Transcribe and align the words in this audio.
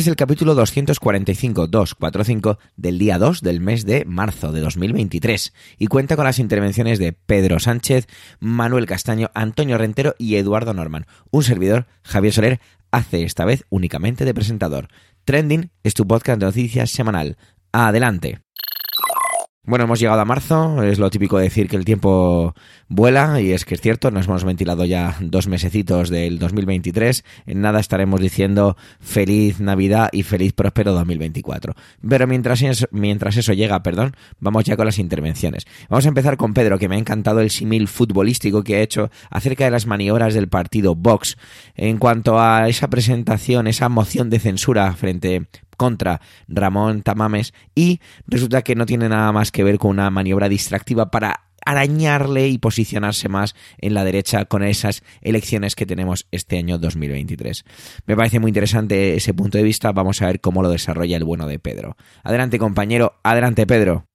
Este 0.00 0.08
es 0.08 0.12
el 0.12 0.16
capítulo 0.16 0.56
245-245 0.56 2.56
del 2.74 2.98
día 2.98 3.18
2 3.18 3.42
del 3.42 3.60
mes 3.60 3.84
de 3.84 4.06
marzo 4.06 4.50
de 4.50 4.62
2023 4.62 5.52
y 5.76 5.88
cuenta 5.88 6.16
con 6.16 6.24
las 6.24 6.38
intervenciones 6.38 6.98
de 6.98 7.12
Pedro 7.12 7.58
Sánchez, 7.58 8.06
Manuel 8.38 8.86
Castaño, 8.86 9.30
Antonio 9.34 9.76
Rentero 9.76 10.14
y 10.16 10.36
Eduardo 10.36 10.72
Norman. 10.72 11.04
Un 11.30 11.42
servidor, 11.42 11.86
Javier 12.02 12.32
Soler, 12.32 12.60
hace 12.90 13.24
esta 13.24 13.44
vez 13.44 13.66
únicamente 13.68 14.24
de 14.24 14.32
presentador. 14.32 14.88
Trending 15.26 15.70
es 15.82 15.92
tu 15.92 16.06
podcast 16.06 16.40
de 16.40 16.46
noticias 16.46 16.90
semanal. 16.90 17.36
Adelante. 17.70 18.40
Bueno, 19.70 19.84
hemos 19.84 20.00
llegado 20.00 20.20
a 20.20 20.24
marzo, 20.24 20.82
es 20.82 20.98
lo 20.98 21.10
típico 21.10 21.38
de 21.38 21.44
decir 21.44 21.68
que 21.68 21.76
el 21.76 21.84
tiempo 21.84 22.56
vuela 22.88 23.40
y 23.40 23.52
es 23.52 23.64
que 23.64 23.76
es 23.76 23.80
cierto, 23.80 24.10
nos 24.10 24.26
hemos 24.26 24.42
ventilado 24.42 24.84
ya 24.84 25.16
dos 25.20 25.46
mesecitos 25.46 26.10
del 26.10 26.40
2023, 26.40 27.24
en 27.46 27.60
nada 27.60 27.78
estaremos 27.78 28.20
diciendo 28.20 28.76
feliz 28.98 29.60
Navidad 29.60 30.08
y 30.10 30.24
feliz 30.24 30.54
próspero 30.54 30.92
2024. 30.92 31.76
Pero 32.08 32.26
mientras 32.26 32.62
eso, 32.62 32.88
mientras 32.90 33.36
eso 33.36 33.52
llega, 33.52 33.80
perdón, 33.84 34.16
vamos 34.40 34.64
ya 34.64 34.76
con 34.76 34.86
las 34.86 34.98
intervenciones. 34.98 35.68
Vamos 35.88 36.04
a 36.04 36.08
empezar 36.08 36.36
con 36.36 36.52
Pedro, 36.52 36.76
que 36.76 36.88
me 36.88 36.96
ha 36.96 36.98
encantado 36.98 37.38
el 37.38 37.50
símil 37.50 37.86
futbolístico 37.86 38.64
que 38.64 38.74
ha 38.74 38.80
hecho 38.80 39.08
acerca 39.30 39.66
de 39.66 39.70
las 39.70 39.86
maniobras 39.86 40.34
del 40.34 40.48
partido 40.48 40.96
Vox 40.96 41.36
en 41.76 41.98
cuanto 41.98 42.40
a 42.40 42.68
esa 42.68 42.90
presentación, 42.90 43.68
esa 43.68 43.88
moción 43.88 44.30
de 44.30 44.40
censura 44.40 44.92
frente 44.94 45.46
contra 45.80 46.20
Ramón 46.46 47.00
Tamames 47.00 47.54
y 47.74 48.00
resulta 48.26 48.60
que 48.60 48.74
no 48.74 48.84
tiene 48.84 49.08
nada 49.08 49.32
más 49.32 49.50
que 49.50 49.64
ver 49.64 49.78
con 49.78 49.92
una 49.92 50.10
maniobra 50.10 50.50
distractiva 50.50 51.10
para 51.10 51.46
arañarle 51.64 52.48
y 52.48 52.58
posicionarse 52.58 53.30
más 53.30 53.54
en 53.78 53.94
la 53.94 54.04
derecha 54.04 54.44
con 54.44 54.62
esas 54.62 55.02
elecciones 55.22 55.74
que 55.74 55.86
tenemos 55.86 56.26
este 56.32 56.58
año 56.58 56.76
2023. 56.76 57.64
Me 58.04 58.14
parece 58.14 58.40
muy 58.40 58.50
interesante 58.50 59.14
ese 59.16 59.32
punto 59.32 59.56
de 59.56 59.64
vista, 59.64 59.90
vamos 59.92 60.20
a 60.20 60.26
ver 60.26 60.42
cómo 60.42 60.62
lo 60.62 60.68
desarrolla 60.68 61.16
el 61.16 61.24
bueno 61.24 61.46
de 61.46 61.58
Pedro. 61.58 61.96
Adelante 62.24 62.58
compañero, 62.58 63.14
adelante 63.22 63.66
Pedro. 63.66 64.09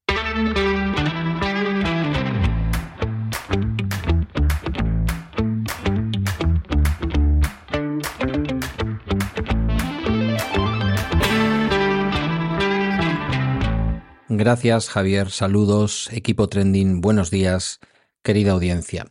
Gracias 14.37 14.89
Javier, 14.89 15.31
saludos, 15.31 16.09
equipo 16.11 16.49
trending, 16.49 16.99
buenos 16.99 17.31
días, 17.31 17.79
querida 18.21 18.51
audiencia. 18.51 19.07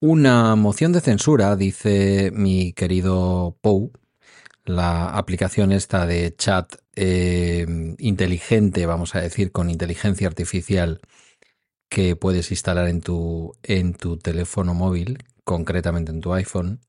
Una 0.00 0.56
moción 0.56 0.92
de 0.92 1.02
censura, 1.02 1.54
dice 1.54 2.30
mi 2.32 2.72
querido 2.72 3.58
Pou, 3.60 3.92
la 4.64 5.10
aplicación 5.10 5.70
esta 5.70 6.06
de 6.06 6.34
chat 6.34 6.76
eh, 6.96 7.66
inteligente, 7.98 8.86
vamos 8.86 9.14
a 9.14 9.20
decir, 9.20 9.52
con 9.52 9.68
inteligencia 9.68 10.28
artificial 10.28 11.02
que 11.90 12.16
puedes 12.16 12.50
instalar 12.50 12.88
en 12.88 13.02
tu, 13.02 13.52
en 13.62 13.92
tu 13.92 14.16
teléfono 14.16 14.72
móvil, 14.72 15.18
concretamente 15.44 16.10
en 16.10 16.22
tu 16.22 16.32
iPhone, 16.32 16.80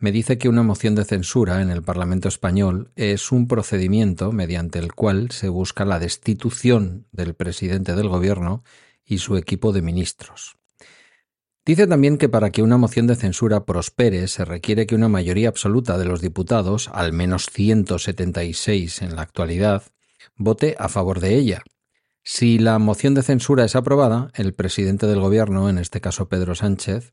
me 0.00 0.12
dice 0.12 0.38
que 0.38 0.48
una 0.48 0.62
moción 0.62 0.94
de 0.94 1.04
censura 1.04 1.60
en 1.60 1.70
el 1.70 1.82
Parlamento 1.82 2.26
español 2.26 2.90
es 2.96 3.32
un 3.32 3.46
procedimiento 3.46 4.32
mediante 4.32 4.78
el 4.78 4.94
cual 4.94 5.30
se 5.30 5.50
busca 5.50 5.84
la 5.84 5.98
destitución 5.98 7.06
del 7.12 7.34
presidente 7.34 7.94
del 7.94 8.08
gobierno 8.08 8.64
y 9.04 9.18
su 9.18 9.36
equipo 9.36 9.72
de 9.72 9.82
ministros. 9.82 10.56
Dice 11.66 11.86
también 11.86 12.16
que 12.16 12.30
para 12.30 12.50
que 12.50 12.62
una 12.62 12.78
moción 12.78 13.06
de 13.06 13.14
censura 13.14 13.66
prospere 13.66 14.26
se 14.28 14.46
requiere 14.46 14.86
que 14.86 14.94
una 14.94 15.10
mayoría 15.10 15.50
absoluta 15.50 15.98
de 15.98 16.06
los 16.06 16.22
diputados, 16.22 16.88
al 16.94 17.12
menos 17.12 17.46
176 17.52 19.02
en 19.02 19.14
la 19.14 19.22
actualidad, 19.22 19.82
vote 20.34 20.76
a 20.78 20.88
favor 20.88 21.20
de 21.20 21.36
ella. 21.36 21.62
Si 22.22 22.58
la 22.58 22.78
moción 22.78 23.12
de 23.12 23.22
censura 23.22 23.66
es 23.66 23.76
aprobada, 23.76 24.30
el 24.34 24.54
presidente 24.54 25.06
del 25.06 25.20
gobierno, 25.20 25.68
en 25.68 25.76
este 25.76 26.00
caso 26.00 26.28
Pedro 26.30 26.54
Sánchez, 26.54 27.12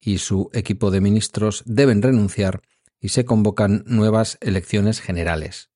y 0.00 0.18
su 0.18 0.50
equipo 0.52 0.90
de 0.90 1.00
ministros 1.00 1.62
deben 1.66 2.02
renunciar 2.02 2.62
y 3.00 3.10
se 3.10 3.24
convocan 3.24 3.84
nuevas 3.86 4.38
elecciones 4.40 5.00
generales. 5.00 5.70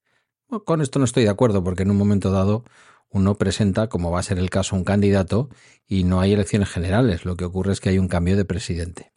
con 0.64 0.80
esto 0.80 0.98
no 0.98 1.04
estoy 1.04 1.24
de 1.24 1.30
acuerdo 1.30 1.62
porque 1.62 1.84
en 1.84 1.90
un 1.90 1.96
momento 1.96 2.30
dado 2.30 2.64
uno 3.08 3.36
presenta, 3.38 3.88
como 3.88 4.10
va 4.10 4.20
a 4.20 4.24
ser 4.24 4.38
el 4.38 4.50
caso, 4.50 4.76
un 4.76 4.84
candidato 4.84 5.48
y 5.86 6.04
no 6.04 6.20
hay 6.20 6.32
elecciones 6.32 6.68
generales. 6.68 7.24
Lo 7.24 7.36
que 7.36 7.44
ocurre 7.44 7.72
es 7.72 7.80
que 7.80 7.88
hay 7.88 7.98
un 7.98 8.08
cambio 8.08 8.36
de 8.36 8.44
presidente. 8.44 9.12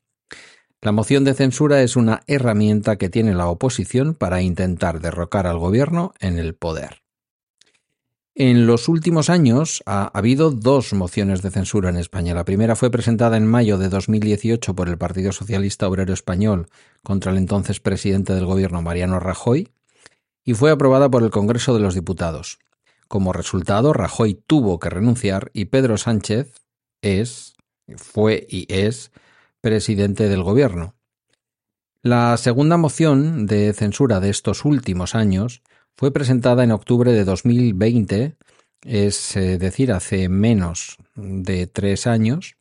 La 0.82 0.92
moción 0.92 1.24
de 1.24 1.34
censura 1.34 1.82
es 1.82 1.96
una 1.96 2.24
herramienta 2.28 2.98
que 2.98 3.10
tiene 3.10 3.34
la 3.34 3.48
oposición 3.48 4.16
para 4.16 4.42
intentar 4.42 5.00
derrocar 5.00 5.48
al 5.48 5.60
gobierno 5.60 6.14
en 6.20 6.40
el 6.40 6.56
poder. 6.56 7.03
En 8.36 8.66
los 8.66 8.90
últimos 8.90 9.30
años 9.30 9.84
ha 9.86 10.06
habido 10.06 10.50
dos 10.50 10.92
mociones 10.94 11.44
de 11.44 11.52
censura 11.52 11.90
en 11.90 11.98
España. 11.98 12.34
La 12.34 12.46
primera 12.46 12.76
fue 12.76 12.90
presentada 12.90 13.38
en 13.38 13.46
mayo 13.46 13.78
de 13.78 13.90
2018 13.90 14.76
por 14.76 14.90
el 14.90 14.98
Partido 14.98 15.32
Socialista 15.32 15.88
Obrero 15.88 16.14
Español 16.14 16.68
contra 17.04 17.32
el 17.32 17.38
entonces 17.38 17.80
presidente 17.80 18.34
del 18.34 18.48
gobierno 18.48 18.82
Mariano 18.82 19.20
Rajoy 19.20 19.70
y 20.44 20.56
fue 20.56 20.72
aprobada 20.72 21.12
por 21.12 21.22
el 21.22 21.30
Congreso 21.30 21.76
de 21.76 21.82
los 21.82 21.94
Diputados. 21.94 22.58
Como 23.08 23.34
resultado, 23.34 23.94
Rajoy 23.94 24.34
tuvo 24.34 24.80
que 24.80 24.90
renunciar 24.90 25.52
y 25.54 25.66
Pedro 25.66 25.98
Sánchez 25.98 26.56
es, 27.04 27.54
fue 27.98 28.48
y 28.50 28.66
es 28.74 29.12
presidente 29.62 30.28
del 30.28 30.42
gobierno. 30.42 30.96
La 32.02 32.36
segunda 32.38 32.78
moción 32.78 33.46
de 33.46 33.74
censura 33.74 34.20
de 34.20 34.32
estos 34.32 34.66
últimos 34.66 35.14
años 35.14 35.62
fue 35.96 36.12
presentada 36.12 36.64
en 36.64 36.72
octubre 36.72 37.12
de 37.12 37.24
2020, 37.24 38.36
es 38.84 39.36
eh, 39.36 39.58
decir, 39.58 39.92
hace 39.92 40.30
menos 40.30 40.98
de 41.16 41.68
tres 41.68 42.08
años, 42.08 42.56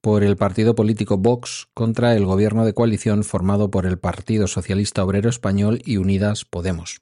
por 0.00 0.22
el 0.22 0.36
partido 0.36 0.74
político 0.74 1.18
Vox 1.18 1.68
contra 1.74 2.14
el 2.14 2.24
gobierno 2.24 2.64
de 2.64 2.74
coalición 2.74 3.24
formado 3.24 3.70
por 3.70 3.86
el 3.86 3.98
Partido 3.98 4.46
Socialista 4.46 5.04
Obrero 5.04 5.28
Español 5.28 5.80
y 5.84 5.96
Unidas 5.96 6.44
Podemos. 6.44 7.00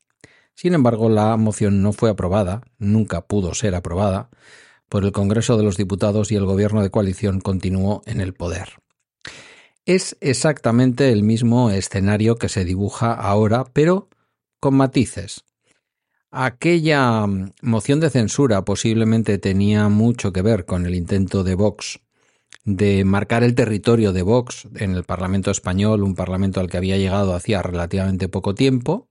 Sin 0.55 0.73
embargo, 0.73 1.11
la 1.11 1.37
moción 1.37 1.83
no 1.83 1.93
fue 1.93 2.09
aprobada, 2.09 2.63
nunca 2.79 3.27
pudo 3.27 3.53
ser 3.55 3.75
aprobada, 3.75 4.31
por 4.89 5.05
el 5.05 5.13
Congreso 5.13 5.57
de 5.57 5.65
los 5.65 5.77
Diputados 5.77 6.33
y 6.33 6.37
el 6.37 6.47
gobierno 6.47 6.83
de 6.83 6.91
coalición 6.91 7.41
continuó 7.41 8.03
en 8.07 8.21
el 8.21 8.33
poder. 8.33 8.79
Es 9.85 10.17
exactamente 10.21 11.13
el 11.13 11.23
mismo 11.23 11.71
escenario 11.71 12.37
que 12.37 12.49
se 12.49 12.65
dibuja 12.65 13.13
ahora, 13.13 13.65
pero 13.73 14.09
con 14.59 14.75
matices. 14.75 15.45
Aquella 16.31 17.27
mm, 17.27 17.53
moción 17.63 18.01
de 18.01 18.11
censura 18.11 18.65
posiblemente 18.65 19.39
tenía 19.39 19.89
mucho 19.89 20.33
que 20.33 20.43
ver 20.43 20.65
con 20.65 20.87
el 20.87 20.95
intento 20.95 21.45
de 21.45 21.55
Vox 21.55 22.01
de 22.67 23.05
marcar 23.05 23.45
el 23.45 23.55
territorio 23.55 24.13
de 24.13 24.23
Vox 24.23 24.69
en 24.75 24.95
el 24.95 25.05
Parlamento 25.05 25.53
español, 25.53 26.03
un 26.03 26.17
parlamento 26.17 26.61
al 26.61 26.69
que 26.69 26.77
había 26.77 26.99
llegado 26.99 27.35
hacía 27.35 27.63
relativamente 27.63 28.29
poco 28.29 28.55
tiempo, 28.55 29.09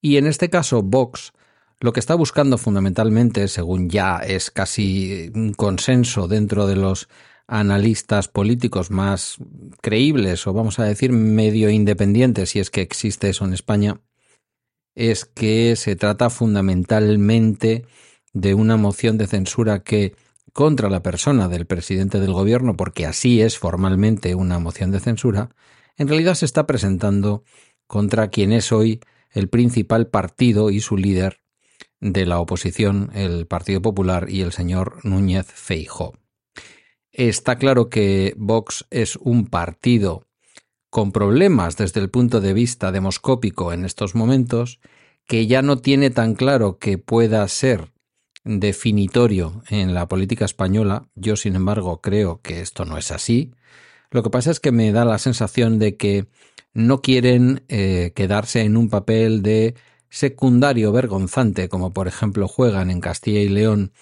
y 0.00 0.16
en 0.16 0.26
este 0.26 0.50
caso 0.50 0.82
Vox 0.82 1.32
lo 1.80 1.92
que 1.92 2.00
está 2.00 2.14
buscando 2.14 2.58
fundamentalmente, 2.58 3.48
según 3.48 3.88
ya 3.88 4.18
es 4.18 4.50
casi 4.50 5.30
un 5.34 5.52
consenso 5.52 6.28
dentro 6.28 6.66
de 6.66 6.76
los 6.76 7.08
analistas 7.48 8.28
políticos 8.28 8.90
más 8.90 9.38
creíbles 9.80 10.46
o 10.46 10.52
vamos 10.52 10.78
a 10.78 10.84
decir 10.84 11.10
medio 11.10 11.70
independientes, 11.70 12.50
si 12.50 12.60
es 12.60 12.70
que 12.70 12.82
existe 12.82 13.30
eso 13.30 13.44
en 13.44 13.54
España, 13.54 14.00
es 14.94 15.24
que 15.24 15.76
se 15.76 15.96
trata 15.96 16.30
fundamentalmente 16.30 17.86
de 18.32 18.54
una 18.54 18.76
moción 18.76 19.18
de 19.18 19.26
censura 19.26 19.82
que 19.82 20.14
contra 20.52 20.90
la 20.90 21.02
persona 21.02 21.48
del 21.48 21.66
presidente 21.66 22.20
del 22.20 22.32
gobierno, 22.32 22.76
porque 22.76 23.06
así 23.06 23.40
es 23.40 23.58
formalmente 23.58 24.34
una 24.34 24.58
moción 24.58 24.90
de 24.90 25.00
censura, 25.00 25.50
en 25.96 26.08
realidad 26.08 26.34
se 26.34 26.46
está 26.46 26.66
presentando 26.66 27.44
contra 27.86 28.28
quien 28.28 28.52
es 28.52 28.72
hoy 28.72 29.00
el 29.32 29.48
principal 29.48 30.08
partido 30.08 30.70
y 30.70 30.80
su 30.80 30.96
líder 30.96 31.40
de 32.00 32.26
la 32.26 32.40
oposición, 32.40 33.10
el 33.14 33.46
Partido 33.46 33.82
Popular 33.82 34.28
y 34.30 34.40
el 34.40 34.52
señor 34.52 35.04
Núñez 35.04 35.46
Feijo. 35.46 36.14
Está 37.12 37.56
claro 37.56 37.88
que 37.88 38.34
Vox 38.36 38.86
es 38.90 39.16
un 39.16 39.46
partido 39.46 40.26
con 40.90 41.12
problemas 41.12 41.76
desde 41.76 42.00
el 42.00 42.10
punto 42.10 42.40
de 42.40 42.52
vista 42.52 42.92
demoscópico 42.92 43.72
en 43.72 43.84
estos 43.84 44.14
momentos, 44.14 44.80
que 45.26 45.46
ya 45.46 45.62
no 45.62 45.78
tiene 45.78 46.10
tan 46.10 46.34
claro 46.34 46.78
que 46.78 46.98
pueda 46.98 47.46
ser 47.48 47.92
definitorio 48.44 49.62
en 49.68 49.94
la 49.94 50.08
política 50.08 50.44
española. 50.44 51.06
Yo, 51.14 51.36
sin 51.36 51.54
embargo, 51.54 52.00
creo 52.00 52.40
que 52.42 52.60
esto 52.60 52.84
no 52.84 52.98
es 52.98 53.12
así. 53.12 53.52
Lo 54.10 54.22
que 54.22 54.30
pasa 54.30 54.50
es 54.50 54.58
que 54.58 54.72
me 54.72 54.90
da 54.90 55.04
la 55.04 55.18
sensación 55.18 55.78
de 55.78 55.96
que 55.96 56.26
no 56.74 57.00
quieren 57.00 57.62
eh, 57.68 58.12
quedarse 58.14 58.62
en 58.62 58.76
un 58.76 58.90
papel 58.90 59.42
de 59.42 59.74
secundario 60.08 60.90
vergonzante, 60.90 61.68
como 61.68 61.92
por 61.92 62.08
ejemplo 62.08 62.48
juegan 62.48 62.90
en 62.90 63.00
Castilla 63.00 63.40
y 63.40 63.48
León 63.48 63.92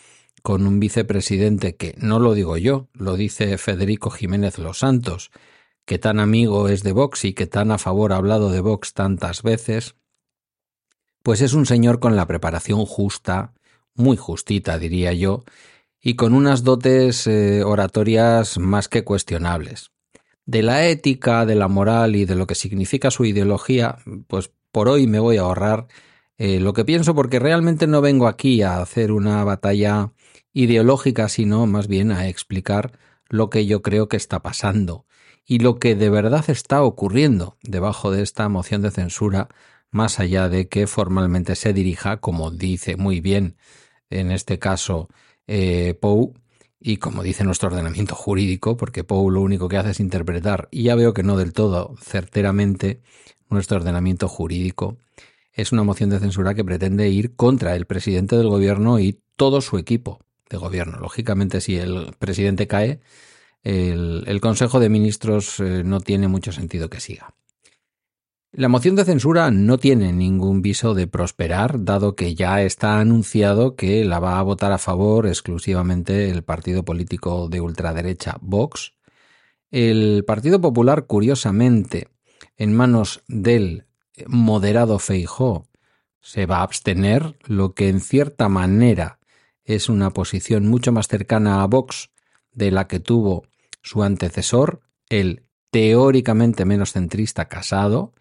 con 0.42 0.66
un 0.66 0.80
vicepresidente 0.80 1.76
que 1.76 1.94
no 1.98 2.18
lo 2.18 2.32
digo 2.32 2.56
yo, 2.56 2.88
lo 2.94 3.16
dice 3.16 3.58
Federico 3.58 4.08
Jiménez 4.08 4.58
Los 4.58 4.78
Santos, 4.78 5.30
que 5.88 5.98
tan 5.98 6.20
amigo 6.20 6.68
es 6.68 6.82
de 6.82 6.92
Vox 6.92 7.24
y 7.24 7.32
que 7.32 7.46
tan 7.46 7.70
a 7.70 7.78
favor 7.78 8.12
ha 8.12 8.16
hablado 8.16 8.50
de 8.50 8.60
Vox 8.60 8.92
tantas 8.92 9.42
veces, 9.42 9.96
pues 11.22 11.40
es 11.40 11.54
un 11.54 11.64
señor 11.64 11.98
con 11.98 12.14
la 12.14 12.26
preparación 12.26 12.84
justa, 12.84 13.54
muy 13.94 14.18
justita 14.18 14.78
diría 14.78 15.14
yo, 15.14 15.44
y 15.98 16.14
con 16.14 16.34
unas 16.34 16.62
dotes 16.62 17.26
eh, 17.26 17.64
oratorias 17.64 18.58
más 18.58 18.88
que 18.88 19.02
cuestionables. 19.02 19.90
De 20.44 20.62
la 20.62 20.86
ética, 20.86 21.46
de 21.46 21.54
la 21.54 21.68
moral 21.68 22.16
y 22.16 22.26
de 22.26 22.34
lo 22.34 22.46
que 22.46 22.54
significa 22.54 23.10
su 23.10 23.24
ideología, 23.24 23.96
pues 24.26 24.50
por 24.70 24.90
hoy 24.90 25.06
me 25.06 25.20
voy 25.20 25.38
a 25.38 25.42
ahorrar 25.42 25.86
eh, 26.36 26.60
lo 26.60 26.74
que 26.74 26.84
pienso 26.84 27.14
porque 27.14 27.38
realmente 27.38 27.86
no 27.86 28.02
vengo 28.02 28.28
aquí 28.28 28.60
a 28.60 28.82
hacer 28.82 29.10
una 29.10 29.42
batalla 29.42 30.12
ideológica, 30.52 31.30
sino 31.30 31.64
más 31.64 31.88
bien 31.88 32.12
a 32.12 32.28
explicar 32.28 32.92
lo 33.30 33.48
que 33.48 33.64
yo 33.64 33.80
creo 33.80 34.08
que 34.08 34.18
está 34.18 34.42
pasando 34.42 35.06
y 35.48 35.60
lo 35.60 35.78
que 35.78 35.96
de 35.96 36.10
verdad 36.10 36.44
está 36.48 36.82
ocurriendo 36.82 37.56
debajo 37.62 38.10
de 38.12 38.22
esta 38.22 38.48
moción 38.50 38.82
de 38.82 38.90
censura, 38.90 39.48
más 39.90 40.20
allá 40.20 40.50
de 40.50 40.68
que 40.68 40.86
formalmente 40.86 41.56
se 41.56 41.72
dirija, 41.72 42.18
como 42.18 42.50
dice 42.50 42.96
muy 42.96 43.20
bien 43.20 43.56
en 44.10 44.30
este 44.30 44.58
caso 44.58 45.08
eh, 45.46 45.96
Pou, 45.98 46.34
y 46.78 46.98
como 46.98 47.22
dice 47.22 47.44
nuestro 47.44 47.70
ordenamiento 47.70 48.14
jurídico, 48.14 48.76
porque 48.76 49.04
Pou 49.04 49.30
lo 49.30 49.40
único 49.40 49.68
que 49.68 49.78
hace 49.78 49.90
es 49.90 50.00
interpretar, 50.00 50.68
y 50.70 50.82
ya 50.84 50.94
veo 50.94 51.14
que 51.14 51.22
no 51.22 51.38
del 51.38 51.54
todo 51.54 51.94
certeramente, 51.98 53.00
nuestro 53.48 53.78
ordenamiento 53.78 54.28
jurídico, 54.28 54.98
es 55.54 55.72
una 55.72 55.82
moción 55.82 56.10
de 56.10 56.20
censura 56.20 56.52
que 56.52 56.64
pretende 56.64 57.08
ir 57.08 57.34
contra 57.34 57.74
el 57.74 57.86
presidente 57.86 58.36
del 58.36 58.48
gobierno 58.48 59.00
y 59.00 59.22
todo 59.36 59.62
su 59.62 59.78
equipo 59.78 60.20
de 60.50 60.58
gobierno. 60.58 60.98
Lógicamente, 60.98 61.62
si 61.62 61.78
el 61.78 62.14
presidente 62.18 62.66
cae, 62.66 63.00
el, 63.62 64.40
Consejo 64.40 64.80
de 64.80 64.88
Ministros 64.88 65.60
eh, 65.60 65.82
no 65.84 66.00
tiene 66.00 66.28
mucho 66.28 66.52
sentido 66.52 66.88
que 66.88 67.00
siga. 67.00 67.34
La 68.50 68.68
moción 68.68 68.96
de 68.96 69.04
censura 69.04 69.50
no 69.50 69.76
tiene 69.76 70.12
ningún 70.12 70.62
viso 70.62 70.94
de 70.94 71.06
prosperar, 71.06 71.84
dado 71.84 72.16
que 72.16 72.34
ya 72.34 72.62
está 72.62 72.98
anunciado 72.98 73.76
que 73.76 74.04
la 74.04 74.20
va 74.20 74.38
a 74.38 74.42
votar 74.42 74.72
a 74.72 74.78
favor 74.78 75.26
exclusivamente 75.26 76.30
el 76.30 76.42
partido 76.42 76.82
político 76.82 77.48
de 77.48 77.60
ultraderecha 77.60 78.38
Vox. 78.40 78.94
El 79.70 80.24
Partido 80.26 80.62
Popular, 80.62 81.06
curiosamente, 81.06 82.08
en 82.56 82.74
manos 82.74 83.22
del 83.28 83.84
moderado 84.26 84.98
Feijó, 84.98 85.68
se 86.20 86.46
va 86.46 86.58
a 86.58 86.62
abstener, 86.62 87.36
lo 87.44 87.74
que 87.74 87.88
en 87.88 88.00
cierta 88.00 88.48
manera 88.48 89.18
es 89.64 89.90
una 89.90 90.10
posición 90.10 90.66
mucho 90.66 90.90
más 90.90 91.06
cercana 91.06 91.62
a 91.62 91.66
Vox 91.66 92.10
de 92.52 92.70
la 92.70 92.86
que 92.88 93.00
tuvo 93.00 93.44
su 93.82 94.02
antecesor, 94.02 94.80
el 95.08 95.44
teóricamente 95.70 96.64
menos 96.64 96.92
centrista 96.92 97.48
Casado, 97.48 98.12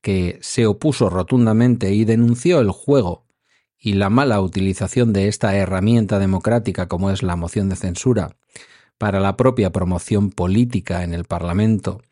que 0.00 0.38
se 0.42 0.66
opuso 0.66 1.10
rotundamente 1.10 1.92
y 1.92 2.04
denunció 2.04 2.60
el 2.60 2.70
juego 2.70 3.26
y 3.78 3.94
la 3.94 4.10
mala 4.10 4.40
utilización 4.40 5.12
de 5.12 5.28
esta 5.28 5.56
herramienta 5.56 6.18
democrática 6.18 6.88
como 6.88 7.10
es 7.10 7.22
la 7.22 7.36
moción 7.36 7.68
de 7.68 7.76
censura 7.76 8.36
para 8.98 9.20
la 9.20 9.36
propia 9.36 9.70
promoción 9.70 10.30
política 10.30 11.04
en 11.04 11.14
el 11.14 11.24
Parlamento 11.24 12.02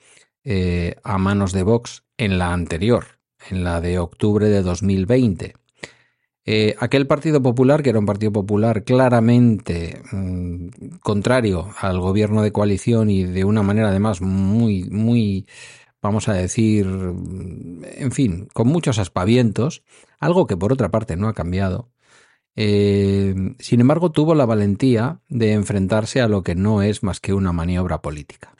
eh, 0.44 0.96
a 1.02 1.18
manos 1.18 1.52
de 1.52 1.64
Vox 1.64 2.04
en 2.18 2.38
la 2.38 2.52
anterior, 2.52 3.18
en 3.50 3.64
la 3.64 3.80
de 3.80 3.98
octubre 3.98 4.48
de 4.48 4.62
2020. 4.62 5.54
Eh, 6.48 6.76
aquel 6.78 7.08
Partido 7.08 7.42
Popular, 7.42 7.82
que 7.82 7.90
era 7.90 7.98
un 7.98 8.06
Partido 8.06 8.32
Popular 8.32 8.84
claramente 8.84 10.00
mm, 10.12 10.98
contrario 11.00 11.70
al 11.80 11.98
gobierno 12.00 12.42
de 12.42 12.52
coalición 12.52 13.10
y 13.10 13.24
de 13.24 13.44
una 13.44 13.64
manera 13.64 13.88
además 13.88 14.20
muy, 14.20 14.84
muy, 14.88 15.46
vamos 16.00 16.28
a 16.28 16.34
decir, 16.34 16.86
mm, 16.86 17.84
en 17.96 18.12
fin, 18.12 18.48
con 18.54 18.68
muchos 18.68 18.98
aspavientos, 19.00 19.82
algo 20.20 20.46
que 20.46 20.56
por 20.56 20.72
otra 20.72 20.90
parte 20.90 21.16
no 21.16 21.28
ha 21.28 21.34
cambiado. 21.34 21.90
Eh, 22.56 23.34
sin 23.58 23.80
embargo, 23.80 24.12
tuvo 24.12 24.34
la 24.34 24.46
valentía 24.46 25.20
de 25.28 25.52
enfrentarse 25.52 26.20
a 26.20 26.28
lo 26.28 26.42
que 26.42 26.54
no 26.54 26.82
es 26.82 27.02
más 27.02 27.20
que 27.20 27.34
una 27.34 27.52
maniobra 27.52 28.02
política. 28.02 28.55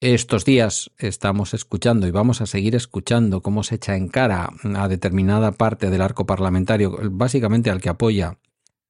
Estos 0.00 0.44
días 0.44 0.92
estamos 0.98 1.54
escuchando 1.54 2.06
y 2.06 2.12
vamos 2.12 2.40
a 2.40 2.46
seguir 2.46 2.76
escuchando 2.76 3.42
cómo 3.42 3.64
se 3.64 3.74
echa 3.74 3.96
en 3.96 4.06
cara 4.06 4.48
a 4.76 4.86
determinada 4.86 5.50
parte 5.50 5.90
del 5.90 6.02
arco 6.02 6.24
parlamentario, 6.24 6.96
básicamente 7.10 7.68
al 7.68 7.80
que 7.80 7.88
apoya 7.88 8.38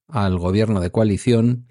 al 0.07 0.37
gobierno 0.37 0.81
de 0.81 0.91
coalición, 0.91 1.67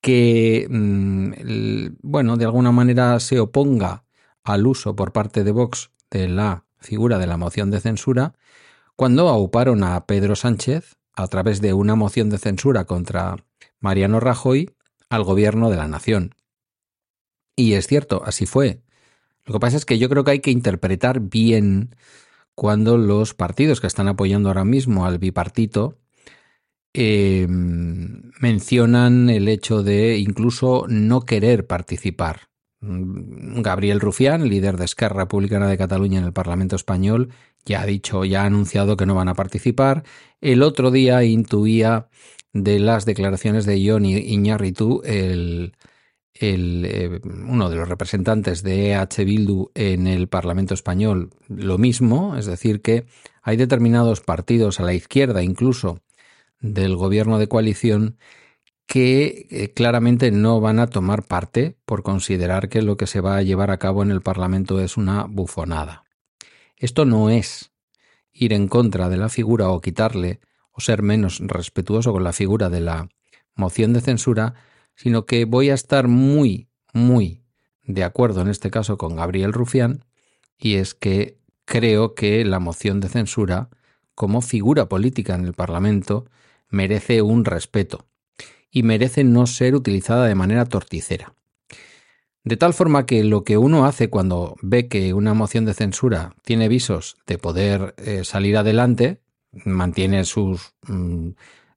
que, 0.00 0.66
mm, 0.70 1.98
bueno, 2.00 2.38
de 2.38 2.46
alguna 2.46 2.72
manera 2.72 3.20
se 3.20 3.40
oponga 3.40 4.04
al 4.42 4.66
uso 4.66 4.96
por 4.96 5.12
parte 5.12 5.44
de 5.44 5.52
Vox 5.52 5.90
de 6.10 6.30
la 6.30 6.64
figura 6.78 7.18
de 7.18 7.26
la 7.26 7.36
moción 7.36 7.70
de 7.70 7.80
censura, 7.80 8.32
cuando 8.96 9.28
auparon 9.28 9.84
a 9.84 10.06
Pedro 10.06 10.34
Sánchez, 10.34 10.96
a 11.14 11.26
través 11.28 11.60
de 11.60 11.74
una 11.74 11.94
moción 11.94 12.30
de 12.30 12.38
censura 12.38 12.86
contra 12.86 13.36
Mariano 13.80 14.18
Rajoy, 14.18 14.70
al 15.10 15.24
gobierno 15.24 15.68
de 15.68 15.76
la 15.76 15.88
nación. 15.88 16.34
Y 17.56 17.74
es 17.74 17.86
cierto, 17.86 18.22
así 18.24 18.46
fue. 18.46 18.82
Lo 19.44 19.54
que 19.54 19.60
pasa 19.60 19.76
es 19.76 19.84
que 19.84 19.98
yo 19.98 20.08
creo 20.08 20.24
que 20.24 20.32
hay 20.32 20.40
que 20.40 20.50
interpretar 20.50 21.20
bien 21.20 21.94
cuando 22.54 22.96
los 22.96 23.34
partidos 23.34 23.80
que 23.80 23.86
están 23.86 24.08
apoyando 24.08 24.48
ahora 24.48 24.64
mismo 24.64 25.06
al 25.06 25.18
bipartito 25.18 25.98
em, 26.92 28.30
mencionan 28.40 29.30
el 29.30 29.48
hecho 29.48 29.82
de 29.82 30.18
incluso 30.18 30.86
no 30.88 31.22
querer 31.22 31.66
participar. 31.66 32.48
Gabriel 32.80 34.00
Rufián, 34.00 34.48
líder 34.48 34.76
de 34.76 34.84
Esquerra 34.84 35.22
Republicana 35.22 35.68
de 35.68 35.78
Cataluña 35.78 36.18
en 36.18 36.24
el 36.24 36.32
Parlamento 36.32 36.74
español, 36.74 37.30
ya 37.64 37.82
ha 37.82 37.86
dicho, 37.86 38.24
ya 38.24 38.42
ha 38.42 38.46
anunciado 38.46 38.96
que 38.96 39.06
no 39.06 39.14
van 39.14 39.28
a 39.28 39.34
participar. 39.34 40.02
El 40.40 40.62
otro 40.62 40.90
día 40.90 41.22
intuía 41.22 42.08
de 42.52 42.80
las 42.80 43.04
declaraciones 43.04 43.66
de 43.66 43.88
John 43.88 44.04
Iñárritu, 44.04 45.00
el, 45.04 45.74
eh, 46.34 47.20
uno 47.24 47.70
de 47.70 47.76
los 47.76 47.88
representantes 47.88 48.62
de 48.62 48.92
EH 48.92 49.24
Bildu 49.24 49.70
en 49.74 50.06
el 50.06 50.28
Parlamento 50.28 50.74
español 50.74 51.30
lo 51.48 51.78
mismo, 51.78 52.36
es 52.36 52.46
decir, 52.46 52.80
que 52.80 53.06
hay 53.42 53.56
determinados 53.56 54.20
partidos 54.20 54.80
a 54.80 54.84
la 54.84 54.94
izquierda 54.94 55.42
incluso 55.42 56.00
del 56.60 56.96
gobierno 56.96 57.38
de 57.38 57.48
coalición 57.48 58.16
que 58.86 59.46
eh, 59.50 59.72
claramente 59.72 60.30
no 60.30 60.60
van 60.60 60.78
a 60.78 60.86
tomar 60.86 61.24
parte 61.24 61.76
por 61.84 62.02
considerar 62.02 62.68
que 62.68 62.82
lo 62.82 62.96
que 62.96 63.06
se 63.06 63.20
va 63.20 63.36
a 63.36 63.42
llevar 63.42 63.70
a 63.70 63.78
cabo 63.78 64.02
en 64.02 64.10
el 64.10 64.22
Parlamento 64.22 64.80
es 64.80 64.96
una 64.96 65.24
bufonada. 65.24 66.04
Esto 66.76 67.04
no 67.04 67.30
es 67.30 67.72
ir 68.32 68.52
en 68.52 68.68
contra 68.68 69.08
de 69.08 69.16
la 69.16 69.28
figura 69.28 69.68
o 69.70 69.80
quitarle 69.80 70.40
o 70.72 70.80
ser 70.80 71.02
menos 71.02 71.38
respetuoso 71.40 72.12
con 72.12 72.24
la 72.24 72.32
figura 72.32 72.70
de 72.70 72.80
la 72.80 73.08
moción 73.54 73.92
de 73.92 74.00
censura, 74.00 74.54
sino 74.94 75.26
que 75.26 75.44
voy 75.44 75.70
a 75.70 75.74
estar 75.74 76.08
muy, 76.08 76.68
muy 76.92 77.42
de 77.84 78.04
acuerdo 78.04 78.40
en 78.42 78.48
este 78.48 78.70
caso 78.70 78.96
con 78.96 79.16
Gabriel 79.16 79.52
Rufián, 79.52 80.04
y 80.58 80.74
es 80.74 80.94
que 80.94 81.38
creo 81.64 82.14
que 82.14 82.44
la 82.44 82.60
moción 82.60 83.00
de 83.00 83.08
censura, 83.08 83.68
como 84.14 84.40
figura 84.40 84.88
política 84.88 85.34
en 85.34 85.44
el 85.44 85.52
Parlamento, 85.54 86.26
merece 86.68 87.22
un 87.22 87.44
respeto 87.44 88.06
y 88.70 88.82
merece 88.82 89.24
no 89.24 89.46
ser 89.46 89.74
utilizada 89.74 90.26
de 90.26 90.34
manera 90.34 90.64
torticera. 90.64 91.34
De 92.44 92.56
tal 92.56 92.74
forma 92.74 93.06
que 93.06 93.22
lo 93.22 93.44
que 93.44 93.56
uno 93.56 93.86
hace 93.86 94.10
cuando 94.10 94.56
ve 94.62 94.88
que 94.88 95.14
una 95.14 95.34
moción 95.34 95.64
de 95.64 95.74
censura 95.74 96.34
tiene 96.42 96.68
visos 96.68 97.16
de 97.26 97.38
poder 97.38 97.94
eh, 97.98 98.24
salir 98.24 98.56
adelante, 98.56 99.20
mantiene 99.64 100.24
sus 100.24 100.72
mm, 100.88 101.30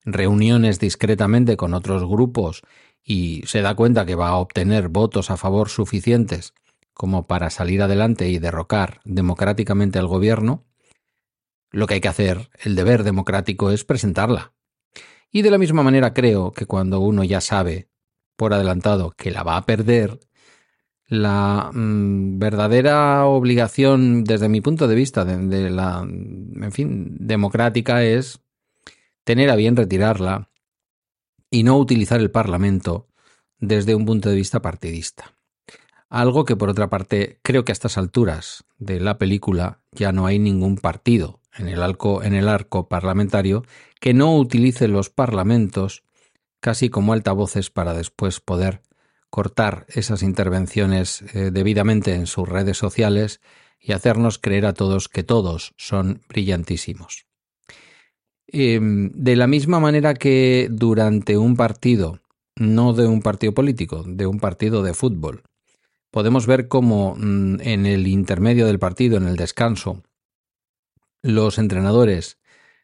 reuniones 0.05 0.79
discretamente 0.79 1.57
con 1.57 1.73
otros 1.73 2.03
grupos 2.05 2.63
y 3.05 3.43
se 3.45 3.61
da 3.61 3.75
cuenta 3.75 4.05
que 4.05 4.15
va 4.15 4.29
a 4.29 4.37
obtener 4.37 4.89
votos 4.89 5.29
a 5.29 5.37
favor 5.37 5.69
suficientes 5.69 6.53
como 6.93 7.27
para 7.27 7.51
salir 7.51 7.83
adelante 7.83 8.29
y 8.29 8.39
derrocar 8.39 8.99
democráticamente 9.05 9.99
al 9.99 10.07
gobierno, 10.07 10.63
lo 11.71 11.87
que 11.87 11.95
hay 11.95 12.01
que 12.01 12.07
hacer, 12.07 12.49
el 12.63 12.75
deber 12.75 13.03
democrático, 13.03 13.69
es 13.69 13.83
presentarla. 13.83 14.53
Y 15.29 15.41
de 15.41 15.51
la 15.51 15.57
misma 15.57 15.83
manera 15.83 16.13
creo 16.13 16.51
que 16.51 16.65
cuando 16.65 17.01
uno 17.01 17.23
ya 17.23 17.41
sabe 17.41 17.89
por 18.37 18.53
adelantado 18.53 19.11
que 19.11 19.29
la 19.29 19.43
va 19.43 19.57
a 19.57 19.65
perder, 19.65 20.19
la 21.07 21.69
mm, 21.73 22.39
verdadera 22.39 23.25
obligación 23.25 24.23
desde 24.23 24.49
mi 24.49 24.61
punto 24.61 24.87
de 24.87 24.95
vista 24.95 25.25
de, 25.25 25.37
de 25.37 25.69
la, 25.69 25.99
en 26.01 26.71
fin, 26.71 27.17
democrática 27.19 28.03
es 28.03 28.39
tener 29.25 29.49
a 29.49 29.55
bien 29.55 29.75
retirarla 29.75 30.49
y 31.55 31.63
no 31.63 31.77
utilizar 31.77 32.19
el 32.19 32.31
Parlamento 32.31 33.07
desde 33.59 33.95
un 33.95 34.05
punto 34.05 34.27
de 34.27 34.35
vista 34.35 34.61
partidista. 34.61 35.37
Algo 36.09 36.43
que 36.43 36.57
por 36.57 36.69
otra 36.69 36.89
parte 36.89 37.39
creo 37.43 37.63
que 37.63 37.71
a 37.71 37.73
estas 37.73 37.97
alturas 37.97 38.65
de 38.77 38.99
la 38.99 39.17
película 39.17 39.79
ya 39.93 40.11
no 40.11 40.25
hay 40.25 40.37
ningún 40.37 40.75
partido 40.75 41.39
en 41.55 41.69
el 41.69 41.81
arco, 41.81 42.23
en 42.23 42.33
el 42.33 42.49
arco 42.49 42.89
parlamentario 42.89 43.63
que 44.01 44.13
no 44.13 44.35
utilice 44.35 44.89
los 44.89 45.09
parlamentos 45.09 46.03
casi 46.59 46.89
como 46.89 47.13
altavoces 47.13 47.69
para 47.69 47.93
después 47.93 48.41
poder 48.41 48.81
cortar 49.29 49.85
esas 49.87 50.23
intervenciones 50.23 51.21
eh, 51.33 51.51
debidamente 51.53 52.15
en 52.15 52.27
sus 52.27 52.49
redes 52.49 52.77
sociales 52.77 53.39
y 53.79 53.93
hacernos 53.93 54.39
creer 54.39 54.65
a 54.65 54.73
todos 54.73 55.07
que 55.07 55.23
todos 55.23 55.73
son 55.77 56.21
brillantísimos. 56.27 57.24
Em, 58.57 59.11
de 59.13 59.35
la 59.35 59.47
misma 59.47 59.81
manera 59.81 60.13
que 60.13 60.69
durante 60.71 61.37
un 61.37 61.57
partido, 61.57 62.21
no 62.55 62.93
de 62.93 63.05
un 63.05 63.21
partido 63.21 63.53
político, 63.53 64.03
de 64.07 64.27
un 64.27 64.39
partido 64.39 64.81
de 64.81 64.93
fútbol, 64.93 65.43
podemos 66.09 66.47
ver 66.47 66.69
cómo 66.69 67.15
mm, 67.17 67.59
en 67.59 67.85
el 67.85 68.07
intermedio 68.07 68.65
del 68.65 68.79
partido, 68.79 69.17
en 69.17 69.27
el 69.27 69.35
descanso, 69.35 70.03
los 71.21 71.57
entrenadores 71.57 72.39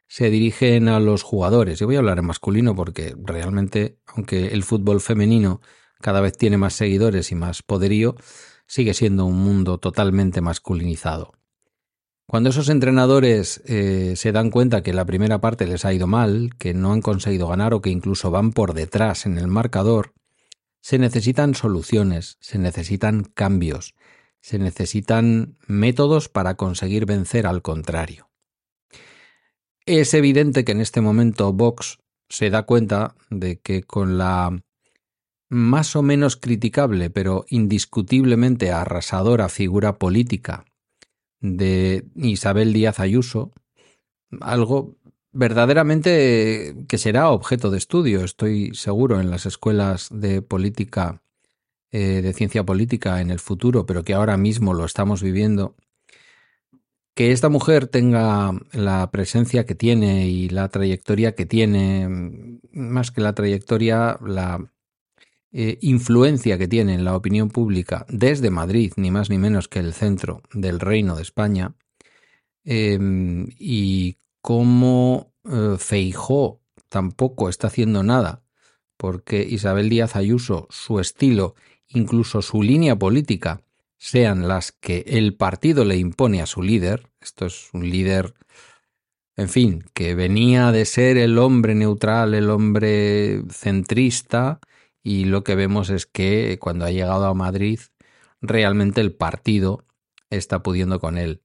se 0.09 0.29
dirigen 0.29 0.89
a 0.89 0.99
los 0.99 1.23
jugadores. 1.23 1.79
Yo 1.79 1.85
voy 1.85 1.95
a 1.95 1.99
hablar 1.99 2.19
en 2.19 2.25
masculino 2.25 2.75
porque 2.75 3.15
realmente, 3.23 3.97
aunque 4.07 4.47
el 4.47 4.63
fútbol 4.63 4.99
femenino 4.99 5.61
cada 6.01 6.19
vez 6.19 6.37
tiene 6.37 6.57
más 6.57 6.73
seguidores 6.73 7.31
y 7.31 7.35
más 7.35 7.63
poderío, 7.63 8.17
sigue 8.67 8.93
siendo 8.93 9.23
un 9.23 9.37
mundo 9.41 9.77
totalmente 9.77 10.41
masculinizado. 10.41 11.31
Cuando 12.31 12.51
esos 12.51 12.69
entrenadores 12.69 13.61
eh, 13.65 14.13
se 14.15 14.31
dan 14.31 14.51
cuenta 14.51 14.81
que 14.83 14.93
la 14.93 15.03
primera 15.03 15.41
parte 15.41 15.67
les 15.67 15.83
ha 15.83 15.91
ido 15.91 16.07
mal, 16.07 16.51
que 16.57 16.73
no 16.73 16.93
han 16.93 17.01
conseguido 17.01 17.49
ganar 17.49 17.73
o 17.73 17.81
que 17.81 17.89
incluso 17.89 18.31
van 18.31 18.53
por 18.53 18.73
detrás 18.73 19.25
en 19.25 19.37
el 19.37 19.49
marcador, 19.49 20.13
se 20.79 20.97
necesitan 20.97 21.55
soluciones, 21.55 22.37
se 22.39 22.57
necesitan 22.57 23.25
cambios, 23.25 23.95
se 24.39 24.59
necesitan 24.59 25.57
métodos 25.67 26.29
para 26.29 26.55
conseguir 26.55 27.05
vencer 27.05 27.45
al 27.45 27.61
contrario. 27.61 28.29
Es 29.85 30.13
evidente 30.13 30.63
que 30.63 30.71
en 30.71 30.79
este 30.79 31.01
momento 31.01 31.51
Vox 31.51 31.97
se 32.29 32.49
da 32.49 32.63
cuenta 32.63 33.13
de 33.29 33.59
que 33.59 33.83
con 33.83 34.17
la 34.17 34.57
más 35.49 35.97
o 35.97 36.01
menos 36.01 36.37
criticable, 36.37 37.09
pero 37.09 37.43
indiscutiblemente 37.49 38.71
arrasadora 38.71 39.49
figura 39.49 39.97
política 39.97 40.63
de 41.41 42.05
Isabel 42.15 42.71
Díaz 42.71 42.99
Ayuso, 42.99 43.51
algo 44.39 44.97
verdaderamente 45.33 46.75
que 46.87 46.97
será 46.97 47.29
objeto 47.29 47.71
de 47.71 47.77
estudio, 47.77 48.23
estoy 48.23 48.73
seguro, 48.73 49.19
en 49.19 49.31
las 49.31 49.45
escuelas 49.45 50.09
de 50.11 50.41
política, 50.41 51.21
eh, 51.91 52.21
de 52.21 52.33
ciencia 52.33 52.63
política 52.63 53.21
en 53.21 53.31
el 53.31 53.39
futuro, 53.39 53.85
pero 53.85 54.03
que 54.03 54.13
ahora 54.13 54.37
mismo 54.37 54.73
lo 54.73 54.85
estamos 54.85 55.23
viviendo, 55.23 55.75
que 57.15 57.31
esta 57.31 57.49
mujer 57.49 57.87
tenga 57.87 58.53
la 58.71 59.11
presencia 59.11 59.65
que 59.65 59.75
tiene 59.75 60.27
y 60.27 60.49
la 60.49 60.69
trayectoria 60.69 61.33
que 61.35 61.45
tiene, 61.45 62.59
más 62.71 63.11
que 63.11 63.21
la 63.21 63.33
trayectoria, 63.33 64.17
la 64.25 64.71
eh, 65.53 65.77
influencia 65.81 66.57
que 66.57 66.69
tiene 66.69 66.93
en 66.93 67.03
la 67.03 67.15
opinión 67.15 67.49
pública 67.49 68.05
desde 68.07 68.49
Madrid, 68.49 68.93
ni 68.95 69.11
más 69.11 69.29
ni 69.29 69.37
menos 69.37 69.67
que 69.67 69.79
el 69.79 69.93
centro 69.93 70.41
del 70.53 70.79
Reino 70.79 71.15
de 71.17 71.23
España, 71.23 71.75
em, 72.63 73.47
y 73.59 74.17
cómo 74.41 75.33
eh, 75.43 75.75
Feijó 75.77 76.61
tampoco 76.87 77.49
está 77.49 77.67
haciendo 77.67 78.01
nada, 78.01 78.43
porque 78.95 79.43
Isabel 79.43 79.89
Díaz 79.89 80.15
Ayuso, 80.15 80.67
su 80.69 80.99
estilo, 81.01 81.55
incluso 81.89 82.41
su 82.41 82.61
línea 82.63 82.95
política, 82.97 83.61
sean 83.97 84.47
las 84.47 84.71
que 84.71 85.03
el 85.05 85.35
partido 85.35 85.83
le 85.85 85.97
impone 85.97 86.41
a 86.41 86.45
su 86.45 86.61
líder, 86.61 87.09
esto 87.19 87.45
es 87.45 87.69
un 87.73 87.89
líder, 87.89 88.35
en 89.35 89.49
fin, 89.49 89.83
que 89.93 90.15
venía 90.15 90.71
de 90.71 90.85
ser 90.85 91.17
el 91.17 91.37
hombre 91.37 91.75
neutral, 91.75 92.33
el 92.35 92.49
hombre 92.49 93.43
centrista, 93.49 94.59
y 95.03 95.25
lo 95.25 95.43
que 95.43 95.55
vemos 95.55 95.89
es 95.89 96.05
que 96.05 96.57
cuando 96.59 96.85
ha 96.85 96.91
llegado 96.91 97.25
a 97.25 97.33
Madrid, 97.33 97.79
realmente 98.41 99.01
el 99.01 99.13
partido 99.13 99.85
está 100.29 100.63
pudiendo 100.63 100.99
con 100.99 101.17
él. 101.17 101.43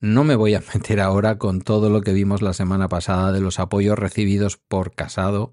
No 0.00 0.24
me 0.24 0.36
voy 0.36 0.54
a 0.54 0.62
meter 0.74 1.00
ahora 1.00 1.38
con 1.38 1.60
todo 1.60 1.90
lo 1.90 2.02
que 2.02 2.12
vimos 2.12 2.42
la 2.42 2.52
semana 2.52 2.88
pasada 2.88 3.32
de 3.32 3.40
los 3.40 3.58
apoyos 3.58 3.98
recibidos 3.98 4.56
por 4.56 4.94
Casado 4.94 5.52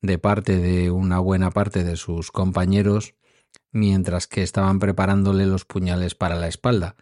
de 0.00 0.18
parte 0.18 0.58
de 0.58 0.90
una 0.90 1.20
buena 1.20 1.52
parte 1.52 1.84
de 1.84 1.96
sus 1.96 2.32
compañeros 2.32 3.14
mientras 3.70 4.26
que 4.26 4.42
estaban 4.42 4.80
preparándole 4.80 5.46
los 5.46 5.64
puñales 5.64 6.14
para 6.14 6.34
la 6.34 6.48
espalda. 6.48 6.96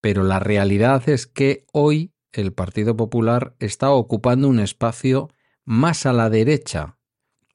Pero 0.00 0.22
la 0.22 0.38
realidad 0.38 1.08
es 1.08 1.26
que 1.26 1.66
hoy 1.72 2.12
el 2.32 2.52
Partido 2.52 2.96
Popular 2.96 3.56
está 3.58 3.90
ocupando 3.90 4.48
un 4.48 4.60
espacio 4.60 5.30
más 5.64 6.06
a 6.06 6.12
la 6.12 6.30
derecha 6.30 6.97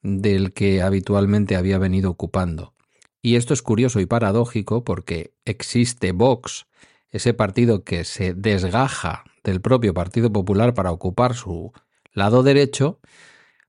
del 0.04 0.52
que 0.52 0.82
habitualmente 0.82 1.56
había 1.56 1.78
venido 1.78 2.10
ocupando. 2.10 2.74
Y 3.22 3.36
esto 3.36 3.54
es 3.54 3.62
curioso 3.62 4.00
y 4.00 4.06
paradójico 4.06 4.84
porque 4.84 5.32
existe 5.46 6.12
Vox, 6.12 6.66
ese 7.10 7.32
partido 7.32 7.82
que 7.82 8.04
se 8.04 8.34
desgaja 8.34 9.24
del 9.42 9.60
propio 9.60 9.94
Partido 9.94 10.30
Popular 10.30 10.74
para 10.74 10.92
ocupar 10.92 11.34
su 11.34 11.72
lado 12.12 12.42
derecho, 12.42 13.00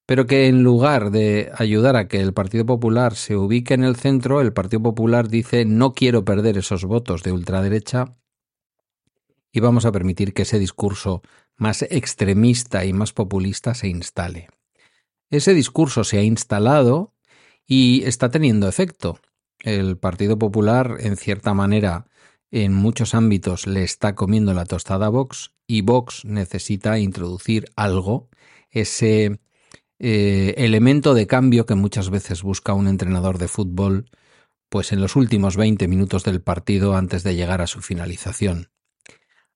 pero 0.06 0.27
que 0.27 0.48
en 0.48 0.62
lugar 0.62 1.10
de 1.10 1.51
ayudar 1.58 1.96
a 1.96 2.08
que 2.08 2.20
el 2.20 2.34
Partido 2.34 2.65
Popular 2.65 3.15
se 3.15 3.38
ubique 3.38 3.74
en 3.74 3.84
el 3.84 3.96
centro, 3.96 4.42
el 4.42 4.51
Partido 4.51 4.84
Popular 4.84 5.30
dice 5.30 5.63
no 5.63 5.94
quiero 5.94 6.25
perder 6.25 6.58
esos 6.58 6.84
votos 6.84 7.24
de 7.24 7.32
ultraderecha 7.32 8.13
y 9.54 9.62
vamos 9.62 9.86
a 9.86 9.92
permitir 9.94 10.34
que 10.34 10.42
ese 10.42 10.60
discurso 10.60 11.22
más 11.56 11.82
extremista 11.84 12.84
y 12.84 12.92
más 12.92 13.13
populista 13.13 13.74
se 13.74 13.88
instale. 13.88 14.50
Ese 15.29 15.53
discurso 15.53 16.03
se 16.03 16.17
ha 16.17 16.24
instalado 16.24 17.13
y 17.65 18.03
está 18.03 18.29
teniendo 18.29 18.67
efecto. 18.67 19.20
El 19.60 19.98
Partido 19.98 20.38
Popular, 20.38 20.98
en 21.00 21.17
cierta 21.17 21.53
manera, 21.53 22.08
en 22.51 22.74
muchos 22.74 23.15
ámbitos 23.15 23.67
le 23.67 23.84
está 23.84 24.15
comiendo 24.15 24.53
la 24.53 24.65
tostada 24.65 25.08
a 25.08 25.10
Vox 25.10 25.51
y 25.67 25.82
Vox 25.82 26.25
necesita 26.25 27.00
introducir 27.00 27.65
algo, 27.75 28.29
ese 28.70 29.39
eh, 30.00 30.53
elemento 30.58 31.13
de 31.13 31.27
cambio 31.27 31.65
que 31.65 31.75
muchas 31.75 32.10
veces 32.10 32.44
busca 32.44 32.74
un 32.74 32.88
entrenador 32.88 33.39
de 33.39 33.48
fútbol, 33.48 34.10
pues 34.70 34.91
en 34.91 35.01
los 35.01 35.15
últimos 35.15 35.58
20 35.58 35.88
minutos 35.88 36.24
del 36.24 36.41
partido 36.41 36.96
antes 36.96 37.24
de 37.24 37.36
llegar 37.36 37.62
a 37.62 37.67
su 37.67 37.82
finalización. 37.82 38.70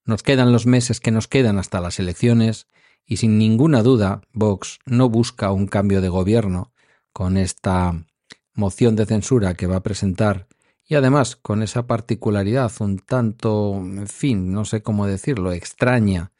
Nos 0.05 0.23
quedan 0.23 0.51
los 0.51 0.65
meses 0.65 0.99
que 0.99 1.11
nos 1.11 1.27
quedan 1.27 1.59
hasta 1.59 1.81
las 1.81 1.99
elecciones 1.99 2.67
y 3.09 3.17
sin 3.17 3.37
ninguna 3.37 3.83
duda 3.83 4.21
Vox 4.31 4.79
no 4.85 5.09
busca 5.09 5.51
un 5.51 5.67
cambio 5.67 5.99
de 5.99 6.07
gobierno 6.07 6.71
con 7.11 7.35
esta 7.35 8.05
moción 8.53 8.95
de 8.95 9.05
censura 9.05 9.55
que 9.55 9.67
va 9.67 9.77
a 9.77 9.83
presentar 9.83 10.47
y 10.85 10.95
además 10.95 11.35
con 11.35 11.61
esa 11.61 11.87
particularidad 11.87 12.71
un 12.79 12.99
tanto, 12.99 13.75
en 13.75 14.07
fin, 14.07 14.53
no 14.53 14.63
sé 14.63 14.81
cómo 14.81 15.07
decirlo, 15.07 15.51
extraña 15.51 16.31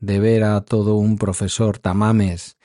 de 0.00 0.20
ver 0.20 0.44
a 0.44 0.60
todo 0.60 0.96
un 0.96 1.16
profesor 1.16 1.78
tamames 1.78 2.58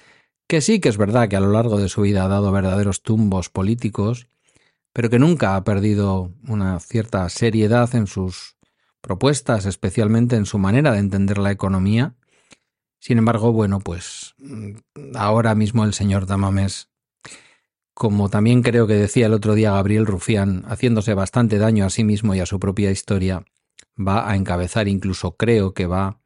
que 0.51 0.59
sí 0.59 0.81
que 0.81 0.89
es 0.89 0.97
verdad 0.97 1.29
que 1.29 1.37
a 1.37 1.39
lo 1.39 1.53
largo 1.53 1.77
de 1.77 1.87
su 1.87 2.01
vida 2.01 2.25
ha 2.25 2.27
dado 2.27 2.51
verdaderos 2.51 3.03
tumbos 3.03 3.49
políticos, 3.49 4.27
pero 4.91 5.09
que 5.09 5.17
nunca 5.17 5.55
ha 5.55 5.63
perdido 5.63 6.33
una 6.45 6.77
cierta 6.81 7.29
seriedad 7.29 7.95
en 7.95 8.05
sus 8.05 8.57
propuestas, 8.99 9.65
especialmente 9.65 10.35
en 10.35 10.45
su 10.45 10.57
manera 10.57 10.91
de 10.91 10.99
entender 10.99 11.37
la 11.37 11.51
economía. 11.51 12.15
Sin 13.01 13.17
embargo, 13.17 13.51
bueno, 13.51 13.79
pues 13.79 14.35
mm, 14.37 15.15
ahora 15.15 15.55
mismo 15.55 15.83
el 15.85 15.93
señor 15.93 16.27
Damames, 16.27 16.87
como 17.95 18.29
también 18.29 18.61
creo 18.61 18.85
que 18.85 18.93
decía 18.93 19.25
el 19.25 19.33
otro 19.33 19.55
día 19.55 19.71
Gabriel 19.71 20.05
Rufián, 20.05 20.63
haciéndose 20.67 21.15
bastante 21.15 21.57
daño 21.57 21.83
a 21.83 21.89
sí 21.89 22.03
mismo 22.03 22.35
y 22.35 22.39
a 22.41 22.45
su 22.45 22.59
propia 22.59 22.91
historia, 22.91 23.43
va 23.97 24.29
a 24.29 24.35
encabezar, 24.35 24.87
incluso 24.87 25.35
creo 25.35 25.73
que 25.73 25.87
va 25.87 26.19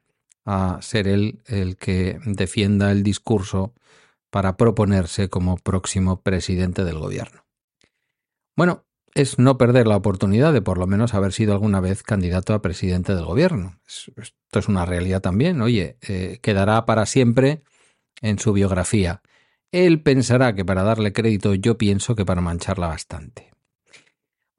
a 0.44 0.78
ser 0.82 1.08
él 1.08 1.40
el 1.46 1.78
que 1.78 2.20
defienda 2.26 2.92
el 2.92 3.02
discurso 3.02 3.72
para 4.28 4.58
proponerse 4.58 5.30
como 5.30 5.56
próximo 5.56 6.20
presidente 6.20 6.84
del 6.84 6.98
gobierno. 6.98 7.46
Bueno, 8.54 8.84
es 9.16 9.38
no 9.38 9.56
perder 9.56 9.86
la 9.86 9.96
oportunidad 9.96 10.52
de 10.52 10.60
por 10.60 10.76
lo 10.76 10.86
menos 10.86 11.14
haber 11.14 11.32
sido 11.32 11.54
alguna 11.54 11.80
vez 11.80 12.02
candidato 12.02 12.52
a 12.52 12.60
presidente 12.60 13.14
del 13.14 13.24
gobierno. 13.24 13.80
Esto 13.86 14.58
es 14.58 14.68
una 14.68 14.84
realidad 14.84 15.22
también. 15.22 15.62
Oye, 15.62 15.96
eh, 16.06 16.38
quedará 16.42 16.84
para 16.84 17.06
siempre 17.06 17.62
en 18.20 18.38
su 18.38 18.52
biografía. 18.52 19.22
Él 19.72 20.02
pensará 20.02 20.54
que 20.54 20.66
para 20.66 20.82
darle 20.82 21.14
crédito 21.14 21.54
yo 21.54 21.78
pienso 21.78 22.14
que 22.14 22.26
para 22.26 22.42
mancharla 22.42 22.88
bastante. 22.88 23.52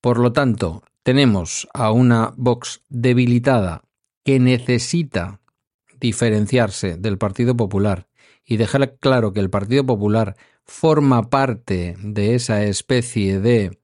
Por 0.01 0.17
lo 0.17 0.33
tanto, 0.33 0.81
tenemos 1.03 1.67
a 1.75 1.91
una 1.91 2.33
Vox 2.35 2.81
debilitada 2.89 3.83
que 4.25 4.39
necesita 4.39 5.39
diferenciarse 5.99 6.97
del 6.97 7.19
Partido 7.19 7.55
Popular 7.55 8.07
y 8.43 8.57
dejar 8.57 8.97
claro 8.97 9.33
que 9.33 9.39
el 9.39 9.51
Partido 9.51 9.85
Popular 9.85 10.35
forma 10.65 11.29
parte 11.29 11.95
de 11.99 12.33
esa 12.33 12.63
especie 12.63 13.39
de 13.39 13.77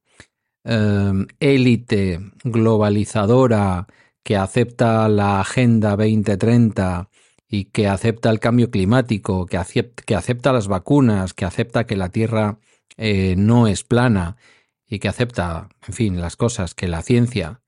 em, 0.64 1.28
élite 1.40 2.20
globalizadora 2.44 3.88
que 4.24 4.38
acepta 4.38 5.08
la 5.10 5.42
Agenda 5.42 5.96
2030 5.98 7.10
y 7.48 7.66
que 7.66 7.88
acepta 7.88 8.30
el 8.30 8.40
cambio 8.40 8.72
climático, 8.72 9.46
que 9.46 9.58
acepta, 9.58 10.54
las 10.54 10.68
vacunas, 10.68 11.34
que 11.34 11.46
acepta 11.46 11.86
que 11.86 11.98
la 11.98 12.10
Tierra 12.10 12.58
eh, 12.98 13.36
no 13.38 13.68
es 13.68 13.84
plana 13.84 14.38
y 14.88 15.00
que 15.00 15.10
acepta, 15.10 15.70
en 15.88 15.94
fin, 15.94 16.22
las 16.22 16.36
cosas 16.36 16.74
que 16.74 16.88
la 16.88 17.02
ciencia 17.02 17.62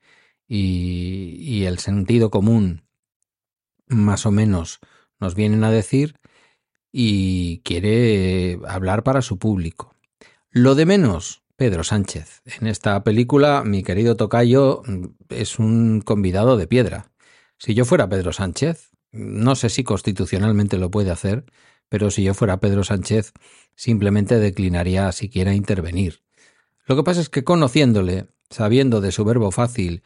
y 0.47 1.63
el 1.65 1.79
sentido 1.79 2.29
común 2.29 2.83
más 3.87 4.25
o 4.25 4.31
menos 4.31 4.79
nos 5.19 5.35
vienen 5.35 5.63
a 5.63 5.71
decir 5.71 6.15
y 6.91 7.59
quiere 7.59 8.59
hablar 8.67 9.03
para 9.03 9.21
su 9.21 9.37
público. 9.37 9.93
Lo 10.49 10.75
de 10.75 10.85
menos, 10.85 11.43
Pedro 11.57 11.85
Sánchez. 11.85 12.41
En 12.59 12.67
esta 12.67 13.01
película, 13.03 13.63
mi 13.63 13.81
querido 13.81 14.17
Tocayo 14.17 14.81
es 15.29 15.57
un 15.57 16.01
convidado 16.01 16.57
de 16.57 16.67
piedra. 16.67 17.11
Si 17.57 17.73
yo 17.73 17.85
fuera 17.85 18.09
Pedro 18.09 18.33
Sánchez, 18.33 18.91
no 19.11 19.55
sé 19.55 19.69
si 19.69 19.85
constitucionalmente 19.85 20.77
lo 20.77 20.91
puede 20.91 21.11
hacer, 21.11 21.45
pero 21.87 22.11
si 22.11 22.23
yo 22.23 22.33
fuera 22.33 22.59
Pedro 22.59 22.83
Sánchez, 22.83 23.31
simplemente 23.75 24.37
declinaría 24.37 25.09
siquiera 25.13 25.53
intervenir. 25.53 26.23
Lo 26.85 26.97
que 26.97 27.03
pasa 27.03 27.21
es 27.21 27.29
que 27.29 27.45
conociéndole, 27.45 28.27
sabiendo 28.49 28.99
de 28.99 29.13
su 29.13 29.23
verbo 29.23 29.51
fácil 29.51 30.03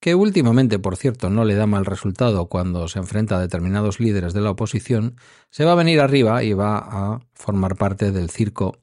que 0.00 0.14
últimamente, 0.14 0.78
por 0.78 0.96
cierto, 0.96 1.28
no 1.28 1.44
le 1.44 1.54
da 1.54 1.66
mal 1.66 1.84
resultado 1.84 2.48
cuando 2.48 2.88
se 2.88 2.98
enfrenta 2.98 3.36
a 3.36 3.40
determinados 3.40 4.00
líderes 4.00 4.32
de 4.32 4.40
la 4.40 4.50
oposición, 4.50 5.16
se 5.50 5.64
va 5.64 5.72
a 5.72 5.76
venir 5.76 6.00
arriba 6.00 6.42
y 6.42 6.54
va 6.54 6.78
a 6.78 7.20
formar 7.34 7.76
parte 7.76 8.10
del 8.10 8.30
circo 8.30 8.79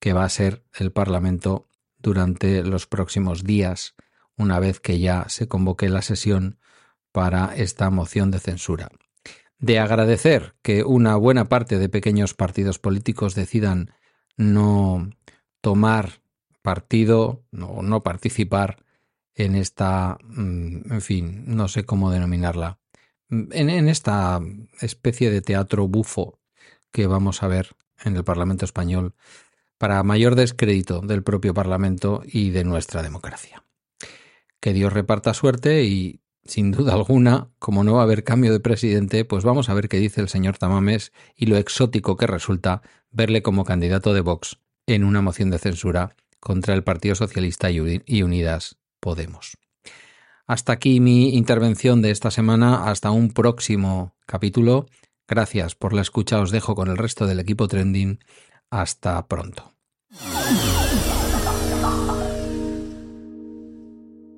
que 0.00 0.12
va 0.12 0.24
a 0.24 0.28
ser 0.28 0.64
el 0.78 0.90
Parlamento 0.90 1.68
durante 1.98 2.64
los 2.64 2.86
próximos 2.86 3.44
días, 3.44 3.94
una 4.36 4.58
vez 4.58 4.80
que 4.80 4.98
ya 4.98 5.28
se 5.28 5.46
convoque 5.46 5.88
la 5.88 6.02
sesión 6.02 6.58
para 7.12 7.54
esta 7.54 7.90
moción 7.90 8.30
de 8.30 8.40
censura. 8.40 8.88
De 9.58 9.78
agradecer 9.78 10.54
que 10.62 10.84
una 10.84 11.16
buena 11.16 11.48
parte 11.48 11.78
de 11.78 11.90
pequeños 11.90 12.34
partidos 12.34 12.78
políticos 12.78 13.34
decidan 13.34 13.92
no 14.36 15.10
tomar 15.60 16.22
partido 16.62 17.44
o 17.52 17.82
no 17.82 18.02
participar 18.02 18.82
en 19.34 19.54
esta, 19.54 20.18
mm, 20.22 20.92
en 20.92 21.00
fin, 21.02 21.44
no 21.46 21.68
sé 21.68 21.84
cómo 21.84 22.10
denominarla, 22.10 22.78
en, 23.28 23.70
en, 23.70 23.88
esta 23.88 24.40
especie 24.80 25.30
de 25.30 25.40
teatro 25.42 25.86
bufo 25.86 26.40
que 26.90 27.06
vamos 27.06 27.42
a 27.42 27.48
ver 27.48 27.76
en 28.04 28.16
el 28.16 28.24
Parlamento 28.24 28.64
español 28.64 29.14
para 29.80 30.02
mayor 30.02 30.34
descrédito 30.34 31.00
del 31.00 31.22
propio 31.22 31.54
Parlamento 31.54 32.20
y 32.26 32.50
de 32.50 32.64
nuestra 32.64 33.02
democracia. 33.02 33.64
Que 34.60 34.74
Dios 34.74 34.92
reparta 34.92 35.32
suerte 35.32 35.84
y, 35.84 36.20
sin 36.44 36.70
duda 36.70 36.92
alguna, 36.92 37.48
como 37.58 37.82
no 37.82 37.94
va 37.94 38.00
a 38.00 38.02
haber 38.02 38.22
cambio 38.22 38.52
de 38.52 38.60
presidente, 38.60 39.24
pues 39.24 39.42
vamos 39.42 39.70
a 39.70 39.74
ver 39.74 39.88
qué 39.88 39.96
dice 39.96 40.20
el 40.20 40.28
señor 40.28 40.58
Tamames 40.58 41.12
y 41.34 41.46
lo 41.46 41.56
exótico 41.56 42.18
que 42.18 42.26
resulta 42.26 42.82
verle 43.10 43.40
como 43.40 43.64
candidato 43.64 44.12
de 44.12 44.20
Vox 44.20 44.58
en 44.86 45.02
una 45.02 45.22
moción 45.22 45.48
de 45.48 45.58
censura 45.58 46.14
contra 46.40 46.74
el 46.74 46.84
Partido 46.84 47.14
Socialista 47.14 47.70
y 47.70 48.22
Unidas 48.22 48.76
Podemos. 49.00 49.56
Hasta 50.46 50.74
aquí 50.74 51.00
mi 51.00 51.34
intervención 51.38 52.02
de 52.02 52.10
esta 52.10 52.30
semana, 52.30 52.90
hasta 52.90 53.12
un 53.12 53.32
próximo 53.32 54.14
capítulo. 54.26 54.84
Gracias 55.26 55.74
por 55.74 55.94
la 55.94 56.02
escucha, 56.02 56.38
os 56.38 56.50
dejo 56.50 56.74
con 56.74 56.88
el 56.88 56.98
resto 56.98 57.26
del 57.26 57.40
equipo 57.40 57.66
trending. 57.66 58.18
Hasta 58.70 59.26
pronto. 59.26 59.72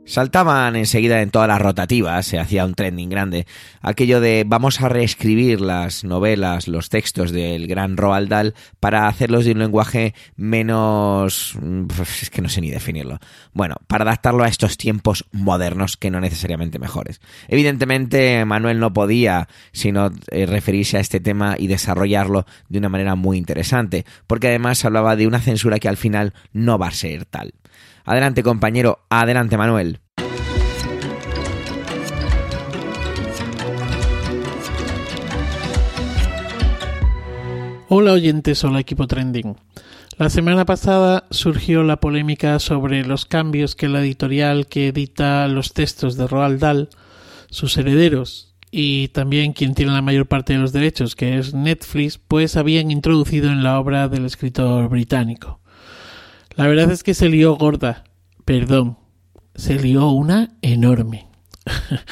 Saltaban 0.05 0.75
enseguida 0.75 1.23
en 1.23 1.31
todas 1.31 1.47
las 1.47 1.63
rotativas, 1.63 2.27
se 2.27 2.41
hacía 2.41 2.65
un 2.65 2.75
trending 2.75 3.09
grande, 3.09 3.47
aquello 3.81 4.21
de 4.21 4.45
vamos 4.45 4.81
a 4.81 4.89
reescribir 4.89 5.61
las 5.61 6.03
novelas, 6.03 6.67
los 6.67 6.89
textos 6.89 7.31
del 7.31 7.69
gran 7.69 7.97
Roald 7.97 8.29
Dahl 8.29 8.55
para 8.81 9.07
hacerlos 9.07 9.45
de 9.45 9.53
un 9.53 9.61
lenguaje 9.61 10.13
menos... 10.35 11.57
es 12.21 12.31
que 12.31 12.43
no 12.43 12.49
sé 12.49 12.61
ni 12.61 12.71
definirlo. 12.71 13.21
Bueno, 13.53 13.77
para 13.87 14.03
adaptarlo 14.03 14.43
a 14.43 14.49
estos 14.49 14.77
tiempos 14.77 15.25
modernos 15.31 15.97
que 15.97 16.11
no 16.11 16.21
necesariamente 16.21 16.81
mejores. 16.81 17.21
Evidentemente 17.47 18.45
Manuel 18.45 18.81
no 18.81 18.93
podía 18.93 19.49
sino 19.71 20.11
eh, 20.33 20.47
referirse 20.47 20.97
a 20.97 21.01
este 21.01 21.21
tema 21.21 21.55
y 21.57 21.69
desarrollarlo 21.69 22.45
de 22.69 22.79
una 22.79 22.89
manera 22.89 23.15
muy 23.15 23.39
interesante, 23.39 24.05
porque 24.27 24.49
además 24.49 24.85
hablaba 24.85 25.15
de 25.15 25.29
una 25.29 25.41
censura 25.41 25.79
que 25.79 25.89
al 25.89 25.97
final 25.97 26.35
no 26.53 26.77
va 26.77 26.89
a 26.89 26.93
ser 26.93 27.25
tal. 27.25 27.55
Adelante 28.05 28.43
compañero, 28.43 29.01
adelante 29.11 29.57
Manuel. 29.57 30.01
Hola 37.89 38.13
oyentes, 38.13 38.65
hola 38.65 38.81
equipo 38.81 39.07
trending. 39.07 39.55
La 40.19 40.31
semana 40.31 40.65
pasada 40.65 41.25
surgió 41.31 41.83
la 41.83 41.99
polémica 41.99 42.59
sobre 42.59 43.05
los 43.05 43.27
cambios 43.27 43.75
que 43.75 43.89
la 43.89 44.01
editorial 44.01 44.67
que 44.67 44.89
edita 44.89 45.47
los 45.49 45.73
textos 45.73 46.17
de 46.17 46.27
Roald 46.27 46.61
Dahl, 46.61 46.89
sus 47.51 47.77
herederos 47.77 48.55
y 48.71 49.09
también 49.09 49.53
quien 49.53 49.75
tiene 49.75 49.93
la 49.93 50.03
mayor 50.03 50.27
parte 50.27 50.55
de 50.55 50.59
los 50.59 50.73
derechos, 50.73 51.15
que 51.15 51.39
es 51.39 51.55
Netflix, 51.55 52.19
pues 52.19 52.57
habían 52.57 52.91
introducido 52.91 53.51
en 53.51 53.63
la 53.63 53.79
obra 53.79 54.09
del 54.09 54.25
escritor 54.25 54.89
británico. 54.89 55.62
La 56.55 56.67
verdad 56.67 56.91
es 56.91 57.03
que 57.03 57.15
se 57.15 57.29
lió 57.29 57.57
gorda, 57.57 58.05
perdón, 58.45 58.99
se 59.55 59.79
lió 59.79 60.09
una 60.09 60.57
enorme. 60.63 61.29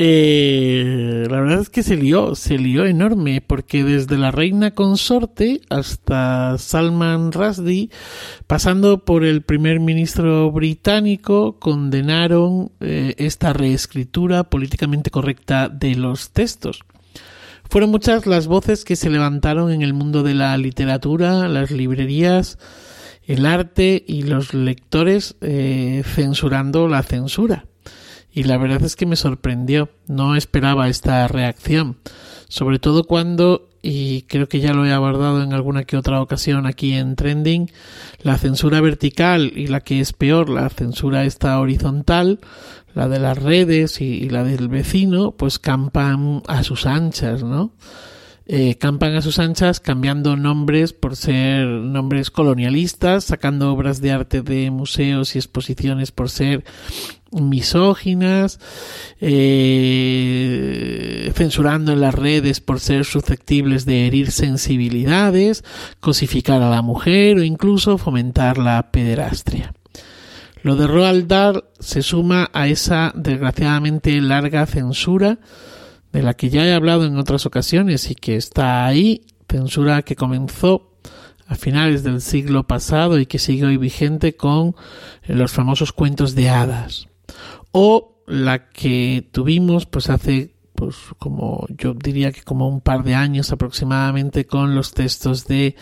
Eh, 0.00 1.26
la 1.28 1.40
verdad 1.40 1.58
es 1.58 1.70
que 1.70 1.82
se 1.82 1.96
lió, 1.96 2.36
se 2.36 2.56
lió 2.56 2.86
enorme, 2.86 3.40
porque 3.40 3.82
desde 3.82 4.16
la 4.16 4.30
reina 4.30 4.70
consorte 4.70 5.60
hasta 5.70 6.56
Salman 6.56 7.32
Rushdie, 7.32 7.90
pasando 8.46 9.04
por 9.04 9.24
el 9.24 9.42
primer 9.42 9.80
ministro 9.80 10.52
británico, 10.52 11.58
condenaron 11.58 12.70
eh, 12.78 13.16
esta 13.18 13.52
reescritura 13.52 14.44
políticamente 14.44 15.10
correcta 15.10 15.68
de 15.68 15.96
los 15.96 16.30
textos. 16.30 16.84
Fueron 17.68 17.90
muchas 17.90 18.24
las 18.24 18.46
voces 18.46 18.84
que 18.84 18.94
se 18.94 19.10
levantaron 19.10 19.72
en 19.72 19.82
el 19.82 19.94
mundo 19.94 20.22
de 20.22 20.34
la 20.34 20.56
literatura, 20.58 21.48
las 21.48 21.72
librerías, 21.72 22.56
el 23.28 23.46
arte 23.46 24.04
y 24.04 24.22
los 24.22 24.52
lectores 24.52 25.36
eh, 25.40 26.02
censurando 26.04 26.88
la 26.88 27.04
censura 27.04 27.64
y 28.38 28.44
la 28.44 28.56
verdad 28.56 28.84
es 28.84 28.94
que 28.94 29.04
me 29.04 29.16
sorprendió, 29.16 29.90
no 30.06 30.36
esperaba 30.36 30.88
esta 30.88 31.26
reacción, 31.26 31.96
sobre 32.48 32.78
todo 32.78 33.02
cuando, 33.02 33.68
y 33.82 34.22
creo 34.22 34.48
que 34.48 34.60
ya 34.60 34.72
lo 34.72 34.86
he 34.86 34.92
abordado 34.92 35.42
en 35.42 35.52
alguna 35.52 35.82
que 35.82 35.96
otra 35.96 36.20
ocasión 36.20 36.64
aquí 36.64 36.94
en 36.94 37.16
Trending, 37.16 37.68
la 38.22 38.38
censura 38.38 38.80
vertical 38.80 39.52
y 39.56 39.66
la 39.66 39.80
que 39.80 39.98
es 39.98 40.12
peor, 40.12 40.50
la 40.50 40.68
censura 40.68 41.24
esta 41.24 41.58
horizontal, 41.58 42.38
la 42.94 43.08
de 43.08 43.18
las 43.18 43.42
redes 43.42 44.00
y, 44.00 44.28
la 44.28 44.44
del 44.44 44.68
vecino, 44.68 45.32
pues 45.32 45.58
campan 45.58 46.42
a 46.46 46.62
sus 46.62 46.86
anchas, 46.86 47.42
¿no? 47.42 47.72
Eh, 48.50 48.76
campan 48.78 49.14
a 49.14 49.20
sus 49.20 49.38
anchas 49.38 49.78
cambiando 49.78 50.34
nombres 50.34 50.94
por 50.94 51.16
ser 51.16 51.66
nombres 51.66 52.30
colonialistas, 52.30 53.24
sacando 53.24 53.70
obras 53.70 54.00
de 54.00 54.10
arte 54.10 54.40
de 54.40 54.70
museos 54.70 55.36
y 55.36 55.38
exposiciones 55.38 56.12
por 56.12 56.30
ser 56.30 56.64
misóginas, 57.30 58.58
eh, 59.20 60.50
censurando 61.34 61.92
en 61.92 62.00
las 62.00 62.14
redes 62.14 62.62
por 62.62 62.80
ser 62.80 63.04
susceptibles 63.04 63.84
de 63.84 64.06
herir 64.06 64.30
sensibilidades, 64.30 65.62
cosificar 66.00 66.62
a 66.62 66.70
la 66.70 66.80
mujer 66.80 67.36
o 67.36 67.42
incluso 67.42 67.98
fomentar 67.98 68.56
la 68.56 68.90
pederastria. 68.90 69.74
Lo 70.62 70.74
de 70.76 70.86
Roald 70.86 71.26
Dahl 71.26 71.64
se 71.80 72.00
suma 72.00 72.48
a 72.54 72.66
esa 72.66 73.12
desgraciadamente 73.14 74.18
larga 74.22 74.64
censura 74.64 75.38
de 76.12 76.22
la 76.22 76.34
que 76.34 76.50
ya 76.50 76.66
he 76.66 76.74
hablado 76.74 77.04
en 77.04 77.18
otras 77.18 77.46
ocasiones 77.46 78.10
y 78.10 78.14
que 78.14 78.36
está 78.36 78.86
ahí, 78.86 79.22
censura 79.48 80.02
que 80.02 80.16
comenzó 80.16 80.92
a 81.46 81.54
finales 81.54 82.02
del 82.02 82.20
siglo 82.20 82.66
pasado 82.66 83.18
y 83.18 83.26
que 83.26 83.38
sigue 83.38 83.66
hoy 83.66 83.76
vigente 83.78 84.36
con 84.36 84.76
los 85.26 85.52
famosos 85.52 85.92
cuentos 85.92 86.34
de 86.34 86.50
hadas. 86.50 87.08
O 87.72 88.22
la 88.26 88.68
que 88.68 89.28
tuvimos 89.32 89.86
pues 89.86 90.10
hace 90.10 90.54
pues 90.74 90.96
como 91.18 91.66
yo 91.70 91.94
diría 91.94 92.30
que 92.30 92.42
como 92.42 92.68
un 92.68 92.80
par 92.80 93.02
de 93.02 93.16
años 93.16 93.50
aproximadamente 93.50 94.46
con 94.46 94.76
los 94.76 94.92
textos 94.92 95.46
de 95.46 95.74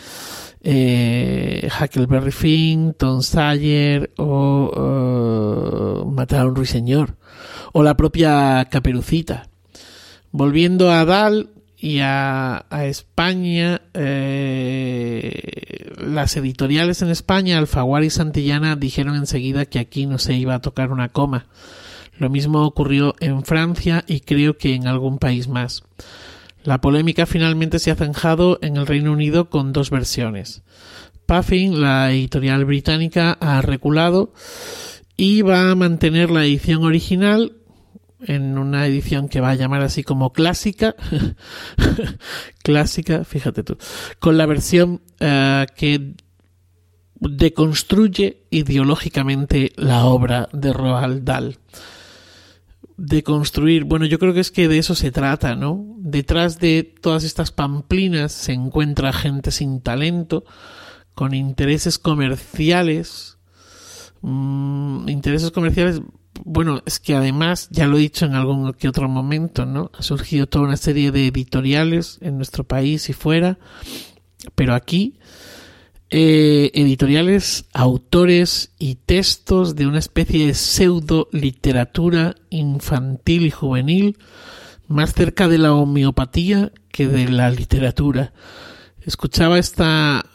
eh, 0.63 1.69
Huckleberry 1.79 2.33
Finn, 2.33 2.95
Tom 2.95 3.21
Sawyer 3.21 4.11
o 4.17 6.03
uh, 6.05 6.11
Matar 6.11 6.41
a 6.41 6.47
un 6.47 6.57
ruiseñor 6.57 7.19
o 7.75 7.83
la 7.83 7.95
propia 7.95 8.67
Caperucita 8.71 9.51
Volviendo 10.37 10.93
a 10.93 11.07
Dal, 11.07 11.49
y 11.79 12.01
a, 12.03 12.67
España, 12.71 13.81
eh, 13.95 15.95
las 15.97 16.37
editoriales 16.37 17.01
en 17.01 17.09
España, 17.09 17.57
Alfaguara 17.57 18.05
y 18.05 18.11
Santillana, 18.11 18.77
dijeron 18.77 19.17
enseguida 19.17 19.65
que 19.65 19.79
aquí 19.79 20.05
no 20.05 20.19
se 20.19 20.35
iba 20.35 20.55
a 20.55 20.61
tocar 20.61 20.93
una 20.93 21.09
coma. 21.09 21.47
Lo 22.19 22.29
mismo 22.29 22.67
ocurrió 22.67 23.15
en 23.21 23.45
Francia 23.45 24.05
y 24.07 24.21
creo 24.21 24.59
que 24.59 24.75
en 24.75 24.87
algún 24.87 25.17
país 25.17 25.49
más. 25.49 25.85
La 26.65 26.83
polémica 26.83 27.25
finalmente 27.25 27.79
se 27.79 27.91
ha 27.91 27.97
zanjado 27.97 28.59
en 28.61 28.77
el 28.77 28.87
Reino 28.87 29.13
Unido 29.13 29.49
con 29.49 29.73
dos 29.73 29.89
versiones. 29.89 30.61
Puffin, 31.25 31.81
la 31.81 32.13
editorial 32.13 32.67
británica, 32.67 33.39
ha 33.41 33.63
reculado 33.63 34.35
y 35.17 35.41
va 35.41 35.71
a 35.71 35.75
mantener 35.75 36.31
la 36.31 36.45
edición 36.45 36.85
original 36.85 37.55
en 38.21 38.59
una 38.59 38.87
edición 38.87 39.29
que 39.29 39.41
va 39.41 39.51
a 39.51 39.55
llamar 39.55 39.83
así 39.83 40.03
como 40.03 40.33
clásica, 40.33 40.95
clásica, 42.63 43.25
fíjate 43.25 43.63
tú, 43.63 43.77
con 44.19 44.39
la 44.39 44.47
versión 44.47 45.03
eh, 45.21 45.67
que 45.77 46.15
deconstruye 47.21 48.47
ideológicamente 48.51 49.73
la 49.77 50.05
obra 50.07 50.49
de 50.53 50.73
Roald 50.73 51.25
Dahl. 51.25 51.59
Deconstruir, 52.99 53.85
bueno, 53.85 54.07
yo 54.07 54.19
creo 54.19 54.33
que 54.33 54.41
es 54.41 54.51
que 54.51 54.69
de 54.69 54.79
eso 54.79 54.95
se 54.95 55.11
trata, 55.11 55.55
¿no? 55.55 55.85
Detrás 55.99 56.59
de 56.59 56.83
todas 56.83 57.25
estas 57.25 57.53
pamplinas 57.53 58.33
se 58.33 58.53
encuentra 58.53 59.13
gente 59.13 59.51
sin 59.51 59.83
talento, 59.83 60.45
con 61.15 61.35
intereses 61.35 61.99
comerciales, 61.99 63.39
mm, 64.23 65.09
intereses 65.09 65.51
comerciales 65.51 66.01
bueno, 66.45 66.83
es 66.87 67.01
que 67.01 67.15
además, 67.15 67.69
ya 67.71 67.87
lo 67.87 67.97
he 67.97 68.01
dicho 68.01 68.27
en 68.27 68.35
algún 68.35 68.73
que 68.75 68.89
otro 68.89 69.09
momento, 69.09 69.67
¿no? 69.67 69.91
Ha 69.99 70.03
surgido 70.03 70.47
toda 70.47 70.67
una 70.67 70.77
serie 70.77 71.11
de 71.11 71.27
editoriales 71.27 72.19
en 72.21 72.37
nuestro 72.37 72.65
país 72.65 73.09
y 73.09 73.13
fuera, 73.13 73.59
pero 74.55 74.75
aquí, 74.75 75.19
eh, 76.11 76.71
editoriales, 76.75 77.65
autores 77.73 78.73
y 78.79 78.95
textos 78.95 79.75
de 79.75 79.87
una 79.87 79.99
especie 79.99 80.47
de 80.47 80.55
pseudo 80.55 81.29
literatura 81.33 82.37
infantil 82.51 83.47
y 83.47 83.51
juvenil, 83.51 84.19
más 84.89 85.15
cerca 85.15 85.49
de 85.49 85.59
la 85.59 85.73
homeopatía 85.73 86.73
que 86.93 87.09
de 87.09 87.29
la 87.29 87.51
literatura. 87.51 88.33
Escuchaba 89.03 89.59
esta 89.59 90.27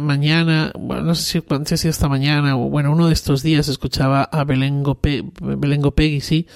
mañana, 0.00 0.72
bueno, 0.78 1.02
no 1.02 1.14
sé 1.14 1.22
si, 1.24 1.44
no 1.48 1.64
si 1.64 1.88
esta 1.88 2.08
mañana 2.08 2.56
o 2.56 2.68
bueno, 2.68 2.92
uno 2.92 3.08
de 3.08 3.12
estos 3.12 3.42
días 3.42 3.68
escuchaba 3.68 4.22
a 4.24 4.44
Belengo, 4.44 4.94
Pe, 4.94 5.24
Belengo 5.40 5.92
Peggy, 5.92 6.20
sí, 6.20 6.46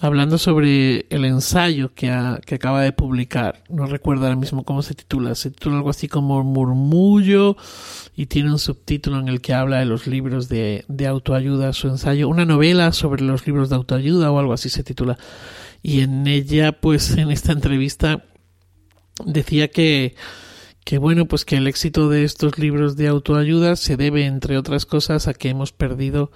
hablando 0.00 0.38
sobre 0.38 1.06
el 1.10 1.24
ensayo 1.24 1.94
que, 1.94 2.12
que 2.46 2.54
acaba 2.56 2.82
de 2.82 2.92
publicar. 2.92 3.62
No 3.68 3.86
recuerdo 3.86 4.24
ahora 4.24 4.36
mismo 4.36 4.64
cómo 4.64 4.82
se 4.82 4.94
titula. 4.94 5.34
Se 5.34 5.50
titula 5.50 5.76
algo 5.76 5.90
así 5.90 6.08
como 6.08 6.42
Murmullo 6.42 7.56
y 8.16 8.26
tiene 8.26 8.50
un 8.50 8.58
subtítulo 8.58 9.18
en 9.18 9.28
el 9.28 9.40
que 9.40 9.54
habla 9.54 9.78
de 9.78 9.86
los 9.86 10.06
libros 10.06 10.48
de, 10.48 10.84
de 10.88 11.06
autoayuda, 11.06 11.72
su 11.72 11.88
ensayo, 11.88 12.28
una 12.28 12.44
novela 12.44 12.92
sobre 12.92 13.22
los 13.22 13.46
libros 13.46 13.70
de 13.70 13.76
autoayuda 13.76 14.30
o 14.30 14.38
algo 14.38 14.52
así 14.52 14.68
se 14.68 14.84
titula. 14.84 15.18
Y 15.82 16.00
en 16.00 16.26
ella, 16.26 16.72
pues 16.72 17.16
en 17.16 17.30
esta 17.30 17.52
entrevista 17.52 18.24
decía 19.24 19.68
que 19.68 20.16
que 20.84 20.98
bueno, 20.98 21.26
pues 21.26 21.44
que 21.44 21.56
el 21.56 21.66
éxito 21.66 22.08
de 22.08 22.24
estos 22.24 22.58
libros 22.58 22.96
de 22.96 23.08
autoayuda 23.08 23.76
se 23.76 23.96
debe, 23.96 24.26
entre 24.26 24.58
otras 24.58 24.86
cosas, 24.86 25.26
a 25.26 25.34
que 25.34 25.48
hemos 25.48 25.72
perdido 25.72 26.30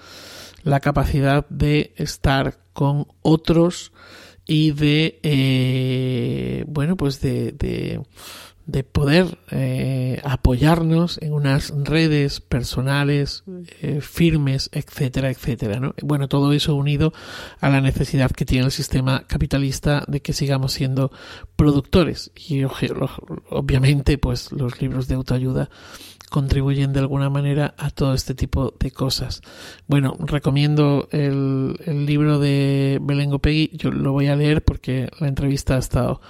la 0.62 0.80
capacidad 0.80 1.46
de 1.48 1.92
estar 1.96 2.58
con 2.72 3.06
otros 3.22 3.92
y 4.46 4.72
de, 4.72 5.20
eh, 5.22 6.64
bueno, 6.66 6.96
pues 6.96 7.20
de, 7.20 7.52
de 7.52 8.00
de 8.68 8.84
poder 8.84 9.38
eh, 9.50 10.20
apoyarnos 10.24 11.18
en 11.22 11.32
unas 11.32 11.72
redes 11.84 12.42
personales 12.42 13.42
eh, 13.80 14.02
firmes, 14.02 14.68
etcétera, 14.72 15.30
etcétera. 15.30 15.80
¿no? 15.80 15.94
Bueno, 16.02 16.28
todo 16.28 16.52
eso 16.52 16.74
unido 16.74 17.14
a 17.60 17.70
la 17.70 17.80
necesidad 17.80 18.30
que 18.30 18.44
tiene 18.44 18.66
el 18.66 18.70
sistema 18.70 19.24
capitalista 19.26 20.04
de 20.06 20.20
que 20.20 20.34
sigamos 20.34 20.74
siendo 20.74 21.10
productores. 21.56 22.30
Y 22.36 22.62
obviamente, 23.48 24.18
pues 24.18 24.52
los 24.52 24.82
libros 24.82 25.08
de 25.08 25.14
autoayuda 25.14 25.70
contribuyen 26.28 26.92
de 26.92 27.00
alguna 27.00 27.30
manera 27.30 27.74
a 27.78 27.90
todo 27.90 28.14
este 28.14 28.34
tipo 28.34 28.74
de 28.78 28.90
cosas. 28.90 29.42
Bueno, 29.86 30.16
recomiendo 30.18 31.08
el, 31.10 31.76
libro 32.06 32.38
de 32.38 32.98
Belengo 33.00 33.38
Peggy, 33.38 33.70
yo 33.74 33.90
lo 33.90 34.12
voy 34.12 34.28
a 34.28 34.36
leer 34.36 34.62
porque 34.62 35.10
la 35.20 35.28
entrevista 35.28 35.76
ha 35.76 35.78
estado 35.78 36.20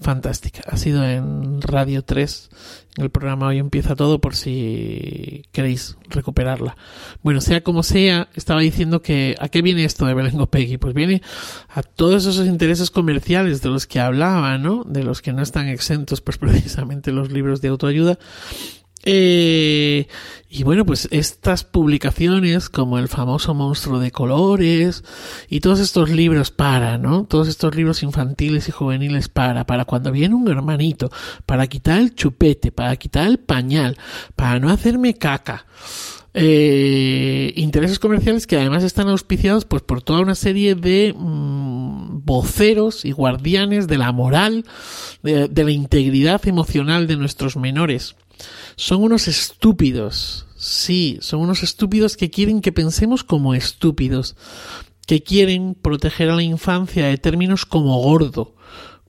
fantástica. 0.00 0.62
Ha 0.68 0.76
sido 0.76 1.04
en 1.04 1.62
Radio 1.62 2.02
3, 2.02 2.50
el 2.98 3.10
programa 3.10 3.48
Hoy 3.48 3.58
empieza 3.58 3.94
todo 3.94 4.20
por 4.20 4.34
si 4.34 5.44
queréis 5.52 5.96
recuperarla. 6.08 6.76
Bueno, 7.22 7.40
sea 7.40 7.62
como 7.62 7.82
sea, 7.82 8.28
estaba 8.34 8.60
diciendo 8.60 9.00
que 9.02 9.36
¿a 9.38 9.48
qué 9.48 9.62
viene 9.62 9.84
esto 9.84 10.06
de 10.06 10.14
Belengo 10.14 10.46
Peggy? 10.46 10.78
Pues 10.78 10.94
viene 10.94 11.22
a 11.68 11.82
todos 11.82 12.26
esos 12.26 12.46
intereses 12.46 12.90
comerciales 12.90 13.62
de 13.62 13.68
los 13.68 13.86
que 13.86 14.00
hablaba, 14.00 14.58
¿no? 14.58 14.84
De 14.84 15.04
los 15.04 15.22
que 15.22 15.32
no 15.32 15.42
están 15.42 15.68
exentos, 15.68 16.20
pues 16.20 16.38
precisamente 16.38 17.12
los 17.12 17.30
libros 17.30 17.60
de 17.60 17.68
autoayuda 17.68 18.18
eh, 19.04 20.06
y 20.48 20.62
bueno, 20.64 20.84
pues 20.84 21.08
estas 21.10 21.64
publicaciones 21.64 22.68
como 22.68 22.98
el 22.98 23.08
famoso 23.08 23.54
monstruo 23.54 23.98
de 23.98 24.10
colores 24.10 25.02
y 25.48 25.60
todos 25.60 25.80
estos 25.80 26.10
libros 26.10 26.50
para, 26.50 26.98
¿no? 26.98 27.24
Todos 27.24 27.48
estos 27.48 27.74
libros 27.74 28.02
infantiles 28.02 28.68
y 28.68 28.72
juveniles 28.72 29.28
para, 29.28 29.64
para 29.64 29.84
cuando 29.86 30.12
viene 30.12 30.34
un 30.34 30.48
hermanito, 30.48 31.10
para 31.46 31.66
quitar 31.66 31.98
el 31.98 32.14
chupete, 32.14 32.70
para 32.70 32.96
quitar 32.96 33.26
el 33.26 33.38
pañal, 33.38 33.96
para 34.36 34.58
no 34.60 34.68
hacerme 34.68 35.14
caca. 35.14 35.66
Eh, 36.34 37.52
intereses 37.56 37.98
comerciales 37.98 38.46
que 38.46 38.56
además 38.56 38.84
están 38.84 39.08
auspiciados 39.08 39.66
pues 39.66 39.82
por 39.82 40.02
toda 40.02 40.20
una 40.20 40.34
serie 40.34 40.74
de 40.74 41.14
mm, 41.14 42.24
voceros 42.24 43.04
y 43.04 43.12
guardianes 43.12 43.86
de 43.86 43.98
la 43.98 44.12
moral, 44.12 44.64
de 45.22 45.64
la 45.64 45.70
integridad 45.70 46.40
emocional 46.48 47.06
de 47.06 47.16
nuestros 47.16 47.56
menores 47.56 48.16
son 48.76 49.02
unos 49.02 49.28
estúpidos. 49.28 50.46
Sí, 50.56 51.18
son 51.20 51.40
unos 51.40 51.62
estúpidos 51.62 52.16
que 52.16 52.30
quieren 52.30 52.60
que 52.60 52.72
pensemos 52.72 53.24
como 53.24 53.54
estúpidos, 53.54 54.36
que 55.06 55.22
quieren 55.22 55.74
proteger 55.74 56.30
a 56.30 56.36
la 56.36 56.42
infancia 56.42 57.06
de 57.06 57.18
términos 57.18 57.66
como 57.66 58.00
gordo, 58.00 58.54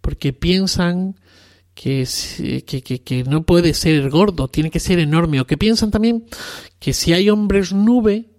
porque 0.01 0.33
piensan 0.33 1.15
que, 1.73 2.05
que, 2.65 3.01
que, 3.01 3.23
no 3.23 3.43
puede 3.43 3.73
ser 3.73 4.09
gordo, 4.09 4.47
tiene 4.47 4.69
que 4.69 4.79
ser 4.79 4.99
enorme, 4.99 5.41
o 5.41 5.47
que 5.47 5.57
piensan 5.57 5.91
también 5.91 6.25
que 6.79 6.93
si 6.93 7.13
hay 7.13 7.29
hombres 7.29 7.73
nube 7.73 8.29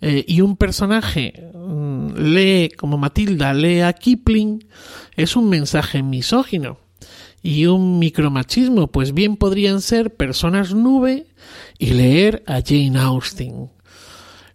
eh, 0.00 0.24
y 0.26 0.40
un 0.40 0.56
personaje 0.56 1.50
mm, 1.54 2.14
lee, 2.16 2.70
como 2.70 2.98
Matilda, 2.98 3.52
lee 3.52 3.80
a 3.80 3.92
Kipling, 3.92 4.64
es 5.16 5.36
un 5.36 5.48
mensaje 5.48 6.02
misógino 6.02 6.78
y 7.42 7.66
un 7.66 7.98
micromachismo, 7.98 8.88
pues 8.88 9.12
bien 9.12 9.36
podrían 9.36 9.80
ser 9.80 10.14
personas 10.14 10.74
nube 10.74 11.26
y 11.78 11.92
leer 11.92 12.42
a 12.46 12.60
Jane 12.64 12.98
Austen. 12.98 13.70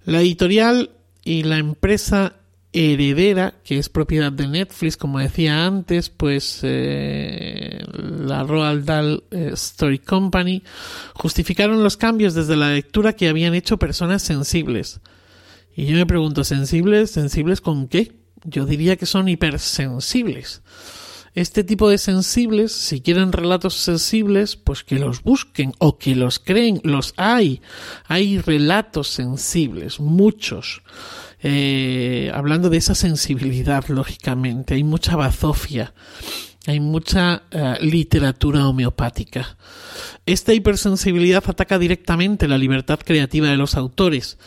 La 0.06 0.22
editorial 0.22 0.92
y 1.24 1.44
la 1.44 1.58
empresa 1.58 2.36
heredera, 2.74 3.54
que 3.64 3.78
es 3.78 3.88
propiedad 3.88 4.32
de 4.32 4.48
Netflix, 4.48 4.98
como 4.98 5.20
decía 5.20 5.66
antes, 5.66 6.10
pues 6.10 6.60
eh, 6.64 7.84
la 7.94 8.44
Roald 8.44 8.86
Dahl 8.86 9.24
eh, 9.32 9.52
Story 9.54 10.00
Company, 10.00 10.64
justificaron 11.14 11.84
los 11.84 11.98
cambios 11.98 12.34
desde 12.34 12.56
la 12.56 12.74
lectura 12.74 13.14
que 13.14 13.30
habían 13.30 13.54
hecho 13.54 13.78
personas 13.78 14.24
sensibles. 14.24 15.00
Y 15.76 15.86
yo 15.86 15.96
me 15.96 16.06
pregunto, 16.06 16.44
¿sensibles? 16.44 17.12
¿Sensibles 17.12 17.62
con 17.62 17.88
qué? 17.88 18.12
Yo 18.44 18.66
diría 18.66 18.96
que 18.98 19.06
son 19.06 19.28
hipersensibles. 19.28 20.62
Este 21.36 21.64
tipo 21.64 21.90
de 21.90 21.98
sensibles, 21.98 22.72
si 22.72 23.02
quieren 23.02 23.32
relatos 23.32 23.74
sensibles, 23.74 24.56
pues 24.56 24.84
que 24.84 25.00
los 25.00 25.24
busquen 25.24 25.74
o 25.80 25.98
que 25.98 26.16
los 26.16 26.38
creen, 26.38 26.80
los 26.84 27.16
hay. 27.18 27.62
Hay 28.06 28.38
relatos 28.38 29.08
sensibles, 29.08 30.00
muchos. 30.00 30.84
Eh, 31.44 32.32
hablando 32.34 32.70
de 32.70 32.78
esa 32.78 32.96
sensibilidad, 32.96 33.86
lógicamente, 33.90 34.74
hay 34.74 34.84
mucha 34.84 35.16
bazofia. 35.16 35.94
Hay 36.66 36.80
mucha 36.80 37.44
eh, 37.52 37.76
literatura 37.82 38.68
homeopática. 38.68 39.58
Esta 40.26 40.54
hipersensibilidad 40.54 41.44
ataca 41.46 41.78
directamente 41.78 42.48
la 42.48 42.58
libertad 42.58 43.00
creativa 43.04 43.50
de 43.50 43.58
los 43.58 43.76
autores 43.76 44.38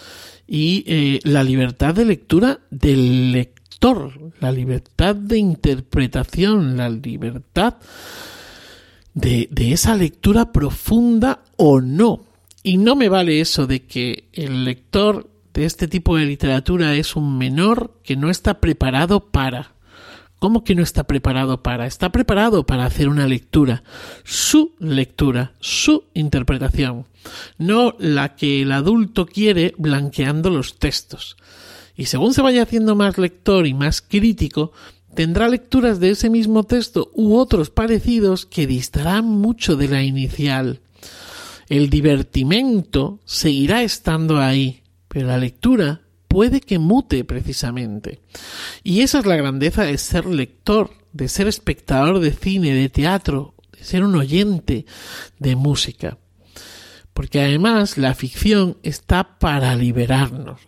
y 0.49 0.85
eh, 0.87 1.21
la 1.25 1.45
libertad 1.45 1.95
de 1.95 2.07
lectura 2.07 2.61
del 2.71 3.33
lector 3.33 3.57
la 4.41 4.53
libertad 4.53 5.15
de 5.15 5.39
interpretación, 5.39 6.77
la 6.77 6.89
libertad 6.89 7.75
de, 9.15 9.49
de 9.51 9.73
esa 9.73 9.95
lectura 9.95 10.53
profunda 10.53 11.43
o 11.57 11.81
no. 11.81 12.25
Y 12.63 12.79
no 12.79 12.97
me 12.97 13.09
vale 13.09 13.41
eso 13.41 13.67
de 13.67 13.85
que 13.85 14.25
el 14.33 14.65
lector 14.65 15.29
de 15.57 15.65
este 15.65 15.89
tipo 15.89 16.19
de 16.19 16.27
literatura 16.27 16.95
es 16.97 17.17
un 17.17 17.39
menor 17.39 17.95
que 18.05 18.15
no 18.15 18.29
está 18.29 18.61
preparado 18.61 19.21
para 19.31 19.73
¿Cómo 20.39 20.65
que 20.65 20.75
no 20.75 20.83
está 20.83 21.05
preparado 21.05 21.63
para? 21.63 21.87
Está 21.87 22.13
preparado 22.13 22.67
para 22.67 22.85
hacer 22.85 23.09
una 23.09 23.27
lectura, 23.27 23.83
su 24.23 24.75
lectura, 24.79 25.55
su 25.61 26.05
interpretación, 26.13 27.07
no 27.57 27.97
la 27.99 28.37
que 28.37 28.61
el 28.61 28.73
adulto 28.73 29.25
quiere 29.25 29.73
blanqueando 29.79 30.51
los 30.51 30.79
textos. 30.79 31.39
Y 31.97 32.05
según 32.05 32.35
se 32.35 32.43
vaya 32.43 32.65
haciendo 32.65 32.95
más 32.95 33.17
lector 33.17 33.67
y 33.67 33.73
más 33.73 34.03
crítico, 34.03 34.73
tendrá 35.15 35.49
lecturas 35.49 36.01
de 36.01 36.11
ese 36.11 36.29
mismo 36.29 36.65
texto 36.65 37.11
u 37.15 37.35
otros 37.35 37.71
parecidos 37.71 38.45
que 38.45 38.67
distarán 38.67 39.25
mucho 39.25 39.75
de 39.77 39.89
la 39.89 40.03
inicial. 40.03 40.81
El 41.71 41.89
divertimento 41.89 43.21
seguirá 43.25 43.83
estando 43.83 44.39
ahí, 44.39 44.83
pero 45.17 45.29
la 45.29 45.39
lectura 45.39 46.03
puede 46.29 46.61
que 46.61 46.79
mute 46.79 47.25
precisamente. 47.25 48.21
Y 48.85 49.01
esa 49.01 49.21
es 49.21 49.25
la 49.25 49.37
grandeza 49.37 49.85
de 49.85 49.97
ser 49.97 50.27
lector, 50.27 50.91
de 51.15 51.31
ser 51.31 51.49
espectador 51.49 52.21
de 52.21 52.33
cine, 52.33 52.75
de 52.75 52.91
teatro, 52.91 53.55
de 53.73 53.83
ser 53.83 54.05
un 54.05 54.15
oyente 54.15 54.85
de 55.39 55.57
música. 55.57 56.19
Porque 57.15 57.41
además 57.41 57.97
la 57.97 58.15
ficción 58.15 58.77
está 58.83 59.39
para 59.39 59.75
liberarnos, 59.75 60.61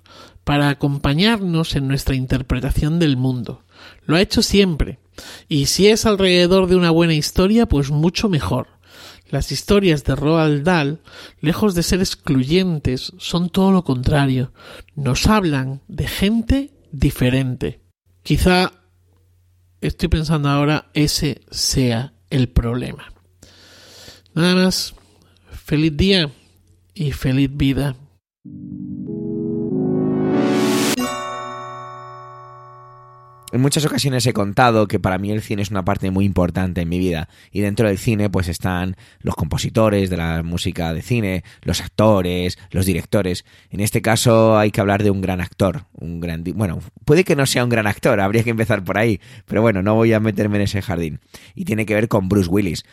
para 0.44 0.70
acompañarnos 0.70 1.76
en 1.76 1.86
nuestra 1.86 2.14
interpretación 2.14 2.98
del 2.98 3.18
mundo. 3.18 3.64
Lo 4.06 4.16
ha 4.16 4.22
hecho 4.22 4.40
siempre. 4.40 4.98
Y 5.46 5.66
si 5.66 5.88
es 5.88 6.06
alrededor 6.06 6.68
de 6.68 6.76
una 6.76 6.90
buena 6.90 7.12
historia, 7.12 7.66
pues 7.66 7.90
mucho 7.90 8.30
mejor. 8.30 8.77
Las 9.30 9.52
historias 9.52 10.04
de 10.04 10.16
Roald 10.16 10.64
Dahl, 10.64 11.00
lejos 11.40 11.74
de 11.74 11.82
ser 11.82 12.00
excluyentes, 12.00 13.12
son 13.18 13.50
todo 13.50 13.72
lo 13.72 13.84
contrario. 13.84 14.52
Nos 14.94 15.26
hablan 15.26 15.82
de 15.86 16.06
gente 16.06 16.70
diferente. 16.92 17.80
Quizá 18.22 18.72
estoy 19.80 20.08
pensando 20.08 20.48
ahora 20.48 20.90
ese 20.94 21.42
sea 21.50 22.14
el 22.30 22.48
problema. 22.48 23.12
Nada 24.34 24.54
más. 24.54 24.94
Feliz 25.50 25.96
día 25.96 26.30
y 26.94 27.12
feliz 27.12 27.50
vida. 27.52 27.96
En 33.50 33.62
muchas 33.62 33.86
ocasiones 33.86 34.26
he 34.26 34.34
contado 34.34 34.86
que 34.88 35.00
para 35.00 35.16
mí 35.16 35.30
el 35.30 35.40
cine 35.40 35.62
es 35.62 35.70
una 35.70 35.82
parte 35.82 36.10
muy 36.10 36.26
importante 36.26 36.82
en 36.82 36.88
mi 36.90 36.98
vida 36.98 37.30
y 37.50 37.62
dentro 37.62 37.88
del 37.88 37.96
cine 37.96 38.28
pues 38.28 38.46
están 38.46 38.94
los 39.20 39.36
compositores 39.36 40.10
de 40.10 40.18
la 40.18 40.42
música 40.42 40.92
de 40.92 41.00
cine, 41.00 41.44
los 41.62 41.80
actores, 41.80 42.58
los 42.70 42.84
directores. 42.84 43.46
En 43.70 43.80
este 43.80 44.02
caso 44.02 44.58
hay 44.58 44.70
que 44.70 44.82
hablar 44.82 45.02
de 45.02 45.10
un 45.10 45.22
gran 45.22 45.40
actor, 45.40 45.86
un 45.94 46.20
gran 46.20 46.44
bueno, 46.44 46.80
puede 47.06 47.24
que 47.24 47.36
no 47.36 47.46
sea 47.46 47.64
un 47.64 47.70
gran 47.70 47.86
actor, 47.86 48.20
habría 48.20 48.44
que 48.44 48.50
empezar 48.50 48.84
por 48.84 48.98
ahí, 48.98 49.18
pero 49.46 49.62
bueno, 49.62 49.80
no 49.80 49.94
voy 49.94 50.12
a 50.12 50.20
meterme 50.20 50.56
en 50.56 50.62
ese 50.62 50.82
jardín. 50.82 51.20
Y 51.54 51.64
tiene 51.64 51.86
que 51.86 51.94
ver 51.94 52.08
con 52.08 52.28
Bruce 52.28 52.50
Willis. 52.50 52.84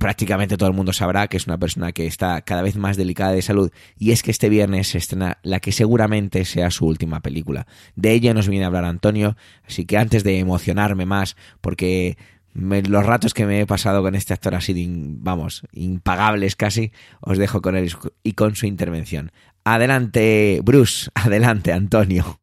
prácticamente 0.00 0.56
todo 0.56 0.68
el 0.68 0.74
mundo 0.74 0.92
sabrá 0.92 1.28
que 1.28 1.36
es 1.36 1.46
una 1.46 1.58
persona 1.58 1.92
que 1.92 2.08
está 2.08 2.40
cada 2.42 2.62
vez 2.62 2.74
más 2.74 2.96
delicada 2.96 3.32
de 3.32 3.42
salud 3.42 3.70
y 3.96 4.10
es 4.10 4.24
que 4.24 4.32
este 4.32 4.48
viernes 4.48 4.88
se 4.88 4.98
estrena 4.98 5.38
la 5.44 5.60
que 5.60 5.70
seguramente 5.70 6.44
sea 6.44 6.72
su 6.72 6.86
última 6.86 7.20
película. 7.20 7.68
De 7.94 8.10
ella 8.10 8.34
nos 8.34 8.48
viene 8.48 8.64
a 8.64 8.66
hablar 8.66 8.84
Antonio, 8.84 9.36
así 9.64 9.84
que 9.84 9.91
que 9.92 9.98
antes 9.98 10.24
de 10.24 10.38
emocionarme 10.38 11.04
más, 11.04 11.36
porque 11.60 12.16
los 12.54 13.04
ratos 13.04 13.34
que 13.34 13.44
me 13.44 13.60
he 13.60 13.66
pasado 13.66 14.00
con 14.00 14.14
este 14.14 14.32
actor 14.32 14.54
han 14.54 14.62
sido, 14.62 14.80
vamos, 15.18 15.64
impagables 15.70 16.56
casi, 16.56 16.92
os 17.20 17.36
dejo 17.36 17.60
con 17.60 17.76
él 17.76 17.94
y 18.22 18.32
con 18.32 18.56
su 18.56 18.64
intervención. 18.64 19.32
Adelante, 19.64 20.62
Bruce, 20.64 21.10
adelante, 21.14 21.74
Antonio. 21.74 22.40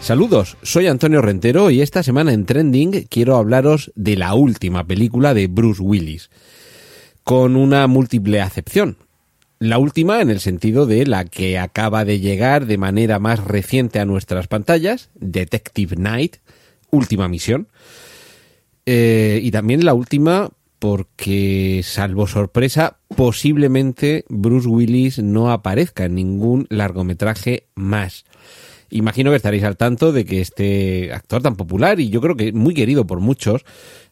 Saludos, 0.00 0.58
soy 0.60 0.86
Antonio 0.86 1.22
Rentero 1.22 1.70
y 1.70 1.80
esta 1.80 2.02
semana 2.02 2.34
en 2.34 2.44
Trending 2.44 3.06
quiero 3.08 3.36
hablaros 3.36 3.92
de 3.94 4.16
la 4.16 4.34
última 4.34 4.86
película 4.86 5.32
de 5.32 5.46
Bruce 5.46 5.80
Willis, 5.80 6.28
con 7.24 7.56
una 7.56 7.86
múltiple 7.86 8.42
acepción. 8.42 8.98
La 9.58 9.78
última 9.78 10.20
en 10.20 10.28
el 10.28 10.40
sentido 10.40 10.84
de 10.84 11.06
la 11.06 11.24
que 11.24 11.58
acaba 11.58 12.04
de 12.04 12.20
llegar 12.20 12.66
de 12.66 12.76
manera 12.76 13.18
más 13.18 13.42
reciente 13.42 13.98
a 14.00 14.04
nuestras 14.04 14.48
pantallas, 14.48 15.08
Detective 15.14 15.96
Night, 15.96 16.36
última 16.90 17.26
misión. 17.26 17.68
Eh, 18.84 19.40
y 19.42 19.50
también 19.50 19.84
la 19.84 19.94
última 19.94 20.50
porque, 20.78 21.80
salvo 21.82 22.26
sorpresa, 22.26 22.98
posiblemente 23.16 24.26
Bruce 24.28 24.68
Willis 24.68 25.18
no 25.20 25.50
aparezca 25.50 26.04
en 26.04 26.16
ningún 26.16 26.66
largometraje 26.68 27.66
más. 27.74 28.26
Imagino 28.90 29.30
que 29.30 29.36
estaréis 29.36 29.64
al 29.64 29.76
tanto 29.76 30.12
de 30.12 30.24
que 30.24 30.40
este 30.40 31.12
actor 31.12 31.42
tan 31.42 31.56
popular 31.56 31.98
y 31.98 32.10
yo 32.10 32.20
creo 32.20 32.36
que 32.36 32.52
muy 32.52 32.74
querido 32.74 33.06
por 33.06 33.20
muchos 33.20 33.64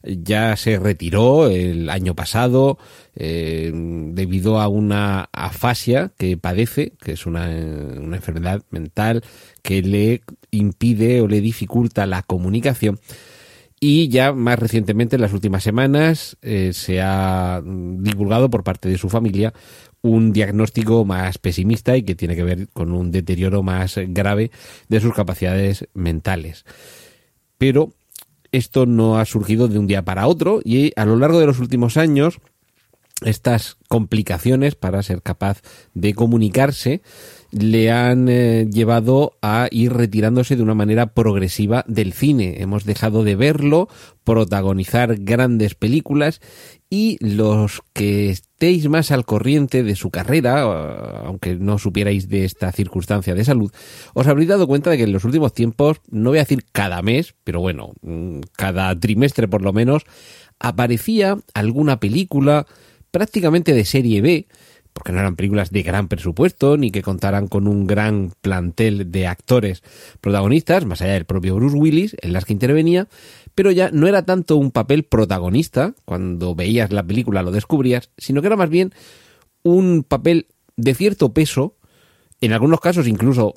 ya 0.06 0.56
se 0.56 0.78
retiró 0.78 1.48
el 1.48 1.88
año 1.88 2.14
pasado 2.14 2.78
eh, 3.16 3.72
debido 3.74 4.60
a 4.60 4.68
una 4.68 5.28
afasia 5.32 6.12
que 6.18 6.36
padece, 6.36 6.92
que 7.02 7.12
es 7.12 7.26
una, 7.26 7.50
enfermedad 7.50 8.62
mental 8.70 9.22
que 9.62 9.82
le 9.82 10.22
impide 10.50 11.20
o 11.20 11.28
le 11.28 11.40
dificulta 11.40 12.06
la 12.06 12.22
comunicación. 12.22 12.98
Y 13.80 14.08
ya 14.08 14.32
más 14.32 14.58
recientemente, 14.58 15.16
en 15.16 15.22
las 15.22 15.32
últimas 15.32 15.62
semanas, 15.62 16.36
eh, 16.42 16.72
se 16.72 17.00
ha 17.02 17.60
divulgado 17.64 18.48
por 18.48 18.64
parte 18.64 18.88
de 18.88 18.98
su 18.98 19.10
familia 19.10 19.52
un 20.00 20.32
diagnóstico 20.32 21.04
más 21.04 21.38
pesimista 21.38 21.96
y 21.96 22.02
que 22.02 22.14
tiene 22.14 22.36
que 22.36 22.44
ver 22.44 22.68
con 22.72 22.92
un 22.92 23.10
deterioro 23.10 23.62
más 23.62 23.98
grave 24.08 24.50
de 24.88 25.00
sus 25.00 25.14
capacidades 25.14 25.88
mentales. 25.94 26.64
Pero 27.58 27.94
esto 28.56 28.86
no 28.86 29.18
ha 29.18 29.24
surgido 29.24 29.68
de 29.68 29.78
un 29.78 29.86
día 29.86 30.04
para 30.04 30.26
otro 30.26 30.60
y 30.64 30.92
a 30.96 31.04
lo 31.04 31.16
largo 31.16 31.40
de 31.40 31.46
los 31.46 31.58
últimos 31.58 31.96
años 31.96 32.38
estas 33.24 33.76
complicaciones 33.88 34.74
para 34.74 35.02
ser 35.02 35.22
capaz 35.22 35.62
de 35.94 36.14
comunicarse 36.14 37.02
le 37.54 37.92
han 37.92 38.28
eh, 38.28 38.66
llevado 38.68 39.38
a 39.40 39.68
ir 39.70 39.92
retirándose 39.92 40.56
de 40.56 40.62
una 40.62 40.74
manera 40.74 41.14
progresiva 41.14 41.84
del 41.86 42.12
cine. 42.12 42.60
Hemos 42.60 42.84
dejado 42.84 43.22
de 43.22 43.36
verlo, 43.36 43.88
protagonizar 44.24 45.16
grandes 45.20 45.76
películas 45.76 46.40
y 46.90 47.16
los 47.20 47.82
que 47.92 48.30
estéis 48.30 48.88
más 48.88 49.12
al 49.12 49.24
corriente 49.24 49.84
de 49.84 49.94
su 49.94 50.10
carrera, 50.10 50.62
aunque 51.24 51.54
no 51.54 51.78
supierais 51.78 52.28
de 52.28 52.44
esta 52.44 52.72
circunstancia 52.72 53.34
de 53.34 53.44
salud, 53.44 53.70
os 54.14 54.26
habréis 54.26 54.48
dado 54.48 54.66
cuenta 54.66 54.90
de 54.90 54.96
que 54.96 55.04
en 55.04 55.12
los 55.12 55.24
últimos 55.24 55.54
tiempos, 55.54 56.00
no 56.10 56.30
voy 56.30 56.38
a 56.38 56.42
decir 56.42 56.64
cada 56.72 57.02
mes, 57.02 57.34
pero 57.44 57.60
bueno, 57.60 57.92
mm, 58.02 58.40
cada 58.56 58.98
trimestre 58.98 59.46
por 59.46 59.62
lo 59.62 59.72
menos, 59.72 60.04
aparecía 60.58 61.38
alguna 61.54 62.00
película 62.00 62.66
prácticamente 63.12 63.74
de 63.74 63.84
serie 63.84 64.20
B, 64.22 64.48
porque 64.94 65.12
no 65.12 65.18
eran 65.18 65.36
películas 65.36 65.70
de 65.70 65.82
gran 65.82 66.08
presupuesto 66.08 66.78
ni 66.78 66.90
que 66.90 67.02
contaran 67.02 67.48
con 67.48 67.68
un 67.68 67.86
gran 67.86 68.32
plantel 68.40 69.10
de 69.10 69.26
actores 69.26 69.82
protagonistas, 70.22 70.86
más 70.86 71.02
allá 71.02 71.14
del 71.14 71.26
propio 71.26 71.56
Bruce 71.56 71.76
Willis, 71.76 72.16
en 72.22 72.32
las 72.32 72.44
que 72.46 72.54
intervenía, 72.54 73.08
pero 73.54 73.72
ya 73.72 73.90
no 73.90 74.06
era 74.06 74.24
tanto 74.24 74.56
un 74.56 74.70
papel 74.70 75.02
protagonista, 75.02 75.94
cuando 76.04 76.54
veías 76.54 76.92
la 76.92 77.02
película 77.02 77.42
lo 77.42 77.50
descubrías, 77.50 78.10
sino 78.16 78.40
que 78.40 78.46
era 78.46 78.56
más 78.56 78.70
bien 78.70 78.94
un 79.64 80.04
papel 80.04 80.46
de 80.76 80.94
cierto 80.94 81.34
peso, 81.34 81.76
en 82.40 82.52
algunos 82.52 82.80
casos 82.80 83.08
incluso 83.08 83.54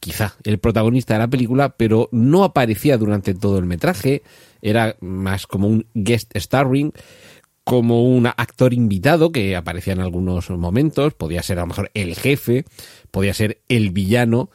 quizá 0.00 0.36
el 0.44 0.58
protagonista 0.58 1.14
de 1.14 1.20
la 1.20 1.28
película, 1.28 1.70
pero 1.76 2.08
no 2.12 2.44
aparecía 2.44 2.96
durante 2.96 3.34
todo 3.34 3.58
el 3.58 3.66
metraje, 3.66 4.22
era 4.62 4.96
más 5.00 5.46
como 5.46 5.68
un 5.68 5.86
guest 5.92 6.32
starring, 6.36 6.92
como 7.68 8.02
un 8.02 8.26
actor 8.26 8.72
invitado 8.72 9.30
que 9.30 9.54
aparecía 9.54 9.92
en 9.92 10.00
algunos 10.00 10.48
momentos, 10.48 11.12
podía 11.12 11.42
ser 11.42 11.58
a 11.58 11.60
lo 11.60 11.66
mejor 11.66 11.90
el 11.92 12.14
jefe, 12.14 12.64
podía 13.10 13.34
ser 13.34 13.60
el 13.68 13.90
villano, 13.90 14.48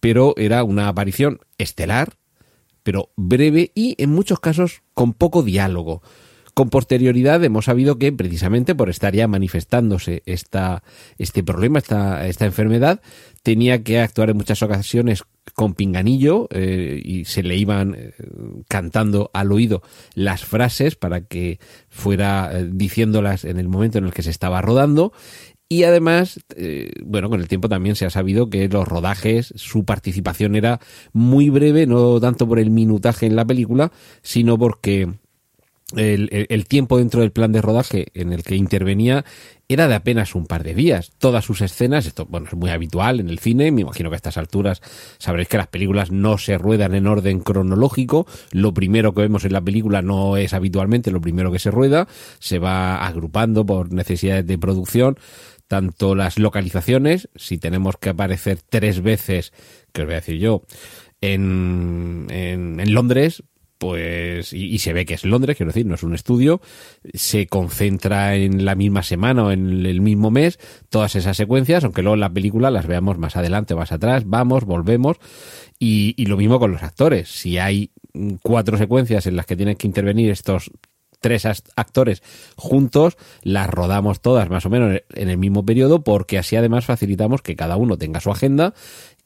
pero 0.00 0.34
era 0.36 0.64
una 0.64 0.88
aparición 0.88 1.38
estelar, 1.58 2.14
pero 2.82 3.10
breve 3.14 3.70
y 3.76 3.94
en 4.02 4.10
muchos 4.10 4.40
casos 4.40 4.82
con 4.94 5.12
poco 5.12 5.44
diálogo. 5.44 6.02
Con 6.54 6.68
posterioridad 6.68 7.44
hemos 7.44 7.66
sabido 7.66 8.00
que 8.00 8.10
precisamente 8.10 8.74
por 8.74 8.90
estar 8.90 9.14
ya 9.14 9.28
manifestándose 9.28 10.24
esta, 10.26 10.82
este 11.18 11.44
problema, 11.44 11.78
esta, 11.78 12.26
esta 12.26 12.46
enfermedad, 12.46 13.00
tenía 13.44 13.84
que 13.84 14.00
actuar 14.00 14.30
en 14.30 14.38
muchas 14.38 14.60
ocasiones 14.64 15.22
con 15.56 15.72
pinganillo 15.72 16.48
eh, 16.50 17.00
y 17.02 17.24
se 17.24 17.42
le 17.42 17.56
iban 17.56 17.94
eh, 17.94 18.12
cantando 18.68 19.30
al 19.32 19.50
oído 19.50 19.82
las 20.14 20.44
frases 20.44 20.96
para 20.96 21.22
que 21.22 21.58
fuera 21.88 22.50
eh, 22.52 22.68
diciéndolas 22.70 23.46
en 23.46 23.58
el 23.58 23.66
momento 23.66 23.96
en 23.96 24.04
el 24.04 24.12
que 24.12 24.22
se 24.22 24.30
estaba 24.30 24.60
rodando. 24.60 25.12
Y 25.68 25.82
además, 25.82 26.38
bueno, 27.04 27.28
con 27.28 27.40
el 27.40 27.48
tiempo 27.48 27.68
también 27.68 27.96
se 27.96 28.06
ha 28.06 28.10
sabido 28.10 28.48
que 28.48 28.68
los 28.68 28.86
rodajes, 28.86 29.52
su 29.56 29.84
participación 29.84 30.54
era 30.54 30.78
muy 31.12 31.50
breve, 31.50 31.88
no 31.88 32.20
tanto 32.20 32.46
por 32.46 32.60
el 32.60 32.70
minutaje 32.70 33.26
en 33.26 33.34
la 33.34 33.44
película, 33.44 33.90
sino 34.22 34.56
porque 34.58 35.08
el, 35.94 36.66
tiempo 36.66 36.98
dentro 36.98 37.20
del 37.20 37.30
plan 37.30 37.52
de 37.52 37.62
rodaje 37.62 38.08
en 38.14 38.32
el 38.32 38.42
que 38.42 38.56
intervenía 38.56 39.24
era 39.68 39.86
de 39.86 39.94
apenas 39.94 40.34
un 40.34 40.46
par 40.46 40.64
de 40.64 40.74
días. 40.74 41.12
Todas 41.18 41.44
sus 41.44 41.60
escenas, 41.60 42.06
esto 42.06 42.26
bueno, 42.26 42.48
es 42.48 42.54
muy 42.54 42.70
habitual 42.70 43.20
en 43.20 43.28
el 43.28 43.38
cine, 43.38 43.70
me 43.70 43.82
imagino 43.82 44.10
que 44.10 44.14
a 44.14 44.16
estas 44.16 44.36
alturas 44.36 44.82
sabréis 45.18 45.48
que 45.48 45.56
las 45.56 45.68
películas 45.68 46.10
no 46.10 46.38
se 46.38 46.58
ruedan 46.58 46.94
en 46.94 47.06
orden 47.06 47.40
cronológico, 47.40 48.26
lo 48.50 48.74
primero 48.74 49.14
que 49.14 49.22
vemos 49.22 49.44
en 49.44 49.52
la 49.52 49.60
película 49.60 50.02
no 50.02 50.36
es 50.36 50.54
habitualmente 50.54 51.12
lo 51.12 51.20
primero 51.20 51.52
que 51.52 51.58
se 51.60 51.70
rueda, 51.70 52.08
se 52.40 52.58
va 52.58 53.06
agrupando 53.06 53.64
por 53.64 53.92
necesidades 53.92 54.46
de 54.46 54.58
producción, 54.58 55.18
tanto 55.68 56.14
las 56.14 56.38
localizaciones, 56.38 57.28
si 57.36 57.58
tenemos 57.58 57.96
que 57.96 58.10
aparecer 58.10 58.58
tres 58.68 59.02
veces, 59.02 59.52
que 59.92 60.02
os 60.02 60.06
voy 60.06 60.14
a 60.14 60.20
decir 60.20 60.38
yo, 60.38 60.62
en, 61.20 62.26
en, 62.30 62.78
en 62.78 62.94
Londres, 62.94 63.42
pues 63.78 64.52
y, 64.52 64.78
se 64.78 64.92
ve 64.92 65.04
que 65.04 65.14
es 65.14 65.24
Londres, 65.24 65.56
quiero 65.56 65.70
decir, 65.70 65.86
no 65.86 65.94
es 65.94 66.02
un 66.02 66.14
estudio, 66.14 66.60
se 67.14 67.46
concentra 67.46 68.36
en 68.36 68.64
la 68.64 68.74
misma 68.74 69.02
semana 69.02 69.44
o 69.44 69.50
en 69.50 69.84
el 69.86 70.00
mismo 70.00 70.30
mes 70.30 70.58
todas 70.88 71.16
esas 71.16 71.36
secuencias, 71.36 71.84
aunque 71.84 72.02
luego 72.02 72.14
en 72.14 72.20
la 72.20 72.32
película 72.32 72.70
las 72.70 72.86
veamos 72.86 73.18
más 73.18 73.36
adelante 73.36 73.74
más 73.74 73.92
atrás, 73.92 74.24
vamos, 74.26 74.64
volvemos 74.64 75.18
y, 75.78 76.14
y 76.16 76.26
lo 76.26 76.36
mismo 76.36 76.58
con 76.58 76.72
los 76.72 76.82
actores, 76.82 77.28
si 77.28 77.58
hay 77.58 77.90
cuatro 78.42 78.78
secuencias 78.78 79.26
en 79.26 79.36
las 79.36 79.46
que 79.46 79.56
tienen 79.56 79.76
que 79.76 79.86
intervenir 79.86 80.30
estos 80.30 80.70
tres 81.20 81.46
actores 81.46 82.22
juntos, 82.56 83.16
las 83.42 83.68
rodamos 83.68 84.20
todas 84.20 84.48
más 84.48 84.66
o 84.66 84.70
menos 84.70 85.00
en 85.14 85.28
el 85.28 85.38
mismo 85.38 85.64
periodo 85.64 86.02
porque 86.02 86.38
así 86.38 86.56
además 86.56 86.84
facilitamos 86.84 87.42
que 87.42 87.56
cada 87.56 87.76
uno 87.76 87.98
tenga 87.98 88.20
su 88.20 88.30
agenda 88.30 88.74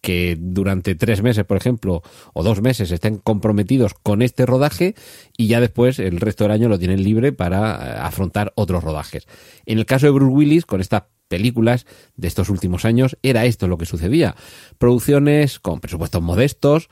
que 0.00 0.36
durante 0.38 0.94
tres 0.94 1.22
meses, 1.22 1.44
por 1.44 1.56
ejemplo, 1.56 2.02
o 2.32 2.42
dos 2.42 2.62
meses 2.62 2.90
estén 2.90 3.18
comprometidos 3.18 3.94
con 3.94 4.22
este 4.22 4.46
rodaje 4.46 4.94
y 5.36 5.48
ya 5.48 5.60
después 5.60 5.98
el 5.98 6.20
resto 6.20 6.44
del 6.44 6.52
año 6.52 6.68
lo 6.68 6.78
tienen 6.78 7.02
libre 7.02 7.32
para 7.32 8.06
afrontar 8.06 8.52
otros 8.56 8.82
rodajes. 8.82 9.26
En 9.66 9.78
el 9.78 9.86
caso 9.86 10.06
de 10.06 10.12
Bruce 10.12 10.32
Willis, 10.32 10.66
con 10.66 10.80
estas 10.80 11.04
películas 11.28 11.86
de 12.16 12.28
estos 12.28 12.48
últimos 12.48 12.84
años, 12.84 13.16
era 13.22 13.44
esto 13.44 13.68
lo 13.68 13.78
que 13.78 13.86
sucedía. 13.86 14.34
Producciones 14.78 15.60
con 15.60 15.80
presupuestos 15.80 16.22
modestos, 16.22 16.88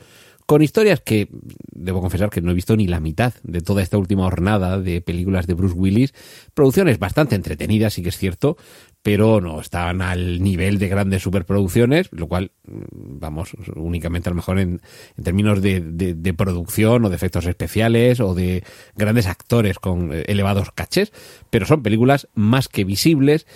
con 0.47 0.63
historias 0.63 1.01
que 1.01 1.29
debo 1.75 2.01
confesar 2.01 2.31
que 2.31 2.41
no 2.41 2.53
he 2.53 2.55
visto 2.55 2.75
ni 2.75 2.87
la 2.87 3.01
mitad 3.01 3.35
de 3.43 3.61
toda 3.61 3.83
esta 3.83 3.99
última 3.99 4.25
jornada 4.25 4.81
de 4.81 5.03
películas 5.03 5.47
de 5.47 5.53
Bruce 5.53 5.75
Willis, 5.75 6.15
producciones 6.55 6.99
bastante 6.99 7.35
entretenidas, 7.35 7.93
sí 7.93 8.03
que 8.03 8.09
es 8.09 8.17
cierto, 8.17 8.57
pero 9.03 9.41
no 9.41 9.61
estaban 9.61 10.03
al 10.03 10.43
nivel 10.43 10.79
de 10.79 10.89
grandes 10.89 11.23
superproducciones, 11.23 12.09
lo 12.11 12.27
cual, 12.27 12.53
vamos, 12.65 13.53
únicamente 13.75 14.29
a 14.29 14.33
lo 14.33 14.37
mejor 14.37 14.59
en, 14.59 14.81
en 15.17 15.25
términos 15.25 15.63
de, 15.63 15.81
de, 15.81 16.35
producción 16.35 17.05
o 17.05 17.09
de 17.09 17.17
efectos 17.17 17.47
especiales 17.47 18.21
o 18.21 18.35
de 18.35 18.65
grandes 18.97 19.27
actores 19.27 19.79
con 19.79 20.13
elevados 20.13 20.73
cachés, 20.73 21.13
pero 21.51 21.67
son 21.67 21.83
películas 21.83 22.29
más 22.35 22.69
que 22.69 22.85
visibles 22.85 23.47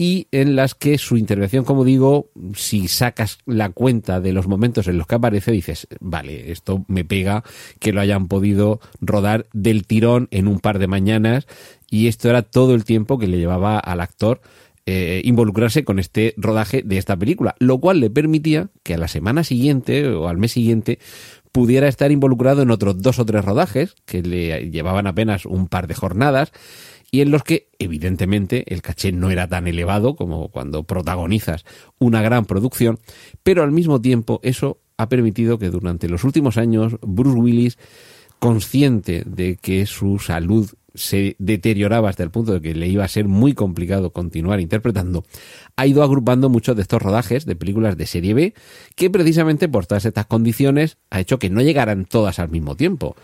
y 0.00 0.28
en 0.30 0.54
las 0.54 0.76
que 0.76 0.96
su 0.96 1.16
intervención, 1.16 1.64
como 1.64 1.84
digo, 1.84 2.30
si 2.54 2.86
sacas 2.86 3.38
la 3.46 3.70
cuenta 3.70 4.20
de 4.20 4.32
los 4.32 4.46
momentos 4.46 4.86
en 4.86 4.96
los 4.96 5.08
que 5.08 5.16
aparece, 5.16 5.50
dices, 5.50 5.88
vale, 5.98 6.52
esto 6.52 6.84
me 6.86 7.04
pega 7.04 7.42
que 7.80 7.92
lo 7.92 8.00
hayan 8.00 8.28
podido 8.28 8.80
rodar 9.00 9.48
del 9.52 9.86
tirón 9.86 10.28
en 10.30 10.46
un 10.46 10.60
par 10.60 10.78
de 10.78 10.86
mañanas 10.86 11.48
y 11.90 12.06
esto 12.06 12.30
era 12.30 12.42
todo 12.42 12.76
el 12.76 12.84
tiempo 12.84 13.18
que 13.18 13.26
le 13.26 13.38
llevaba 13.38 13.80
al 13.80 14.00
actor 14.00 14.40
eh, 14.90 15.20
involucrarse 15.22 15.84
con 15.84 15.98
este 15.98 16.32
rodaje 16.38 16.82
de 16.82 16.96
esta 16.96 17.14
película, 17.14 17.54
lo 17.58 17.78
cual 17.78 18.00
le 18.00 18.08
permitía 18.08 18.70
que 18.82 18.94
a 18.94 18.96
la 18.96 19.06
semana 19.06 19.44
siguiente 19.44 20.08
o 20.08 20.28
al 20.28 20.38
mes 20.38 20.52
siguiente 20.52 20.98
pudiera 21.52 21.88
estar 21.88 22.10
involucrado 22.10 22.62
en 22.62 22.70
otros 22.70 23.02
dos 23.02 23.18
o 23.18 23.26
tres 23.26 23.44
rodajes 23.44 23.96
que 24.06 24.22
le 24.22 24.70
llevaban 24.70 25.06
apenas 25.06 25.44
un 25.44 25.68
par 25.68 25.88
de 25.88 25.94
jornadas 25.94 26.52
y 27.10 27.20
en 27.20 27.30
los 27.30 27.42
que 27.42 27.68
evidentemente 27.78 28.72
el 28.72 28.80
caché 28.80 29.12
no 29.12 29.28
era 29.28 29.46
tan 29.46 29.66
elevado 29.66 30.16
como 30.16 30.48
cuando 30.48 30.84
protagonizas 30.84 31.66
una 31.98 32.22
gran 32.22 32.46
producción, 32.46 32.98
pero 33.42 33.64
al 33.64 33.72
mismo 33.72 34.00
tiempo 34.00 34.40
eso 34.42 34.80
ha 34.96 35.10
permitido 35.10 35.58
que 35.58 35.68
durante 35.68 36.08
los 36.08 36.24
últimos 36.24 36.56
años 36.56 36.96
Bruce 37.02 37.38
Willis, 37.38 37.78
consciente 38.38 39.22
de 39.26 39.56
que 39.56 39.84
su 39.84 40.18
salud 40.18 40.70
se 40.94 41.36
deterioraba 41.38 42.08
hasta 42.08 42.22
el 42.22 42.30
punto 42.30 42.52
de 42.52 42.60
que 42.60 42.74
le 42.74 42.88
iba 42.88 43.04
a 43.04 43.08
ser 43.08 43.26
muy 43.26 43.54
complicado 43.54 44.12
continuar 44.12 44.60
interpretando, 44.60 45.24
ha 45.76 45.86
ido 45.86 46.02
agrupando 46.02 46.48
muchos 46.48 46.76
de 46.76 46.82
estos 46.82 47.02
rodajes 47.02 47.46
de 47.46 47.56
películas 47.56 47.96
de 47.96 48.06
serie 48.06 48.34
B, 48.34 48.54
que 48.94 49.10
precisamente 49.10 49.68
por 49.68 49.86
todas 49.86 50.04
estas 50.04 50.26
condiciones 50.26 50.96
ha 51.10 51.20
hecho 51.20 51.38
que 51.38 51.50
no 51.50 51.62
llegaran 51.62 52.04
todas 52.04 52.38
al 52.38 52.48
mismo 52.48 52.76
tiempo 52.76 53.16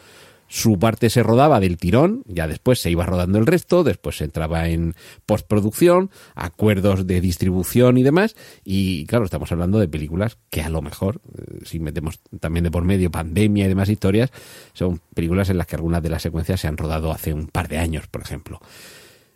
su 0.54 0.78
parte 0.78 1.10
se 1.10 1.24
rodaba 1.24 1.58
del 1.58 1.78
tirón, 1.78 2.22
ya 2.28 2.46
después 2.46 2.78
se 2.78 2.88
iba 2.88 3.04
rodando 3.04 3.40
el 3.40 3.46
resto, 3.46 3.82
después 3.82 4.18
se 4.18 4.24
entraba 4.26 4.68
en 4.68 4.94
postproducción, 5.26 6.12
acuerdos 6.36 7.08
de 7.08 7.20
distribución 7.20 7.98
y 7.98 8.04
demás, 8.04 8.36
y 8.64 9.04
claro, 9.06 9.24
estamos 9.24 9.50
hablando 9.50 9.80
de 9.80 9.88
películas 9.88 10.38
que 10.50 10.62
a 10.62 10.68
lo 10.68 10.80
mejor, 10.80 11.20
si 11.64 11.80
metemos 11.80 12.20
también 12.38 12.62
de 12.62 12.70
por 12.70 12.84
medio 12.84 13.10
pandemia 13.10 13.64
y 13.64 13.68
demás 13.68 13.88
historias, 13.88 14.30
son 14.74 15.00
películas 15.12 15.50
en 15.50 15.58
las 15.58 15.66
que 15.66 15.74
algunas 15.74 16.04
de 16.04 16.10
las 16.10 16.22
secuencias 16.22 16.60
se 16.60 16.68
han 16.68 16.76
rodado 16.76 17.10
hace 17.10 17.34
un 17.34 17.48
par 17.48 17.66
de 17.66 17.78
años, 17.78 18.06
por 18.06 18.22
ejemplo. 18.22 18.60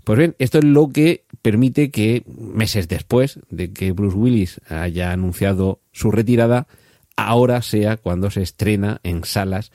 Pues 0.04 0.20
bien, 0.20 0.36
esto 0.38 0.58
es 0.58 0.64
lo 0.64 0.88
que 0.90 1.24
permite 1.42 1.90
que 1.90 2.22
meses 2.28 2.86
después 2.86 3.40
de 3.50 3.72
que 3.72 3.90
Bruce 3.90 4.16
Willis 4.16 4.60
haya 4.68 5.10
anunciado 5.10 5.80
su 5.90 6.12
retirada, 6.12 6.68
ahora 7.16 7.60
sea 7.62 7.96
cuando 7.96 8.30
se 8.30 8.42
estrena 8.42 9.00
en 9.02 9.24
salas 9.24 9.72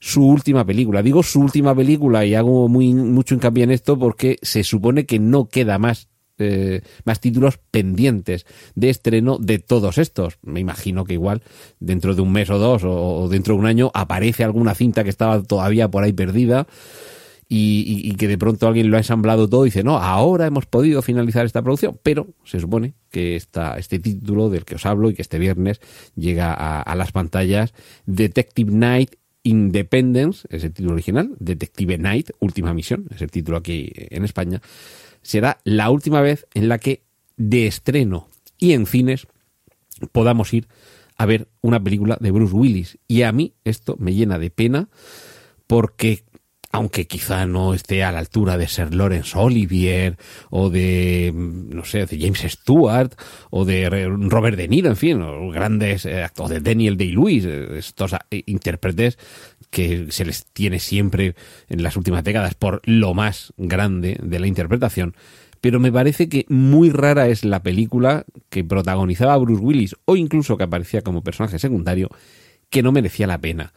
su 0.00 0.26
última 0.26 0.64
película. 0.64 1.02
Digo 1.02 1.22
su 1.22 1.40
última 1.40 1.74
película 1.74 2.24
y 2.24 2.34
hago 2.34 2.68
muy 2.68 2.92
mucho 2.94 3.34
hincapié 3.34 3.64
en 3.64 3.70
esto 3.70 3.98
porque 3.98 4.38
se 4.42 4.64
supone 4.64 5.06
que 5.06 5.18
no 5.18 5.48
queda 5.48 5.78
más 5.78 6.08
eh, 6.38 6.80
más 7.04 7.20
títulos 7.20 7.60
pendientes 7.70 8.46
de 8.74 8.88
estreno 8.88 9.36
de 9.38 9.58
todos 9.58 9.98
estos. 9.98 10.38
Me 10.42 10.58
imagino 10.58 11.04
que 11.04 11.12
igual 11.12 11.42
dentro 11.80 12.14
de 12.14 12.22
un 12.22 12.32
mes 12.32 12.48
o 12.48 12.58
dos 12.58 12.82
o, 12.82 13.28
dentro 13.28 13.54
de 13.54 13.60
un 13.60 13.66
año 13.66 13.90
aparece 13.92 14.42
alguna 14.42 14.74
cinta 14.74 15.04
que 15.04 15.10
estaba 15.10 15.42
todavía 15.42 15.90
por 15.90 16.02
ahí 16.02 16.14
perdida. 16.14 16.66
Y, 17.52 17.82
y, 17.84 18.08
y, 18.08 18.14
que 18.14 18.28
de 18.28 18.38
pronto 18.38 18.68
alguien 18.68 18.92
lo 18.92 18.96
ha 18.96 19.00
ensamblado 19.00 19.48
todo 19.48 19.66
y 19.66 19.70
dice, 19.70 19.82
no, 19.82 19.98
ahora 19.98 20.46
hemos 20.46 20.66
podido 20.66 21.02
finalizar 21.02 21.44
esta 21.44 21.62
producción, 21.62 21.98
pero 22.00 22.28
se 22.44 22.60
supone 22.60 22.94
que 23.10 23.34
esta, 23.34 23.76
este 23.76 23.98
título 23.98 24.50
del 24.50 24.64
que 24.64 24.76
os 24.76 24.86
hablo 24.86 25.10
y 25.10 25.14
que 25.14 25.22
este 25.22 25.40
viernes 25.40 25.80
llega 26.14 26.54
a, 26.54 26.80
a 26.80 26.94
las 26.94 27.10
pantallas, 27.10 27.74
Detective 28.06 28.70
Night 28.70 29.16
Independence, 29.42 30.46
es 30.50 30.64
el 30.64 30.72
título 30.72 30.94
original, 30.94 31.34
Detective 31.38 31.98
Night, 31.98 32.30
Última 32.40 32.74
Misión, 32.74 33.06
es 33.14 33.22
el 33.22 33.30
título 33.30 33.58
aquí 33.58 33.90
en 33.94 34.24
España, 34.24 34.60
será 35.22 35.58
la 35.64 35.90
última 35.90 36.20
vez 36.20 36.46
en 36.54 36.68
la 36.68 36.78
que 36.78 37.02
de 37.36 37.66
estreno 37.66 38.28
y 38.58 38.72
en 38.72 38.86
cines 38.86 39.26
podamos 40.12 40.52
ir 40.52 40.68
a 41.16 41.26
ver 41.26 41.48
una 41.60 41.82
película 41.82 42.16
de 42.20 42.30
Bruce 42.30 42.54
Willis. 42.54 42.98
Y 43.06 43.22
a 43.22 43.32
mí 43.32 43.52
esto 43.64 43.96
me 43.98 44.14
llena 44.14 44.38
de 44.38 44.50
pena 44.50 44.88
porque 45.66 46.24
aunque 46.72 47.06
quizá 47.06 47.46
no 47.46 47.74
esté 47.74 48.04
a 48.04 48.12
la 48.12 48.20
altura 48.20 48.56
de 48.56 48.68
Sir 48.68 48.94
Lawrence 48.94 49.36
Olivier 49.36 50.16
o 50.50 50.70
de, 50.70 51.32
no 51.34 51.84
sé, 51.84 52.06
de 52.06 52.18
James 52.18 52.40
Stewart 52.40 53.12
o 53.50 53.64
de 53.64 53.88
Robert 54.08 54.56
De 54.56 54.68
Niro, 54.68 54.88
en 54.88 54.96
fin, 54.96 55.20
o 55.20 55.50
grandes 55.50 56.06
eh, 56.06 56.28
o 56.38 56.48
de 56.48 56.60
Daniel 56.60 56.96
Day-Lewis, 56.96 57.44
estos 57.44 58.14
intérpretes 58.30 59.18
que 59.70 60.06
se 60.10 60.24
les 60.24 60.46
tiene 60.46 60.78
siempre 60.78 61.34
en 61.68 61.82
las 61.82 61.96
últimas 61.96 62.22
décadas 62.22 62.54
por 62.54 62.80
lo 62.84 63.14
más 63.14 63.52
grande 63.56 64.18
de 64.22 64.38
la 64.38 64.46
interpretación. 64.46 65.16
Pero 65.60 65.78
me 65.80 65.92
parece 65.92 66.28
que 66.28 66.46
muy 66.48 66.90
rara 66.90 67.28
es 67.28 67.44
la 67.44 67.62
película 67.62 68.24
que 68.48 68.64
protagonizaba 68.64 69.34
a 69.34 69.38
Bruce 69.38 69.62
Willis 69.62 69.96
o 70.04 70.16
incluso 70.16 70.56
que 70.56 70.64
aparecía 70.64 71.02
como 71.02 71.22
personaje 71.22 71.58
secundario 71.58 72.08
que 72.70 72.82
no 72.82 72.92
merecía 72.92 73.26
la 73.26 73.38
pena. 73.38 73.72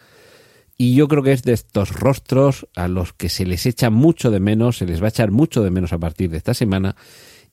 Y 0.77 0.95
yo 0.95 1.07
creo 1.07 1.23
que 1.23 1.33
es 1.33 1.43
de 1.43 1.53
estos 1.53 1.91
rostros 1.91 2.67
a 2.75 2.88
los 2.88 3.13
que 3.13 3.29
se 3.29 3.45
les 3.45 3.65
echa 3.65 3.89
mucho 3.89 4.31
de 4.31 4.39
menos, 4.39 4.77
se 4.77 4.86
les 4.86 5.01
va 5.01 5.05
a 5.05 5.09
echar 5.09 5.31
mucho 5.31 5.63
de 5.63 5.69
menos 5.69 5.93
a 5.93 5.99
partir 5.99 6.29
de 6.29 6.38
esta 6.38 6.53
semana. 6.53 6.95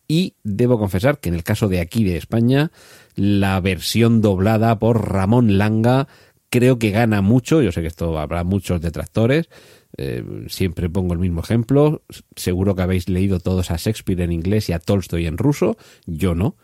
Y 0.08 0.34
debo 0.42 0.78
confesar 0.78 1.20
que 1.20 1.28
en 1.28 1.36
el 1.36 1.44
caso 1.44 1.68
de 1.68 1.80
aquí 1.80 2.02
de 2.02 2.16
España, 2.16 2.72
la 3.14 3.60
versión 3.60 4.20
doblada 4.20 4.78
por 4.78 5.12
Ramón 5.12 5.58
Langa 5.58 6.08
creo 6.50 6.78
que 6.78 6.90
gana 6.90 7.22
mucho. 7.22 7.62
Yo 7.62 7.72
sé 7.72 7.80
que 7.80 7.86
esto 7.86 8.18
habrá 8.18 8.42
muchos 8.42 8.80
detractores. 8.80 9.48
Eh, 9.96 10.24
siempre 10.48 10.90
pongo 10.90 11.14
el 11.14 11.20
mismo 11.20 11.40
ejemplo. 11.40 12.02
Seguro 12.36 12.74
que 12.74 12.82
habéis 12.82 13.08
leído 13.08 13.40
todos 13.40 13.70
a 13.70 13.76
Shakespeare 13.76 14.20
en 14.22 14.32
inglés 14.32 14.68
y 14.68 14.72
a 14.72 14.78
Tolstoy 14.78 15.26
en 15.26 15.38
ruso. 15.38 15.76
Yo 16.06 16.34
no. 16.34 16.56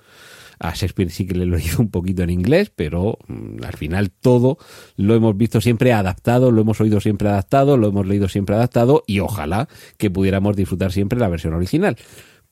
A 0.59 0.75
Shakespeare 0.75 1.11
sí 1.11 1.27
que 1.27 1.35
le 1.35 1.47
lo 1.47 1.59
hizo 1.59 1.83
un 1.83 1.91
poquito 1.91 2.23
en 2.23 2.31
inglés, 2.31 2.71
pero 2.75 3.19
mmm, 3.29 3.63
al 3.65 3.77
final 3.77 4.11
todo 4.11 4.59
lo 4.97 5.15
hemos 5.15 5.37
visto 5.37 5.61
siempre 5.61 5.93
adaptado, 5.93 6.51
lo 6.51 6.61
hemos 6.61 6.81
oído 6.81 7.01
siempre 7.01 7.29
adaptado, 7.29 7.77
lo 7.77 7.89
hemos 7.89 8.07
leído 8.07 8.29
siempre 8.29 8.57
adaptado 8.57 9.03
y 9.07 9.21
ojalá 9.21 9.69
que 9.99 10.11
pudiéramos 10.11 10.57
disfrutar 10.57 10.93
siempre 10.93 11.19
la 11.19 11.29
versión 11.29 11.55
original. 11.55 11.97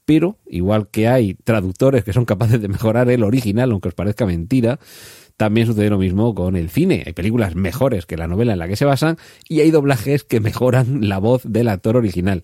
Pero, 0.05 0.39
igual 0.47 0.89
que 0.89 1.09
hay 1.09 1.35
traductores 1.45 2.05
que 2.05 2.13
son 2.13 2.27
capaces 2.27 2.61
de 2.61 2.69
mejorar 2.69 3.09
el 3.09 3.23
original, 3.23 3.71
aunque 3.73 3.89
os 3.89 3.95
parezca 3.95 4.27
mentira, 4.27 4.79
también 5.37 5.67
sucede 5.67 5.91
lo 5.91 5.99
mismo 5.99 6.35
con 6.35 6.57
el 6.57 6.71
cine. 6.71 7.03
Hay 7.07 7.13
películas 7.13 7.55
mejores 7.55 8.07
que 8.07 8.17
la 8.17 8.29
novela 8.29 8.53
en 8.53 8.59
la 8.59 8.69
que 8.69 8.77
se 8.77 8.85
basan 8.85 9.17
y 9.49 9.61
hay 9.61 9.71
doblajes 9.71 10.25
que 10.25 10.41
mejoran 10.41 11.09
la 11.09 11.19
voz 11.19 11.43
del 11.45 11.69
actor 11.69 11.97
original. 11.97 12.43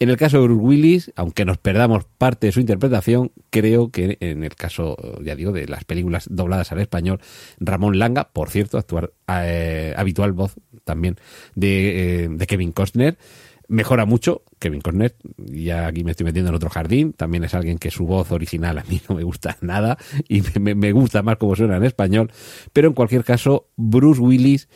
En 0.00 0.08
el 0.08 0.16
caso 0.16 0.38
de 0.38 0.44
Bruce 0.44 0.62
Willis, 0.62 1.12
aunque 1.14 1.44
nos 1.44 1.58
perdamos 1.58 2.06
parte 2.16 2.46
de 2.46 2.52
su 2.52 2.60
interpretación, 2.60 3.32
creo 3.50 3.90
que 3.90 4.16
en 4.20 4.44
el 4.44 4.54
caso, 4.54 4.96
ya 5.22 5.36
digo, 5.36 5.52
de 5.52 5.68
las 5.68 5.84
películas 5.84 6.26
dobladas 6.30 6.72
al 6.72 6.80
español, 6.80 7.20
Ramón 7.58 7.98
Langa, 7.98 8.30
por 8.32 8.48
cierto, 8.48 8.78
actuar 8.78 9.12
eh, 9.28 9.92
habitual 9.98 10.32
voz 10.32 10.54
también 10.84 11.16
de, 11.54 12.24
eh, 12.24 12.28
de 12.30 12.46
Kevin 12.46 12.72
Costner, 12.72 13.18
mejora 13.68 14.06
mucho. 14.06 14.42
Kevin 14.58 14.80
Costner, 14.80 15.16
ya 15.36 15.86
aquí 15.86 16.02
me 16.02 16.12
estoy 16.12 16.24
metiendo 16.24 16.48
en 16.48 16.56
otro 16.56 16.70
jardín, 16.70 17.12
también 17.12 17.44
es 17.44 17.52
alguien 17.52 17.76
que 17.76 17.90
su 17.90 18.06
voz 18.06 18.32
original 18.32 18.78
a 18.78 18.84
mí 18.84 19.02
no 19.06 19.16
me 19.16 19.22
gusta 19.22 19.58
nada 19.60 19.98
y 20.28 20.42
me, 20.58 20.74
me 20.74 20.92
gusta 20.92 21.22
más 21.22 21.36
como 21.36 21.56
suena 21.56 21.76
en 21.76 21.84
español, 21.84 22.32
pero 22.72 22.88
en 22.88 22.94
cualquier 22.94 23.22
caso, 23.22 23.68
Bruce 23.76 24.22
Willis, 24.22 24.70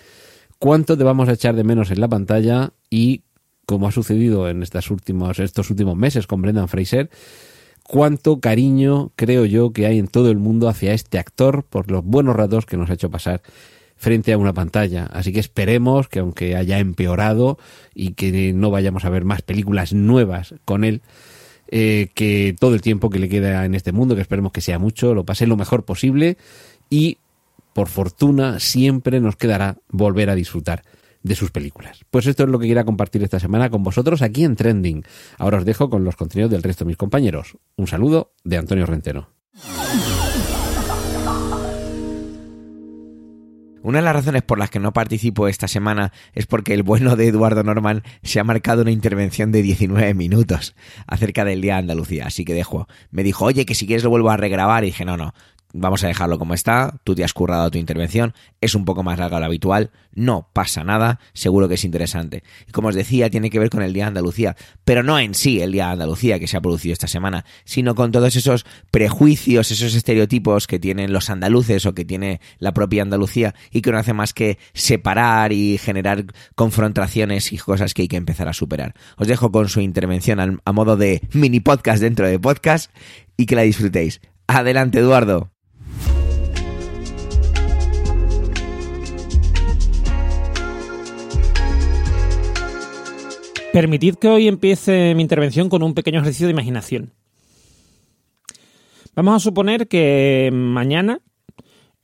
¿cuánto 0.59 0.99
te 0.99 1.05
vamos 1.05 1.31
a 1.31 1.33
echar 1.33 1.57
de 1.57 1.65
menos 1.65 1.91
en 1.91 2.01
la 2.01 2.09
pantalla 2.09 2.75
y 2.91 3.23
como 3.67 3.89
ha 3.89 3.93
sucedido 3.93 4.49
en 4.49 4.63
estas 4.63 4.91
últimos, 4.91 5.39
estos 5.39 5.71
últimos 5.71 5.97
meses 5.97 6.27
con 6.27 6.43
Brendan 6.43 6.69
Fraser, 6.69 7.11
cuánto 7.83 8.41
cariño 8.41 9.13
creo 9.17 9.45
yo 9.45 9.73
que 9.73 9.87
hay 9.87 9.99
en 9.99 10.09
todo 10.09 10.31
el 10.31 10.39
mundo 10.39 10.69
hacia 10.69 10.93
este 10.93 11.19
actor 11.19 11.65
por 11.65 11.91
los 11.91 12.05
buenos 12.05 12.35
ratos 12.35 12.67
que 12.67 12.77
nos 12.77 12.91
ha 12.91 12.95
hecho 12.95 13.11
pasar 13.11 13.43
frente 13.97 14.33
a 14.33 14.39
una 14.39 14.53
pantalla. 14.53 15.07
Así 15.13 15.33
que 15.33 15.41
esperemos 15.41 16.09
que 16.09 16.19
aunque 16.19 16.57
haya 16.57 16.79
empeorado 16.79 17.59
y 17.95 18.13
que 18.13 18.53
no 18.53 18.71
vayamos 18.71 19.05
a 19.05 19.11
ver 19.11 19.25
más 19.25 19.43
películas 19.43 19.93
nuevas 19.93 20.55
con 20.65 20.85
él, 20.85 21.03
eh, 21.69 22.09
que 22.15 22.55
todo 22.59 22.75
el 22.75 22.83
tiempo 22.83 23.11
que 23.11 23.19
le 23.19 23.29
queda 23.29 23.65
en 23.65 23.75
este 23.75 23.93
mundo, 23.93 24.15
que 24.15 24.21
esperemos 24.21 24.53
que 24.53 24.61
sea 24.61 24.79
mucho, 24.79 25.15
lo 25.15 25.25
pase 25.25 25.47
lo 25.47 25.57
mejor 25.57 25.85
posible 25.85 26.37
y 26.91 27.19
por 27.73 27.89
fortuna 27.89 28.61
siempre 28.61 29.21
nos 29.21 29.37
quedará 29.37 29.79
volver 29.89 30.31
a 30.31 30.35
disfrutar 30.35 30.83
de 31.25 31.35
sus 31.35 31.51
películas. 31.51 32.05
Pues 32.11 32.27
esto 32.27 32.45
es 32.45 32.49
lo 32.51 32.61
que 32.61 32.69
quería 32.69 32.85
compartir 32.85 33.25
esta 33.25 33.41
semana 33.41 33.71
con 33.71 33.83
vosotros 33.83 34.23
aquí 34.23 34.45
en 34.45 34.55
Trending. 34.55 35.03
Ahora 35.39 35.59
os 35.59 35.65
dejo 35.65 35.91
con 35.91 36.05
los 36.05 36.15
contenidos 36.15 36.53
del 36.53 36.63
resto 36.63 36.85
de 36.85 36.91
mis 36.91 36.97
compañeros. 36.97 37.57
Un 37.77 37.89
saludo 37.89 38.35
de 38.45 38.59
Antonio 38.59 38.87
Rentero. 38.87 39.31
Una 43.85 43.99
de 43.99 44.05
las 44.05 44.15
razones 44.15 44.43
por 44.43 44.59
las 44.59 44.71
que 44.71 44.79
no 44.81 44.95
participo 44.95 45.47
esta 45.47 45.69
semana 45.69 46.11
es 46.33 46.47
porque 46.47 46.73
el 46.73 46.83
bueno 46.83 47.17
de 47.17 47.29
Eduardo 47.29 47.63
Norman 47.63 48.03
se 48.23 48.41
ha 48.41 48.45
marcado 48.45 48.81
una 48.81 48.91
intervención 48.91 49.53
de 49.53 49.61
19 49.61 50.15
minutos 50.15 50.75
acerca 51.07 51.45
del 51.45 51.61
Día 51.61 51.75
de 51.75 51.81
Andalucía, 51.81 52.27
así 52.27 52.47
que 52.47 52.55
dejo. 52.55 52.89
Me 53.11 53.23
dijo, 53.23 53.45
oye, 53.45 53.67
que 53.67 53.75
si 53.75 53.87
quieres 53.87 54.03
lo 54.03 54.09
vuelvo 54.09 54.31
a 54.31 54.39
regrabar 54.39 54.85
y 54.85 54.87
dije, 54.87 55.05
no, 55.05 55.19
no, 55.19 55.35
vamos 55.75 56.05
a 56.05 56.07
dejarlo 56.07 56.39
como 56.39 56.55
está, 56.55 57.01
tú 57.05 57.15
te 57.15 57.25
has 57.25 57.35
currado 57.35 57.71
tu 57.71 57.79
intervención, 57.79 58.33
es 58.61 58.75
un 58.75 58.85
poco 58.85 59.03
más 59.03 59.19
larga 59.19 59.37
de 59.37 59.41
lo 59.41 59.47
habitual, 59.47 59.91
no 60.15 60.49
pasa 60.53 60.85
nada, 60.85 61.19
seguro 61.35 61.69
que 61.69 61.75
es 61.75 61.85
interesante. 61.85 62.45
Y 62.69 62.73
como 62.73 62.89
os 62.89 62.95
decía, 62.95 63.29
tiene 63.29 63.51
que 63.51 63.59
ver 63.59 63.71
con 63.71 63.83
el 63.83 63.93
Día 63.93 64.05
de 64.05 64.09
Andalucía, 64.09 64.57
pero 64.85 65.03
no 65.03 65.19
en 65.19 65.35
sí 65.35 65.61
el 65.61 65.73
Día 65.73 65.87
de 65.87 65.93
Andalucía 65.93 66.39
que 66.39 66.47
se 66.47 66.57
ha 66.57 66.61
producido 66.61 66.93
esta 66.93 67.09
semana, 67.09 67.45
sino 67.65 67.95
con 67.95 68.13
todos 68.13 68.37
esos 68.37 68.65
prejuicios, 68.91 69.71
esos 69.71 69.95
estereotipos 69.95 70.67
que 70.67 70.79
tienen 70.79 71.13
los 71.13 71.29
andaluces 71.29 71.85
o 71.87 71.95
que 71.95 72.05
tiene 72.05 72.41
la 72.59 72.73
propia 72.73 73.03
Andalucía 73.03 73.55
y 73.73 73.83
que 73.83 73.91
no 73.91 73.99
hace 73.99 74.13
más 74.13 74.33
que 74.33 74.59
separar 74.73 75.53
y 75.53 75.79
generar 75.79 76.25
confrontaciones 76.55 77.53
y 77.53 77.59
cosas 77.59 77.95
que 77.95 78.03
hay 78.03 78.09
que 78.09 78.17
empezar 78.17 78.49
a 78.49 78.53
superar. 78.53 78.95
Os 79.17 79.27
dejo 79.27 79.51
con 79.51 79.69
su 79.69 79.81
intervención 79.81 80.61
a 80.65 80.73
modo 80.73 80.97
de 80.97 81.21
mini 81.33 81.61
podcast 81.61 82.01
dentro 82.01 82.29
de 82.29 82.39
podcast 82.39 82.91
y 83.37 83.47
que 83.47 83.57
la 83.57 83.63
disfrutéis. 83.63 84.21
Adelante, 84.47 84.99
Eduardo. 84.99 85.54
Permitid 93.75 94.15
que 94.15 94.29
hoy 94.29 94.47
empiece 94.47 95.17
mi 95.17 95.23
intervención 95.23 95.69
con 95.69 95.83
un 95.83 95.95
pequeño 95.95 96.21
ejercicio 96.21 96.47
de 96.47 96.53
imaginación. 96.53 97.13
Vamos 99.17 99.35
a 99.35 99.41
suponer 99.41 99.89
que 99.89 100.49
mañana, 100.53 101.19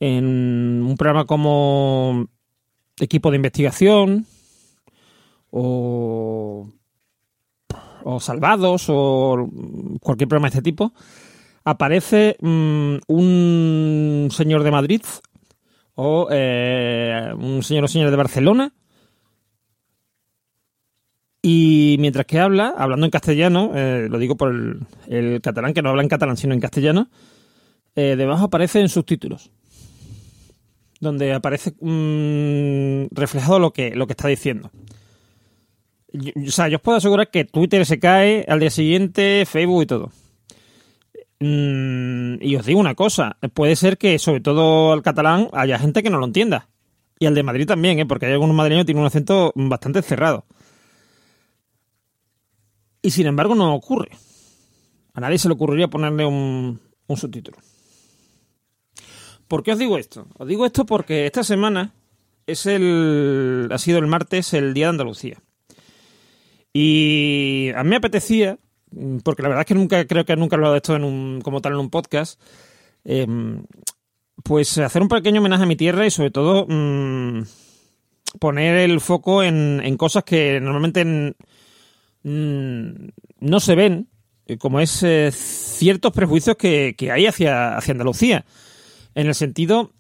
en 0.01 0.83
un 0.83 0.97
programa 0.97 1.27
como 1.27 2.27
equipo 2.99 3.31
de 3.31 3.37
investigación 3.37 4.27
o, 5.53 6.67
Salvados 8.19 8.87
o 8.89 9.49
cualquier 10.01 10.27
programa 10.27 10.49
de 10.49 10.59
este 10.59 10.63
tipo, 10.63 10.93
aparece 11.65 12.37
mmm, 12.41 12.97
un 13.07 14.29
señor 14.33 14.65
de 14.65 14.71
Madrid 14.73 15.03
o 15.95 16.27
eh, 16.33 17.33
un 17.39 17.63
señor 17.63 17.85
o 17.85 17.89
señora 17.89 18.11
de 18.11 18.17
Barcelona 18.17 18.75
y 21.43 21.97
mientras 21.99 22.27
que 22.27 22.39
habla, 22.39 22.75
hablando 22.77 23.07
en 23.07 23.11
castellano, 23.11 23.73
eh, 23.75 24.09
lo 24.11 24.19
digo 24.19 24.37
por 24.37 24.51
el, 24.51 24.81
el, 25.09 25.41
catalán, 25.41 25.73
que 25.73 25.83
no 25.83 25.91
habla 25.91 26.03
en 26.03 26.09
catalán, 26.09 26.37
sino 26.37 26.53
en 26.53 26.61
castellano, 26.61 27.09
eh, 27.97 28.17
debajo 28.17 28.45
aparecen 28.45 28.89
subtítulos. 28.89 29.51
Donde 31.01 31.33
aparece 31.33 31.73
mmm, 31.81 33.07
reflejado 33.11 33.59
lo 33.59 33.73
que, 33.73 33.95
lo 33.95 34.07
que 34.07 34.13
está 34.13 34.29
diciendo. 34.29 34.71
O 36.13 36.51
sea, 36.51 36.69
yo 36.69 36.77
os 36.77 36.83
puedo 36.83 36.99
asegurar 36.99 37.31
que 37.31 37.45
Twitter 37.45 37.87
se 37.87 37.99
cae 37.99 38.45
al 38.47 38.61
día 38.61 38.71
siguiente, 38.71 39.47
Facebook 39.47 39.83
y 39.83 39.87
todo. 39.87 40.13
Mm, 41.39 42.35
y 42.43 42.57
os 42.57 42.67
digo 42.67 42.81
una 42.81 42.95
cosa, 42.95 43.39
puede 43.55 43.77
ser 43.77 43.97
que 43.97 44.19
sobre 44.19 44.43
todo 44.43 44.93
al 44.93 45.03
catalán 45.03 45.49
haya 45.53 45.79
gente 45.79 46.03
que 46.03 46.11
no 46.11 46.19
lo 46.19 46.27
entienda. 46.27 46.69
Y 47.19 47.27
al 47.27 47.35
de 47.35 47.43
Madrid 47.43 47.67
también, 47.67 47.99
¿eh? 47.99 48.07
porque 48.07 48.27
hay 48.27 48.33
algunos 48.33 48.57
madrileños 48.57 48.85
que 48.85 48.87
tienen 48.89 49.03
un 49.03 49.07
acento 49.07 49.53
bastante 49.55 50.03
cerrado. 50.03 50.45
Y 53.03 53.11
sin 53.11 53.27
embargo 53.27 53.55
no 53.55 53.75
ocurre. 53.75 54.11
A 55.15 55.21
nadie 55.21 55.39
se 55.39 55.49
le 55.49 55.55
ocurriría 55.55 55.89
ponerle 55.89 56.25
un, 56.25 56.81
un 57.07 57.17
subtítulo. 57.17 57.59
¿Por 59.49 59.63
qué 59.63 59.73
os 59.73 59.79
digo 59.79 59.99
esto? 59.99 60.27
Os 60.39 60.47
digo 60.47 60.65
esto 60.65 60.87
porque 60.87 61.27
esta 61.27 61.43
semana 61.43 61.93
es 62.47 62.67
el, 62.67 63.69
ha 63.73 63.79
sido 63.79 63.99
el 63.99 64.07
martes 64.07 64.55
el 64.55 64.75
Día 64.75 64.87
de 64.87 64.91
Andalucía. 64.91 65.43
Y 66.73 67.71
a 67.75 67.83
mí 67.83 67.91
me 67.91 67.97
apetecía, 67.97 68.59
porque 69.25 69.43
la 69.43 69.49
verdad 69.49 69.63
es 69.63 69.67
que 69.67 69.75
nunca 69.75 70.07
creo 70.07 70.25
que 70.25 70.37
nunca 70.37 70.55
he 70.55 70.59
hablado 70.59 70.75
de 70.75 70.79
esto 70.79 70.95
en 70.95 71.03
un, 71.03 71.41
como 71.43 71.61
tal 71.61 71.73
en 71.73 71.81
un 71.81 71.91
podcast, 71.91 72.41
eh, 73.05 73.27
pues 74.45 74.79
hacer 74.79 75.03
un 75.03 75.09
pequeño 75.09 75.41
homenaje 75.41 75.65
a 75.65 75.67
mi 75.67 75.77
tierra 75.77 76.07
y 76.07 76.11
sobre 76.11 76.31
todo 76.31 76.67
mmm, 76.69 77.43
poner 78.39 78.77
el 78.77 79.01
foco 79.01 79.43
en, 79.43 79.81
en 79.83 79.97
cosas 79.97 80.23
que 80.23 80.61
normalmente 80.61 81.01
en, 81.01 81.37
no 82.23 83.61
se 83.61 83.75
ven, 83.75 84.09
como 84.59 84.81
es 84.81 85.03
eh, 85.03 85.31
ciertos 85.33 86.13
prejuicios 86.13 86.57
que, 86.57 86.95
que 86.97 87.11
hay 87.11 87.27
hacia, 87.27 87.77
hacia, 87.77 87.93
Andalucía, 87.93 88.45
en 89.15 89.27
el 89.27 89.35
sentido 89.35 89.93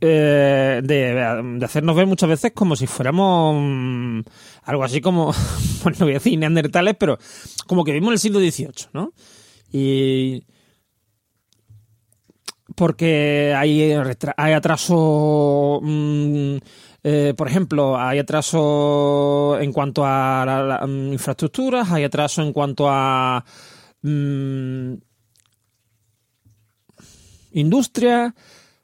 eh, 0.00 0.80
de, 0.82 1.14
de, 1.14 1.64
hacernos 1.64 1.96
ver 1.96 2.06
muchas 2.06 2.28
veces 2.28 2.52
como 2.54 2.76
si 2.76 2.86
fuéramos 2.86 3.54
um, 3.56 4.22
algo 4.62 4.84
así 4.84 5.00
como, 5.00 5.32
bueno, 5.82 5.98
no 6.00 6.06
voy 6.06 6.14
a 6.14 6.18
decir 6.18 6.38
neandertales, 6.38 6.96
pero 6.98 7.18
como 7.66 7.84
que 7.84 7.92
vimos 7.92 8.08
en 8.08 8.12
el 8.12 8.18
siglo 8.18 8.40
XVIII, 8.40 8.88
¿no? 8.92 9.12
Y 9.72 10.44
porque 12.74 13.54
hay, 13.56 13.92
hay 14.36 14.52
atraso... 14.52 15.80
Mmm, 15.82 16.56
eh, 17.02 17.34
por 17.36 17.48
ejemplo, 17.48 17.98
hay 17.98 18.18
atraso 18.18 19.58
en 19.60 19.72
cuanto 19.72 20.04
a 20.04 20.80
um, 20.84 21.12
infraestructuras, 21.12 21.90
hay 21.90 22.04
atraso 22.04 22.42
en 22.42 22.52
cuanto 22.52 22.88
a 22.88 23.44
um, 24.02 24.98
industria, 27.52 28.34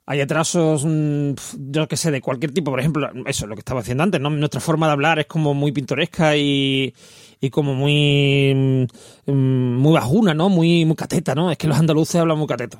hay 0.06 0.20
atrasos, 0.20 0.84
um, 0.84 1.34
yo 1.70 1.88
que 1.88 1.96
sé, 1.96 2.10
de 2.10 2.20
cualquier 2.20 2.52
tipo. 2.52 2.70
Por 2.70 2.80
ejemplo, 2.80 3.10
eso 3.26 3.44
es 3.44 3.48
lo 3.48 3.54
que 3.54 3.60
estaba 3.60 3.80
haciendo 3.80 4.04
antes, 4.04 4.20
¿no? 4.20 4.30
Nuestra 4.30 4.60
forma 4.60 4.86
de 4.86 4.92
hablar 4.92 5.18
es 5.18 5.26
como 5.26 5.52
muy 5.52 5.72
pintoresca 5.72 6.36
y, 6.36 6.94
y 7.40 7.50
como 7.50 7.74
muy, 7.74 8.88
muy 9.26 9.92
bajuna, 9.92 10.32
¿no? 10.32 10.48
Muy, 10.48 10.84
muy 10.84 10.96
cateta, 10.96 11.34
¿no? 11.34 11.50
Es 11.50 11.58
que 11.58 11.68
los 11.68 11.78
andaluces 11.78 12.16
hablan 12.16 12.38
muy 12.38 12.46
cateto. 12.46 12.78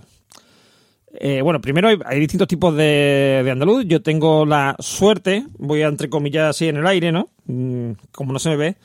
Eh, 1.20 1.40
bueno, 1.42 1.60
primero 1.60 1.88
hay, 1.88 2.20
distintos 2.20 2.48
tipos 2.48 2.74
de, 2.76 3.42
de, 3.44 3.50
andaluz. 3.50 3.84
Yo 3.86 4.02
tengo 4.02 4.44
la 4.44 4.76
suerte, 4.78 5.46
voy 5.58 5.82
a 5.82 5.88
entrecomillar 5.88 6.46
así 6.46 6.68
en 6.68 6.76
el 6.76 6.86
aire, 6.86 7.12
¿no? 7.12 7.28
Mm, 7.46 7.92
como 8.12 8.32
no 8.32 8.38
se 8.38 8.50
me 8.50 8.56
ve, 8.56 8.76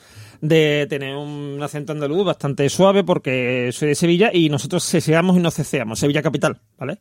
de 0.41 0.87
tener 0.89 1.15
un 1.15 1.59
acento 1.61 1.93
andaluz 1.93 2.25
bastante 2.25 2.67
suave 2.69 3.03
porque 3.03 3.69
soy 3.71 3.89
de 3.89 3.95
Sevilla 3.95 4.31
y 4.33 4.49
nosotros 4.49 4.87
ceseamos 4.89 5.37
y 5.37 5.39
no 5.39 5.51
ceceamos. 5.51 5.99
Sevilla 5.99 6.21
capital, 6.21 6.57
¿vale? 6.77 6.99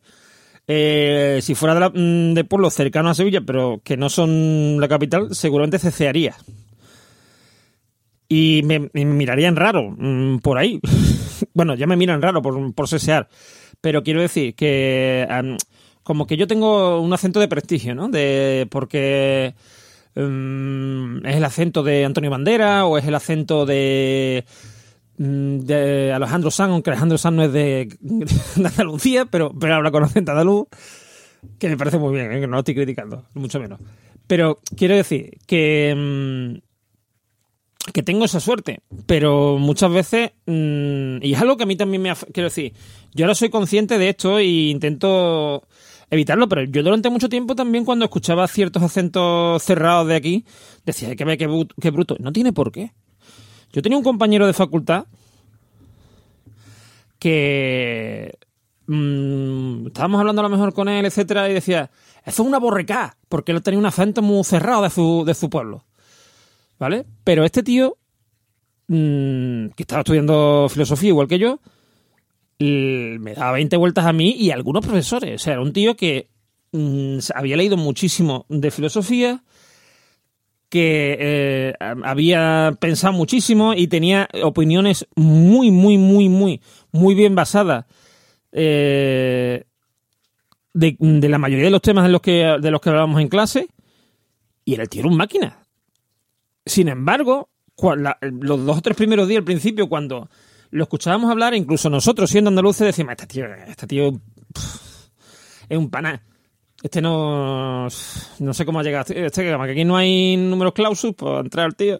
Eh, 0.67 1.39
si 1.41 1.55
fuera 1.55 1.73
de, 1.73 1.79
la, 1.79 1.89
mm, 1.89 2.33
de 2.33 2.43
pueblos 2.43 2.73
cercanos 2.73 3.11
a 3.11 3.15
Sevilla, 3.15 3.41
pero 3.41 3.81
que 3.83 3.97
no 3.97 4.09
son 4.09 4.79
la 4.79 4.87
capital, 4.87 5.33
seguramente 5.35 5.79
cecearía. 5.79 6.35
Y 8.29 8.61
me, 8.63 8.89
mirarían 8.93 9.55
raro 9.55 9.93
mmm, 9.97 10.37
por 10.39 10.57
ahí. 10.57 10.79
bueno, 11.53 11.75
ya 11.75 11.87
me 11.87 11.97
miran 11.97 12.21
raro 12.21 12.41
por, 12.41 12.73
por 12.73 12.87
cesear. 12.87 13.27
Pero 13.81 14.03
quiero 14.03 14.21
decir 14.21 14.55
que 14.55 15.27
como 16.03 16.27
que 16.27 16.37
yo 16.37 16.47
tengo 16.47 17.01
un 17.01 17.13
acento 17.13 17.39
de 17.39 17.47
prestigio, 17.47 17.95
¿no? 17.95 18.09
De 18.09 18.67
porque 18.69 19.55
mm, 20.15 21.25
es 21.25 21.35
el 21.35 21.43
acento 21.43 21.83
de 21.83 22.05
Antonio 22.05 22.29
Bandera 22.29 22.85
o 22.85 22.97
es 22.97 23.05
el 23.05 23.15
acento 23.15 23.65
de 23.65 24.45
mm, 25.17 25.59
Alejandro 26.13 26.51
Sanz, 26.51 26.71
aunque 26.71 26.91
Alejandro 26.91 27.17
Sanz 27.17 27.35
no 27.35 27.43
es 27.43 27.53
de, 27.53 27.97
de 28.01 28.67
Andalucía, 28.67 29.25
pero, 29.25 29.51
pero 29.57 29.75
habla 29.75 29.91
con 29.91 30.03
acento 30.03 30.31
andaluz, 30.31 30.67
que 31.57 31.69
me 31.69 31.77
parece 31.77 31.97
muy 31.97 32.13
bien, 32.13 32.31
¿eh? 32.31 32.39
que 32.39 32.47
no 32.47 32.53
lo 32.53 32.59
estoy 32.59 32.75
criticando, 32.75 33.25
mucho 33.33 33.59
menos. 33.59 33.79
Pero 34.27 34.59
quiero 34.75 34.95
decir 34.95 35.37
que, 35.45 35.93
mm, 35.95 36.70
que 37.93 38.03
tengo 38.03 38.25
esa 38.25 38.39
suerte, 38.39 38.81
pero 39.05 39.57
muchas 39.57 39.91
veces, 39.91 40.31
mm, 40.45 41.17
y 41.23 41.33
es 41.33 41.41
algo 41.41 41.57
que 41.57 41.63
a 41.63 41.65
mí 41.65 41.75
también 41.75 42.01
me... 42.01 42.13
Quiero 42.33 42.49
decir, 42.49 42.73
yo 43.13 43.25
ahora 43.25 43.35
soy 43.35 43.49
consciente 43.49 43.97
de 43.97 44.09
esto 44.09 44.37
e 44.37 44.45
intento 44.45 45.63
evitarlo, 46.09 46.47
pero 46.47 46.63
yo 46.63 46.83
durante 46.83 47.09
mucho 47.09 47.29
tiempo 47.29 47.55
también 47.55 47.85
cuando 47.85 48.05
escuchaba 48.05 48.47
ciertos 48.47 48.83
acentos 48.83 49.63
cerrados 49.63 50.07
de 50.07 50.15
aquí, 50.15 50.45
decía, 50.85 51.09
"Ay, 51.09 51.15
qué, 51.15 51.25
qué, 51.37 51.67
qué 51.81 51.89
bruto. 51.89 52.17
No 52.19 52.31
tiene 52.31 52.53
por 52.53 52.71
qué. 52.71 52.91
Yo 53.73 53.81
tenía 53.81 53.97
un 53.97 54.03
compañero 54.03 54.45
de 54.45 54.53
facultad 54.53 55.05
que 57.17 58.37
mm, 58.87 59.87
estábamos 59.87 60.19
hablando 60.19 60.41
a 60.41 60.43
lo 60.43 60.49
mejor 60.49 60.73
con 60.73 60.89
él, 60.89 61.05
etcétera, 61.05 61.49
y 61.49 61.53
decía, 61.53 61.91
eso 62.25 62.43
es 62.43 62.47
una 62.47 62.59
borrecá, 62.59 63.17
porque 63.29 63.51
él 63.51 63.61
tenía 63.61 63.79
un 63.79 63.85
acento 63.85 64.21
muy 64.21 64.43
cerrado 64.43 64.83
de 64.83 64.89
su, 64.89 65.23
de 65.25 65.33
su 65.33 65.49
pueblo. 65.49 65.85
¿Vale? 66.81 67.05
Pero 67.23 67.45
este 67.45 67.61
tío, 67.61 67.95
mm, 68.87 69.67
que 69.75 69.83
estaba 69.83 70.01
estudiando 70.01 70.67
filosofía 70.67 71.09
igual 71.09 71.27
que 71.27 71.37
yo, 71.37 71.59
me 72.57 73.35
daba 73.35 73.51
20 73.51 73.77
vueltas 73.77 74.07
a 74.07 74.13
mí 74.13 74.31
y 74.31 74.49
a 74.49 74.55
algunos 74.55 74.83
profesores. 74.83 75.35
O 75.35 75.43
sea, 75.43 75.53
era 75.53 75.61
un 75.61 75.73
tío 75.73 75.95
que 75.95 76.29
mm, 76.71 77.19
había 77.35 77.55
leído 77.55 77.77
muchísimo 77.77 78.47
de 78.49 78.71
filosofía, 78.71 79.43
que 80.69 81.17
eh, 81.19 81.73
había 81.79 82.75
pensado 82.79 83.13
muchísimo 83.13 83.75
y 83.75 83.85
tenía 83.85 84.27
opiniones 84.41 85.07
muy, 85.15 85.69
muy, 85.69 85.99
muy, 85.99 86.29
muy, 86.29 86.61
muy 86.91 87.13
bien 87.13 87.35
basadas 87.35 87.85
eh, 88.51 89.65
de, 90.73 90.95
de 90.97 91.29
la 91.29 91.37
mayoría 91.37 91.65
de 91.65 91.71
los 91.71 91.83
temas 91.83 92.05
de 92.05 92.11
los 92.11 92.21
que, 92.21 92.57
de 92.59 92.71
los 92.71 92.81
que 92.81 92.89
hablábamos 92.89 93.21
en 93.21 93.27
clase. 93.27 93.67
Y 94.65 94.73
era 94.73 94.81
el 94.81 94.89
tío 94.89 95.01
era 95.01 95.09
un 95.09 95.17
máquina. 95.17 95.60
Sin 96.65 96.87
embargo, 96.87 97.49
los 98.21 98.65
dos 98.65 98.77
o 98.77 98.81
tres 98.81 98.95
primeros 98.97 99.27
días 99.27 99.39
al 99.39 99.43
principio, 99.45 99.89
cuando 99.89 100.29
lo 100.71 100.83
escuchábamos 100.83 101.29
hablar, 101.31 101.53
incluso 101.53 101.89
nosotros 101.89 102.29
siendo 102.29 102.49
andaluces 102.49 102.85
decíamos, 102.87 103.11
este 103.13 103.27
tío, 103.27 103.45
este 103.67 103.87
tío 103.87 104.21
es 105.69 105.77
un 105.77 105.89
pana. 105.89 106.23
Este 106.83 107.01
no, 107.01 107.87
no 108.39 108.53
sé 108.53 108.65
cómo 108.65 108.79
ha 108.79 108.83
llegado. 108.83 109.13
Este, 109.13 109.43
que 109.43 109.51
aquí 109.53 109.85
no 109.85 109.97
hay 109.97 110.35
números 110.37 110.73
clausus 110.73 111.13
para 111.13 111.41
entrar 111.41 111.65
al 111.65 111.75
tío. 111.75 111.99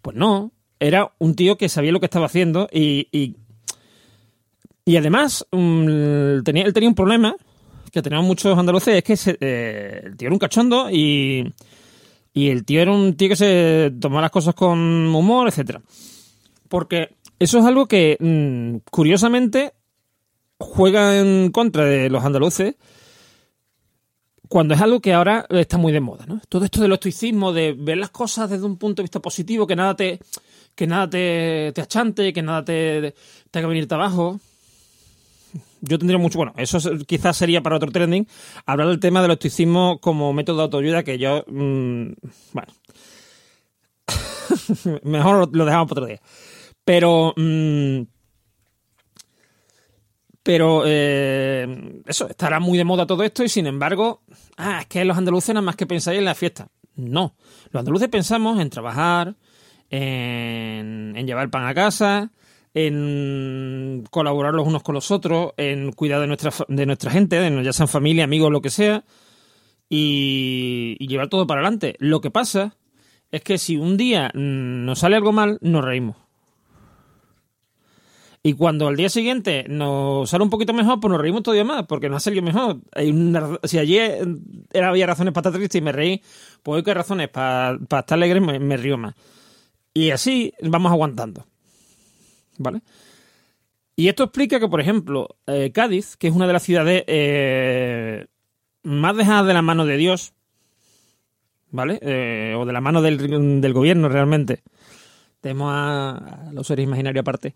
Pues 0.00 0.16
no, 0.16 0.52
era 0.78 1.12
un 1.18 1.34
tío 1.34 1.56
que 1.56 1.68
sabía 1.68 1.92
lo 1.92 2.00
que 2.00 2.06
estaba 2.06 2.26
haciendo 2.26 2.68
y, 2.72 3.08
y, 3.12 3.36
y 4.84 4.96
además 4.96 5.46
mm, 5.52 6.42
tenía, 6.44 6.64
él 6.64 6.72
tenía 6.72 6.88
un 6.88 6.94
problema 6.94 7.34
que 7.92 8.00
tenían 8.02 8.24
muchos 8.24 8.56
andaluces, 8.58 8.96
es 8.96 9.04
que 9.04 9.16
se- 9.16 9.36
eh, 9.40 10.00
el 10.04 10.16
tío 10.16 10.26
era 10.28 10.34
un 10.34 10.38
cachondo 10.38 10.88
y, 10.90 11.52
y 12.32 12.48
el 12.48 12.64
tío 12.64 12.80
era 12.80 12.92
un 12.92 13.16
tío 13.16 13.28
que 13.28 13.36
se 13.36 13.92
tomaba 14.00 14.22
las 14.22 14.30
cosas 14.30 14.54
con 14.54 14.78
humor, 15.14 15.48
etcétera. 15.48 15.82
Porque 16.68 17.16
eso 17.38 17.58
es 17.58 17.64
algo 17.64 17.86
que, 17.86 18.16
mm, 18.18 18.88
curiosamente, 18.90 19.72
juega 20.58 21.18
en 21.18 21.50
contra 21.50 21.84
de 21.84 22.08
los 22.08 22.24
andaluces 22.24 22.76
cuando 24.52 24.74
es 24.74 24.82
algo 24.82 25.00
que 25.00 25.14
ahora 25.14 25.46
está 25.48 25.78
muy 25.78 25.92
de 25.92 26.00
moda, 26.00 26.26
¿no? 26.26 26.38
Todo 26.46 26.66
esto 26.66 26.82
del 26.82 26.92
estoicismo, 26.92 27.54
de 27.54 27.72
ver 27.72 27.96
las 27.96 28.10
cosas 28.10 28.50
desde 28.50 28.66
un 28.66 28.76
punto 28.76 29.00
de 29.00 29.04
vista 29.04 29.18
positivo, 29.18 29.66
que 29.66 29.74
nada 29.74 29.96
te, 29.96 30.20
que 30.74 30.86
nada 30.86 31.08
te, 31.08 31.72
te 31.74 31.80
achante, 31.80 32.34
que 32.34 32.42
nada 32.42 32.62
te, 32.62 33.14
te 33.50 33.58
haga 33.58 33.68
venirte 33.68 33.94
abajo. 33.94 34.40
Yo 35.84 35.98
tendría 35.98 36.18
mucho, 36.18 36.38
bueno, 36.38 36.52
eso 36.56 36.78
es- 36.78 37.04
quizás 37.06 37.36
sería 37.36 37.60
para 37.62 37.76
otro 37.76 37.90
trending, 37.90 38.26
hablar 38.66 38.88
del 38.88 39.00
tema 39.00 39.20
del 39.20 39.32
estoicismo 39.32 39.98
como 40.00 40.32
método 40.32 40.58
de 40.58 40.62
autoayuda, 40.62 41.02
que 41.02 41.18
yo, 41.18 41.44
mm, 41.48 42.12
bueno, 42.52 42.72
mejor 45.04 45.54
lo 45.54 45.64
dejamos 45.64 45.88
para 45.88 46.00
otro 46.02 46.06
día. 46.06 46.20
Pero, 46.84 47.34
mm, 47.36 48.02
pero 50.42 50.82
eh, 50.86 52.02
eso, 52.06 52.28
estará 52.28 52.58
muy 52.58 52.76
de 52.76 52.84
moda 52.84 53.06
todo 53.06 53.22
esto 53.22 53.44
y 53.44 53.48
sin 53.48 53.66
embargo, 53.66 54.22
ah, 54.56 54.80
es 54.80 54.86
que 54.86 55.04
los 55.04 55.16
andaluces 55.16 55.54
nada 55.54 55.64
más 55.64 55.76
que 55.76 55.86
pensáis 55.86 56.18
en 56.18 56.24
la 56.24 56.34
fiesta. 56.34 56.68
No, 56.96 57.36
los 57.70 57.80
andaluces 57.80 58.08
pensamos 58.08 58.60
en 58.60 58.68
trabajar, 58.68 59.36
en, 59.88 61.14
en 61.16 61.26
llevar 61.26 61.48
pan 61.50 61.64
a 61.66 61.74
casa, 61.74 62.30
en 62.74 64.04
colaborar 64.10 64.54
los 64.54 64.66
unos 64.66 64.82
con 64.82 64.94
los 64.94 65.10
otros, 65.10 65.52
en 65.56 65.92
cuidar 65.92 66.20
de 66.20 66.26
nuestra, 66.26 66.52
de 66.68 66.86
nuestra 66.86 67.10
gente, 67.10 67.36
de, 67.36 67.64
ya 67.64 67.72
sean 67.72 67.88
familia, 67.88 68.24
amigos, 68.24 68.50
lo 68.50 68.62
que 68.62 68.70
sea, 68.70 69.04
y, 69.88 70.96
llevar 71.06 71.28
todo 71.28 71.46
para 71.46 71.60
adelante. 71.60 71.96
Lo 71.98 72.20
que 72.20 72.30
pasa 72.30 72.76
es 73.30 73.42
que 73.42 73.58
si 73.58 73.76
un 73.76 73.96
día 73.96 74.30
mm, 74.34 74.84
nos 74.84 75.00
sale 75.00 75.16
algo 75.16 75.32
mal, 75.32 75.58
nos 75.60 75.84
reímos. 75.84 76.16
Y 78.44 78.54
cuando 78.54 78.88
al 78.88 78.96
día 78.96 79.08
siguiente 79.08 79.66
nos 79.68 80.30
sale 80.30 80.42
un 80.42 80.50
poquito 80.50 80.72
mejor, 80.72 80.98
pues 80.98 81.12
nos 81.12 81.20
reímos 81.20 81.44
todavía 81.44 81.64
más, 81.64 81.86
porque 81.86 82.08
nos 82.08 82.16
ha 82.16 82.20
salido 82.20 82.42
mejor. 82.42 82.80
Si 83.62 83.78
ayer 83.78 84.26
era, 84.72 84.88
había 84.88 85.06
razones 85.06 85.32
para 85.32 85.48
estar 85.48 85.60
triste 85.60 85.78
y 85.78 85.82
me 85.82 85.92
reí, 85.92 86.22
pues 86.62 86.76
hoy 86.78 86.82
que 86.82 86.90
hay 86.90 86.94
razones 86.94 87.28
para, 87.28 87.78
para 87.88 88.00
estar 88.00 88.16
alegre 88.16 88.40
me, 88.40 88.58
me 88.58 88.76
río 88.76 88.98
más. 88.98 89.14
Y 89.94 90.10
así 90.10 90.52
vamos 90.60 90.90
aguantando. 90.90 91.46
¿Vale? 92.62 92.82
Y 93.96 94.08
esto 94.08 94.24
explica 94.24 94.58
que, 94.58 94.68
por 94.68 94.80
ejemplo, 94.80 95.36
eh, 95.46 95.70
Cádiz, 95.72 96.16
que 96.16 96.28
es 96.28 96.34
una 96.34 96.46
de 96.46 96.52
las 96.52 96.62
ciudades 96.62 97.04
eh, 97.06 98.26
más 98.82 99.16
dejadas 99.16 99.46
de 99.46 99.54
la 99.54 99.62
mano 99.62 99.84
de 99.84 99.96
Dios, 99.96 100.32
¿vale? 101.70 101.98
Eh, 102.00 102.54
o 102.56 102.64
de 102.64 102.72
la 102.72 102.80
mano 102.80 103.02
del, 103.02 103.72
gobierno 103.72 104.08
realmente. 104.08 104.62
Tenemos 105.40 105.72
a, 105.72 106.48
a 106.48 106.52
los 106.52 106.66
seres 106.66 106.84
imaginarios 106.84 107.22
aparte. 107.22 107.54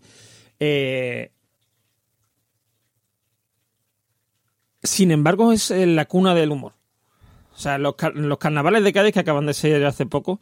Sin 4.83 5.11
embargo, 5.11 5.51
es 5.51 5.71
la 5.71 6.05
cuna 6.05 6.35
del 6.35 6.51
humor. 6.51 6.73
O 7.55 7.59
sea, 7.59 7.77
los, 7.79 7.95
los 8.13 8.37
carnavales 8.37 8.83
de 8.83 8.93
Cádiz 8.93 9.13
que 9.13 9.19
acaban 9.21 9.47
de 9.47 9.53
ser 9.53 9.83
hace 9.85 10.05
poco 10.05 10.39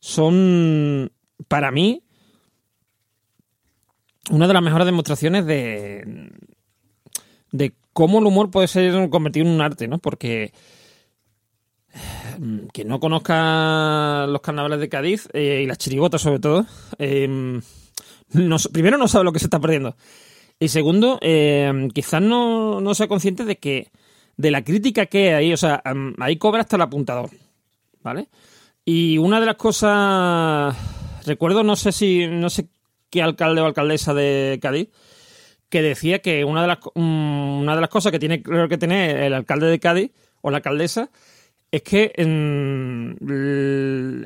son, 0.00 1.12
para 1.46 1.70
mí, 1.70 2.03
una 4.30 4.46
de 4.46 4.54
las 4.54 4.62
mejores 4.62 4.86
demostraciones 4.86 5.46
de, 5.46 6.30
de 7.52 7.72
cómo 7.92 8.18
el 8.18 8.26
humor 8.26 8.50
puede 8.50 8.68
ser 8.68 9.08
convertido 9.10 9.46
en 9.46 9.52
un 9.52 9.60
arte, 9.60 9.88
¿no? 9.88 9.98
Porque 9.98 10.52
eh, 11.94 12.66
quien 12.72 12.88
no 12.88 13.00
conozca 13.00 14.26
los 14.26 14.40
carnavales 14.40 14.80
de 14.80 14.88
Cádiz 14.88 15.28
eh, 15.32 15.60
y 15.62 15.66
las 15.66 15.78
chirigotas 15.78 16.20
sobre 16.20 16.40
todo, 16.40 16.66
eh, 16.98 17.60
primero 18.72 18.98
no 18.98 19.08
sabe 19.08 19.24
lo 19.24 19.32
que 19.32 19.38
se 19.38 19.46
está 19.46 19.60
perdiendo. 19.60 19.96
Y 20.58 20.68
segundo, 20.68 21.18
quizás 21.92 22.22
no, 22.22 22.80
no 22.80 22.94
sea 22.94 23.08
consciente 23.08 23.44
de 23.44 23.58
que 23.58 23.90
de 24.36 24.50
la 24.50 24.62
crítica 24.62 25.06
que 25.06 25.34
hay, 25.34 25.52
o 25.52 25.56
sea, 25.56 25.82
ahí 26.18 26.36
cobra 26.36 26.62
hasta 26.62 26.76
el 26.76 26.82
apuntador, 26.82 27.30
¿vale? 28.02 28.28
Y 28.84 29.18
una 29.18 29.40
de 29.40 29.46
las 29.46 29.56
cosas, 29.56 30.76
recuerdo, 31.26 31.64
no 31.64 31.74
sé 31.74 31.90
si, 31.90 32.26
no 32.28 32.50
sé 32.50 32.68
alcalde 33.20 33.60
o 33.60 33.66
alcaldesa 33.66 34.14
de 34.14 34.58
Cádiz, 34.60 34.88
que 35.68 35.82
decía 35.82 36.20
que 36.20 36.44
una 36.44 36.62
de 36.62 36.68
las, 36.68 36.78
mm, 36.94 37.60
una 37.60 37.74
de 37.74 37.80
las 37.80 37.90
cosas 37.90 38.12
que 38.12 38.18
tiene 38.18 38.42
creo 38.42 38.68
que 38.68 38.78
tener 38.78 39.16
el 39.16 39.34
alcalde 39.34 39.66
de 39.66 39.80
Cádiz 39.80 40.12
o 40.40 40.50
la 40.50 40.58
alcaldesa 40.58 41.10
es 41.74 41.82
que 41.82 42.12
en, 42.14 43.16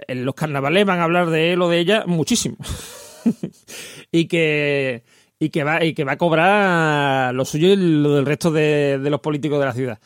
los 0.07 0.34
carnavales 0.34 0.84
van 0.84 1.01
a 1.01 1.05
hablar 1.05 1.30
de 1.30 1.55
él 1.55 1.62
o 1.62 1.70
de 1.70 1.78
ella 1.78 2.05
muchísimo. 2.07 2.57
y 4.12 4.26
que 4.26 5.05
y 5.39 5.49
que 5.49 5.64
va 5.64 5.82
y 5.82 5.95
que 5.95 6.05
va 6.05 6.12
a 6.12 6.18
cobrar 6.18 7.34
lo 7.34 7.45
suyo 7.47 7.68
y 7.68 7.76
lo 7.76 8.16
del 8.16 8.26
resto 8.26 8.51
de, 8.51 8.99
los 9.03 9.20
políticos 9.20 9.59
de 9.59 9.64
la 9.64 9.72
ciudad 9.72 9.99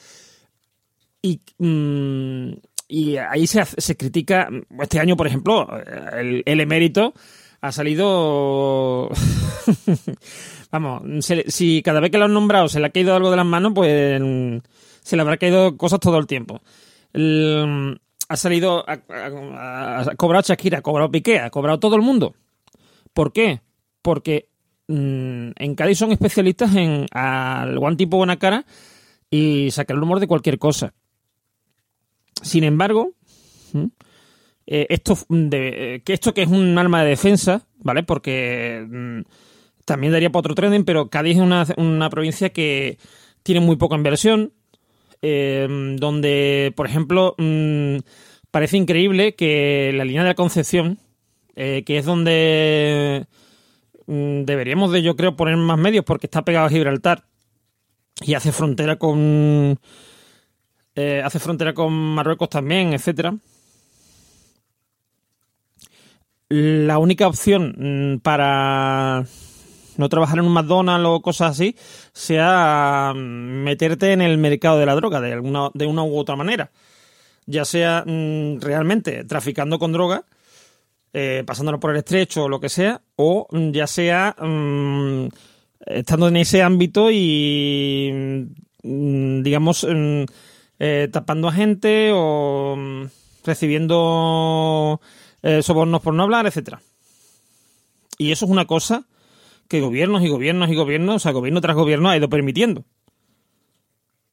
y 1.22 1.40
mm, 1.58 2.52
y 2.88 3.16
ahí 3.16 3.46
se, 3.46 3.64
se 3.64 3.96
critica 3.96 4.48
este 4.80 5.00
año 5.00 5.16
por 5.16 5.26
ejemplo 5.26 5.68
el, 6.12 6.42
el 6.44 6.60
emérito 6.60 7.14
ha 7.62 7.72
salido 7.72 9.08
vamos 10.70 11.02
si 11.48 11.82
cada 11.82 12.00
vez 12.00 12.10
que 12.10 12.18
lo 12.18 12.26
han 12.26 12.34
nombrado 12.34 12.68
se 12.68 12.80
le 12.80 12.86
ha 12.86 12.90
caído 12.90 13.14
algo 13.14 13.30
de 13.30 13.36
las 13.36 13.46
manos 13.46 13.72
pues 13.74 14.20
mm, 14.20 14.56
se 15.02 15.16
le 15.16 15.22
habrá 15.22 15.36
caído 15.38 15.76
cosas 15.78 16.00
todo 16.00 16.18
el 16.18 16.26
tiempo 16.26 16.60
ha 18.28 18.36
salido 18.36 18.84
ha, 18.88 19.00
ha- 19.10 20.14
cobrado 20.16 20.42
Shakira 20.46 20.78
ha 20.78 20.82
cobrado 20.82 21.10
Piqué 21.10 21.38
ha 21.38 21.50
cobrado 21.50 21.78
todo 21.78 21.96
el 21.96 22.02
mundo 22.02 22.34
¿Por 23.12 23.32
qué? 23.34 23.60
Porque 24.00 24.48
mm, 24.88 25.50
en 25.54 25.74
Cádiz 25.74 25.98
son 25.98 26.12
especialistas 26.12 26.74
en 26.74 27.04
al 27.12 27.78
buen 27.78 27.96
tipo 27.98 28.16
buena 28.16 28.38
cara 28.38 28.64
y 29.30 29.70
sacar 29.70 29.96
el 29.98 30.02
humor 30.02 30.18
de 30.18 30.26
cualquier 30.26 30.58
cosa. 30.58 30.94
Sin 32.42 32.64
embargo, 32.64 33.12
eh, 34.66 34.86
esto, 34.90 35.18
eh, 35.30 36.02
que 36.04 36.12
esto 36.12 36.34
que 36.34 36.42
es 36.42 36.48
un 36.48 36.78
arma 36.78 37.02
de 37.02 37.10
defensa, 37.10 37.66
¿vale? 37.78 38.02
Porque 38.02 38.86
mm, 38.88 39.20
también 39.84 40.12
daría 40.12 40.30
para 40.30 40.40
otro 40.40 40.54
trending, 40.54 40.84
pero 40.84 41.08
Cádiz 41.08 41.36
es 41.36 41.42
una, 41.42 41.66
una 41.76 42.10
provincia 42.10 42.50
que 42.50 42.98
tiene 43.42 43.60
muy 43.60 43.76
poca 43.76 43.96
inversión, 43.96 44.52
eh, 45.20 45.66
donde, 45.98 46.72
por 46.76 46.86
ejemplo, 46.86 47.34
mm, 47.38 47.98
parece 48.50 48.76
increíble 48.76 49.34
que 49.34 49.92
la 49.94 50.04
línea 50.04 50.22
de 50.22 50.30
la 50.30 50.34
Concepción, 50.34 50.98
que 51.54 51.84
es 51.86 52.04
donde 52.06 53.26
mm, 54.06 54.44
deberíamos 54.44 54.92
de, 54.92 55.02
yo 55.02 55.16
creo, 55.16 55.36
poner 55.36 55.56
más 55.56 55.78
medios 55.78 56.04
porque 56.04 56.26
está 56.26 56.42
pegado 56.44 56.66
a 56.66 56.70
Gibraltar 56.70 57.24
y 58.24 58.34
hace 58.34 58.52
frontera 58.52 58.96
con... 58.96 59.78
hace 60.96 61.38
frontera 61.38 61.74
con 61.74 61.92
Marruecos 61.92 62.48
también, 62.48 62.92
etcétera 62.94 63.34
la 66.52 66.98
única 66.98 67.26
opción 67.26 67.74
mm, 67.78 68.18
para 68.20 69.24
no 69.96 70.08
trabajar 70.10 70.38
en 70.38 70.44
un 70.44 70.52
McDonald's 70.52 71.08
o 71.08 71.22
cosas 71.22 71.52
así 71.52 71.76
sea 72.12 73.12
mm, 73.14 73.64
meterte 73.64 74.12
en 74.12 74.20
el 74.20 74.36
mercado 74.36 74.78
de 74.78 74.84
la 74.84 74.94
droga 74.94 75.20
de, 75.22 75.32
alguna, 75.32 75.70
de 75.72 75.86
una 75.86 76.02
u 76.02 76.16
otra 76.16 76.36
manera. 76.36 76.70
Ya 77.46 77.64
sea 77.64 78.04
mm, 78.06 78.60
realmente 78.60 79.24
traficando 79.24 79.78
con 79.78 79.92
droga, 79.92 80.24
eh, 81.14 81.42
pasándolo 81.46 81.80
por 81.80 81.92
el 81.92 81.98
estrecho 81.98 82.44
o 82.44 82.48
lo 82.50 82.60
que 82.60 82.68
sea, 82.68 83.00
o 83.16 83.48
ya 83.72 83.86
sea 83.86 84.36
estando 85.86 86.28
en 86.28 86.36
ese 86.36 86.62
ámbito 86.62 87.10
y, 87.10 88.46
digamos, 88.82 89.86
eh, 89.88 91.08
tapando 91.10 91.48
a 91.48 91.52
gente 91.52 92.10
o 92.12 92.76
recibiendo 93.44 95.00
eh, 95.42 95.62
sobornos 95.62 96.00
por 96.00 96.14
no 96.14 96.22
hablar, 96.22 96.46
etcétera. 96.46 96.80
Y 98.18 98.32
eso 98.32 98.44
es 98.44 98.50
una 98.50 98.66
cosa 98.66 99.06
que 99.68 99.80
gobiernos 99.80 100.22
y 100.22 100.28
gobiernos 100.28 100.70
y 100.70 100.74
gobiernos, 100.74 101.16
o 101.16 101.18
sea, 101.18 101.32
gobierno 101.32 101.60
tras 101.60 101.76
gobierno 101.76 102.10
ha 102.10 102.16
ido 102.16 102.28
permitiendo. 102.28 102.84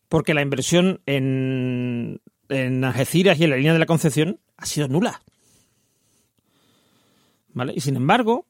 Porque 0.08 0.34
la 0.34 0.42
inversión 0.42 1.02
en, 1.06 2.22
en 2.50 2.84
Algeciras 2.84 3.40
y 3.40 3.46
en 3.46 3.50
la 3.52 3.56
línea 3.56 3.74
de 3.74 3.80
la 3.80 3.86
Concepción 3.86 4.40
ha 4.58 4.66
sido 4.66 4.88
nula. 4.88 5.22
¿Vale? 7.54 7.74
Y 7.76 7.82
sin 7.82 7.96
embargo, 7.96 8.46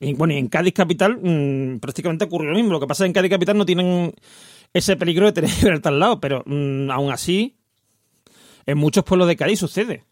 bueno, 0.00 0.34
y 0.34 0.38
en 0.38 0.48
Cádiz 0.48 0.74
Capital 0.74 1.18
mmm, 1.20 1.78
prácticamente 1.80 2.24
ocurrió 2.24 2.50
lo 2.50 2.56
mismo. 2.56 2.72
Lo 2.72 2.80
que 2.80 2.86
pasa 2.86 3.04
es 3.04 3.06
que 3.06 3.08
en 3.08 3.14
Cádiz 3.14 3.30
Capital 3.30 3.58
no 3.58 3.66
tienen 3.66 4.14
ese 4.72 4.96
peligro 4.96 5.26
de 5.26 5.32
tener 5.32 5.50
que 5.82 5.88
al 5.88 5.98
lado, 5.98 6.20
pero 6.20 6.42
mmm, 6.46 6.90
aún 6.90 7.10
así, 7.10 7.56
en 8.64 8.78
muchos 8.78 9.04
pueblos 9.04 9.28
de 9.28 9.36
Cádiz 9.36 9.58
sucede 9.58 10.04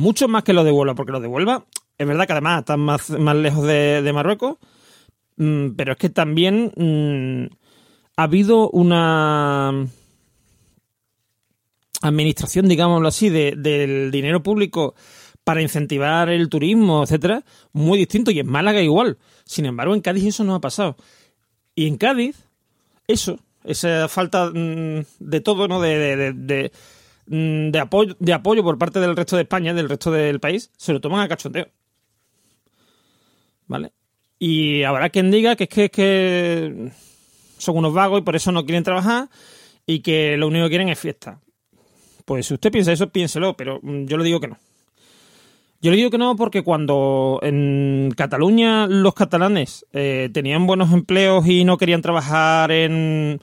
mucho 0.00 0.28
más 0.28 0.42
que 0.42 0.52
lo 0.52 0.64
de 0.64 0.72
Huelva, 0.72 0.94
porque 0.94 1.12
lo 1.12 1.20
de 1.20 1.28
Huelva 1.28 1.64
es 1.98 2.06
verdad 2.06 2.26
que 2.26 2.32
además 2.32 2.60
están 2.60 2.80
más, 2.80 3.10
más 3.10 3.36
lejos 3.36 3.66
de, 3.66 4.10
Marruecos, 4.14 4.56
mm, 5.36 5.72
pero 5.76 5.92
es 5.92 5.98
que 5.98 6.08
también 6.08 6.72
mm, 6.74 7.54
ha 8.16 8.22
habido 8.22 8.70
una 8.70 9.86
administración, 12.00 12.68
digámoslo 12.68 13.06
así, 13.06 13.28
del 13.28 14.10
dinero 14.10 14.42
público 14.42 14.94
para 15.44 15.60
incentivar 15.60 16.30
el 16.30 16.48
turismo, 16.48 17.02
etcétera, 17.02 17.44
muy 17.72 17.98
distinto. 17.98 18.30
Y 18.30 18.40
en 18.40 18.46
Málaga 18.46 18.80
igual. 18.80 19.18
Sin 19.44 19.66
embargo, 19.66 19.94
en 19.94 20.00
Cádiz 20.00 20.24
eso 20.24 20.44
no 20.44 20.54
ha 20.54 20.60
pasado. 20.60 20.96
Y 21.74 21.86
en 21.86 21.98
Cádiz, 21.98 22.46
eso, 23.06 23.38
esa 23.64 24.08
falta 24.08 24.50
mm, 24.50 25.04
de 25.18 25.40
todo, 25.42 25.68
¿no? 25.68 25.82
de, 25.82 26.32
de 26.32 26.72
apoyo, 27.80 28.16
de 28.18 28.32
apoyo 28.32 28.62
por 28.62 28.78
parte 28.78 29.00
del 29.00 29.16
resto 29.16 29.36
de 29.36 29.42
España, 29.42 29.74
del 29.74 29.88
resto 29.88 30.10
del 30.10 30.40
país, 30.40 30.70
se 30.76 30.92
lo 30.92 31.00
toman 31.00 31.20
a 31.20 31.28
cachondeo. 31.28 31.68
¿Vale? 33.66 33.92
Y 34.38 34.82
habrá 34.82 35.10
quien 35.10 35.30
diga 35.30 35.54
que 35.54 35.68
es 35.70 35.90
que 35.90 36.90
son 37.58 37.76
unos 37.76 37.92
vagos 37.92 38.20
y 38.20 38.22
por 38.22 38.36
eso 38.36 38.50
no 38.52 38.64
quieren 38.64 38.82
trabajar 38.82 39.28
y 39.86 40.00
que 40.00 40.36
lo 40.36 40.48
único 40.48 40.64
que 40.64 40.70
quieren 40.70 40.88
es 40.88 40.98
fiesta. 40.98 41.40
Pues 42.24 42.46
si 42.46 42.54
usted 42.54 42.72
piensa 42.72 42.92
eso, 42.92 43.10
piénselo, 43.10 43.56
pero 43.56 43.80
mm, 43.82 44.06
yo 44.06 44.16
le 44.16 44.24
digo 44.24 44.40
que 44.40 44.48
no. 44.48 44.58
Yo 45.82 45.90
le 45.90 45.96
digo 45.96 46.10
que 46.10 46.18
no 46.18 46.36
porque 46.36 46.62
cuando 46.62 47.38
en 47.42 48.12
Cataluña 48.16 48.86
los 48.86 49.14
catalanes 49.14 49.86
eh, 49.92 50.28
tenían 50.32 50.66
buenos 50.66 50.92
empleos 50.92 51.46
y 51.46 51.64
no 51.64 51.78
querían 51.78 52.02
trabajar 52.02 52.70
en, 52.70 53.40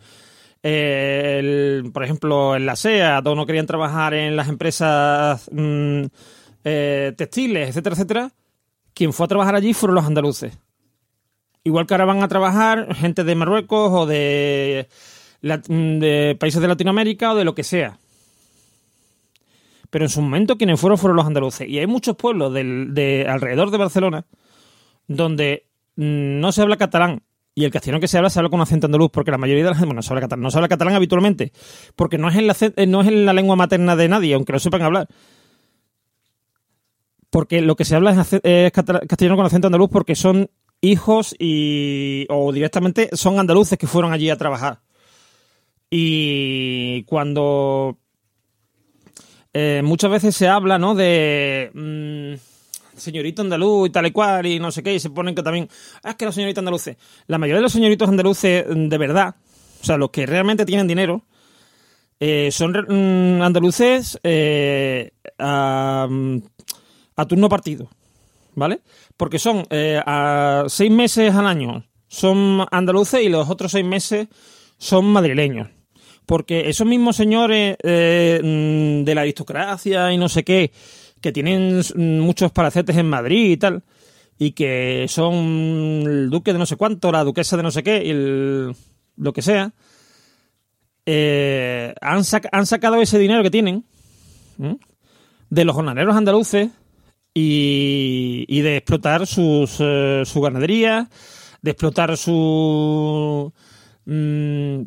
por 0.62 2.04
ejemplo, 2.04 2.56
en 2.56 2.66
la 2.66 2.76
SEA, 2.76 3.22
o 3.24 3.36
no 3.36 3.46
querían 3.46 3.66
trabajar 3.66 4.14
en 4.14 4.36
las 4.36 4.50
empresas 4.50 5.50
mm, 5.52 6.06
eh, 6.64 7.14
textiles, 7.16 7.70
etcétera, 7.70 7.94
etcétera, 7.96 8.32
quien 8.94 9.14
fue 9.14 9.26
a 9.26 9.30
trabajar 9.30 9.56
allí 9.56 9.74
fueron 9.74 9.96
los 9.96 10.06
andaluces. 10.06 10.58
Igual 11.64 11.86
que 11.86 11.94
ahora 11.94 12.06
van 12.06 12.24
a 12.24 12.28
trabajar 12.28 12.96
gente 12.96 13.24
de 13.24 13.36
Marruecos 13.36 13.92
o 13.94 14.06
de, 14.06 14.88
de 15.42 16.38
países 16.40 16.62
de 16.62 16.68
Latinoamérica 16.68 17.34
o 17.34 17.36
de 17.36 17.44
lo 17.44 17.54
que 17.54 17.64
sea. 17.64 18.00
Pero 19.90 20.06
en 20.06 20.10
su 20.10 20.22
momento 20.22 20.58
quienes 20.58 20.80
fueron 20.80 20.98
fueron 20.98 21.18
los 21.18 21.26
andaluces. 21.26 21.68
Y 21.68 21.80
hay 21.80 21.88
muchos 21.88 22.16
pueblos 22.16 22.54
de 22.54 23.26
alrededor 23.30 23.72
de 23.72 23.78
Barcelona 23.78 24.26
donde 25.08 25.68
mm, 25.96 26.40
no 26.40 26.52
se 26.52 26.62
habla 26.62 26.78
catalán 26.78 27.22
y 27.58 27.66
el 27.66 27.72
castellano 27.72 28.00
que 28.00 28.08
se 28.08 28.20
habla 28.20 28.30
se 28.30 28.38
habla 28.38 28.52
con 28.52 28.62
acento 28.62 28.86
andaluz, 28.86 29.10
porque 29.10 29.32
la 29.32 29.40
mayoría 29.40 29.64
de 29.64 29.72
la 29.72 29.76
gente, 29.76 29.88
bueno, 29.88 29.98
no 29.98 30.52
se 30.52 30.58
habla 30.58 30.68
catalán, 30.68 30.94
habitualmente, 30.94 31.52
porque 31.96 32.20
no 32.20 32.30
es, 32.30 32.36
en 32.36 32.46
la, 32.46 32.56
eh, 32.60 32.86
no 32.86 33.02
es 33.02 33.08
en 33.08 33.26
la 33.26 33.34
lengua 33.34 33.56
materna 33.56 33.96
de 33.96 34.08
nadie, 34.08 34.36
aunque 34.36 34.54
lo 34.54 34.60
sepan 34.60 34.84
hablar. 34.84 35.08
Porque 37.32 37.62
lo 37.62 37.76
que 37.76 37.84
se 37.84 37.96
habla 37.96 38.12
es, 38.12 38.72
castellano 38.72 39.38
con 39.38 39.46
acento 39.48 39.70
andaluz 39.70 39.90
porque 39.90 40.14
son 40.14 40.52
hijos 40.82 41.36
y 41.40 42.28
o 42.30 42.52
directamente 42.52 43.10
son 43.14 43.40
andaluces 43.40 43.80
que 43.80 43.88
fueron 43.88 44.14
allí 44.14 44.30
a 44.30 44.38
trabajar. 44.38 44.82
Y 45.90 47.06
cuando 47.06 47.98
eh, 49.52 49.82
muchas 49.84 50.12
veces 50.12 50.36
se 50.36 50.48
habla, 50.48 50.78
¿no? 50.78 50.94
De... 50.94 51.72
Mm, 51.74 52.57
señorito 52.98 53.42
andaluz 53.42 53.88
y 53.88 53.92
tal 53.92 54.08
y 54.08 54.12
cual 54.12 54.46
y 54.46 54.60
no 54.60 54.72
sé 54.72 54.84
qué, 54.84 54.96
y 54.96 55.00
se 55.00 55.10
ponen 55.10 55.36
que 55.36 55.44
también, 55.44 55.70
ah, 56.04 56.12
es 56.12 56.16
que 56.16 56.26
los 56.26 56.36
señoritos 56.36 56.62
andaluces. 56.62 56.98
La 57.28 57.38
mayoría 57.38 57.58
de 57.58 57.64
los 57.64 57.72
señoritos 57.72 58.10
andaluces 58.10 58.66
mm, 58.68 58.90
de 58.90 58.98
verdad, 58.98 59.36
o 59.82 59.86
sea, 59.86 59.98
los 59.98 60.10
que 60.10 60.26
realmente 60.26 60.66
tienen 60.66 60.88
dinero, 60.88 61.24
eh, 62.20 62.50
son 62.52 62.72
mm, 62.72 63.42
andaluces 63.42 64.20
eh, 64.24 65.12
a, 65.38 66.08
turno 67.28 67.50
partido, 67.50 67.90
¿vale? 68.56 68.82
Porque 69.16 69.38
son 69.38 69.66
eh, 69.70 70.02
a 70.04 70.66
seis 70.68 70.92
meses 70.92 71.34
al 71.36 71.46
año 71.46 71.84
son 72.10 72.66
andaluces 72.72 73.22
y 73.22 73.30
los 73.30 73.50
otros 73.50 73.74
seis 73.74 73.86
meses 73.86 74.28
son 74.78 75.06
madrileños. 75.06 75.68
Porque 76.26 76.70
esos 76.70 76.88
mismos 76.88 77.16
señores 77.16 77.78
mm, 77.84 79.04
de 79.04 79.12
la 79.14 79.22
aristocracia 79.22 80.12
y 80.12 80.18
no 80.18 80.28
sé 80.30 80.44
qué, 80.44 80.72
que 81.22 81.32
tienen 81.32 81.82
muchos 81.96 82.52
palacetes 82.52 82.96
en 82.98 83.10
Madrid 83.10 83.52
y 83.52 83.58
tal, 83.58 83.84
y 84.38 84.52
que 84.52 85.06
son 85.08 86.04
el 86.06 86.30
duque 86.30 86.54
de 86.54 86.60
no 86.60 86.66
sé 86.66 86.76
cuánto, 86.76 87.12
la 87.12 87.24
duquesa 87.24 87.58
de 87.58 87.64
no 87.64 87.72
sé 87.72 87.84
qué, 87.84 88.04
y 88.06 88.74
lo 89.22 89.34
que 89.34 89.42
sea, 89.42 89.74
eh, 91.06 91.94
han, 92.02 92.22
han, 92.52 92.66
sacado 92.66 93.02
ese 93.02 93.18
dinero 93.18 93.42
que 93.42 93.50
tienen 93.50 93.86
de 95.50 95.66
los 95.66 95.76
jornaleros 95.76 96.16
andaluces 96.16 96.70
y, 97.34 98.46
y 98.48 98.62
de 98.62 98.78
explotar 98.78 99.26
sus, 99.26 99.78
eh, 99.80 100.24
su 100.26 100.42
ganadería, 100.42 101.10
de 101.62 101.72
explotar 101.72 102.18
su... 102.18 103.54
Mm, 104.06 104.82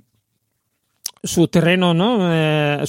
sus 1.23 1.51
terrenos, 1.51 1.95
¿no? 1.95 2.33
Eh, 2.33 2.85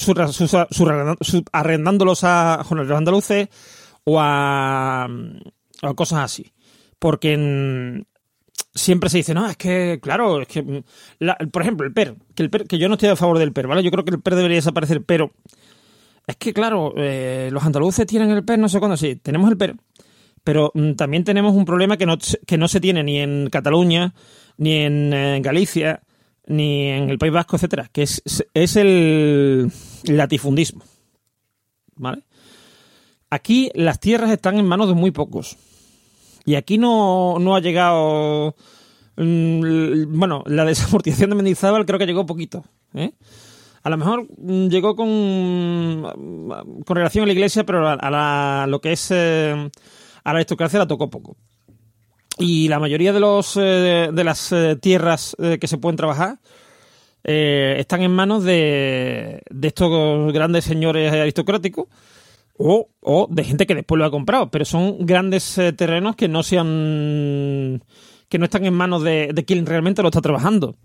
arrendándolos 1.52 2.24
a 2.24 2.62
jornaleros 2.64 2.98
andaluces 2.98 3.48
o 4.04 4.18
a, 4.20 5.08
cosas 5.94 6.20
así. 6.20 6.52
Porque 6.98 8.04
siempre 8.74 9.10
se 9.10 9.18
dice, 9.18 9.34
no, 9.34 9.48
es 9.48 9.56
que, 9.56 9.98
claro, 10.00 10.42
es 10.42 10.48
que, 10.48 10.84
por 11.50 11.62
ejemplo, 11.62 11.86
el 11.86 11.92
PER 11.92 12.16
que, 12.34 12.42
el 12.42 12.50
PER, 12.50 12.66
que 12.66 12.78
yo 12.78 12.88
no 12.88 12.94
estoy 12.94 13.10
a 13.10 13.16
favor 13.16 13.38
del 13.38 13.52
PER, 13.52 13.66
¿vale? 13.66 13.82
Yo 13.82 13.90
creo 13.90 14.04
que 14.04 14.12
el 14.12 14.22
PER 14.22 14.36
debería 14.36 14.56
desaparecer, 14.56 15.02
pero 15.04 15.32
es 16.26 16.36
que, 16.36 16.54
claro, 16.54 16.94
eh, 16.96 17.50
los 17.52 17.64
andaluces 17.64 18.06
tienen 18.06 18.30
el 18.30 18.44
PER, 18.44 18.58
no 18.58 18.68
sé 18.68 18.78
cuándo, 18.78 18.96
sí, 18.96 19.16
tenemos 19.16 19.50
el 19.50 19.56
PER, 19.58 19.74
pero 20.44 20.70
mm, 20.74 20.92
también 20.92 21.24
tenemos 21.24 21.54
un 21.54 21.64
problema 21.64 21.96
que 21.96 22.06
no, 22.06 22.16
que 22.46 22.56
no 22.56 22.68
se 22.68 22.80
tiene 22.80 23.02
ni 23.02 23.18
en 23.18 23.50
Cataluña, 23.50 24.14
ni 24.56 24.76
en 24.76 25.12
eh, 25.12 25.40
Galicia, 25.42 26.02
ni 26.46 26.88
en 26.88 27.10
el 27.10 27.18
País 27.18 27.32
Vasco, 27.32 27.56
etcétera, 27.56 27.88
que 27.92 28.02
es, 28.02 28.22
es 28.54 28.76
el 28.76 29.70
latifundismo. 30.04 30.84
¿Vale? 31.96 32.22
Aquí 33.30 33.70
las 33.74 34.00
tierras 34.00 34.30
están 34.30 34.58
en 34.58 34.66
manos 34.66 34.88
de 34.88 34.94
muy 34.94 35.10
pocos. 35.10 35.56
Y 36.44 36.56
aquí 36.56 36.76
no, 36.78 37.38
no 37.38 37.54
ha 37.54 37.60
llegado. 37.60 38.54
Mm, 39.16 40.18
bueno, 40.18 40.42
la 40.46 40.64
desamortización 40.64 41.30
de 41.30 41.36
Mendizábal 41.36 41.86
creo 41.86 41.98
que 41.98 42.06
llegó 42.06 42.26
poquito. 42.26 42.64
¿eh? 42.94 43.12
A 43.84 43.90
lo 43.90 43.96
mejor 43.96 44.26
mm, 44.38 44.68
llegó 44.68 44.96
con, 44.96 46.82
con 46.84 46.96
relación 46.96 47.22
a 47.24 47.26
la 47.26 47.32
iglesia, 47.32 47.64
pero 47.64 47.88
a, 47.88 48.10
la- 48.10 48.66
lo 48.68 48.80
que 48.80 48.92
es 48.92 49.08
eh, 49.10 49.70
a 50.24 50.32
la 50.32 50.38
aristocracia 50.38 50.78
la 50.80 50.86
tocó 50.86 51.08
poco. 51.08 51.36
Y 52.38 52.68
la 52.68 52.78
mayoría 52.78 53.12
de 53.12 53.20
los 53.20 53.56
eh, 53.56 54.08
de 54.12 54.24
las 54.24 54.52
eh, 54.52 54.76
tierras 54.80 55.36
eh, 55.38 55.58
que 55.60 55.68
se 55.68 55.78
pueden 55.78 55.96
trabajar 55.96 56.38
eh, 57.24 57.76
están 57.78 58.02
en 58.02 58.10
manos 58.10 58.42
de, 58.42 59.42
de 59.50 59.68
estos 59.68 60.32
grandes 60.32 60.64
señores 60.64 61.12
aristocráticos 61.12 61.86
o, 62.58 62.88
o 63.00 63.28
de 63.30 63.44
gente 63.44 63.66
que 63.66 63.74
después 63.74 63.98
lo 63.98 64.04
ha 64.04 64.10
comprado, 64.10 64.50
pero 64.50 64.64
son 64.64 65.04
grandes 65.06 65.60
terrenos 65.76 66.16
que 66.16 66.28
no 66.28 66.42
sean 66.42 67.82
que 68.28 68.38
no 68.38 68.44
están 68.46 68.64
en 68.64 68.74
manos 68.74 69.02
de, 69.02 69.30
de 69.34 69.44
quien 69.44 69.66
realmente 69.66 70.02
lo 70.02 70.08
está 70.08 70.20
trabajando. 70.22 70.76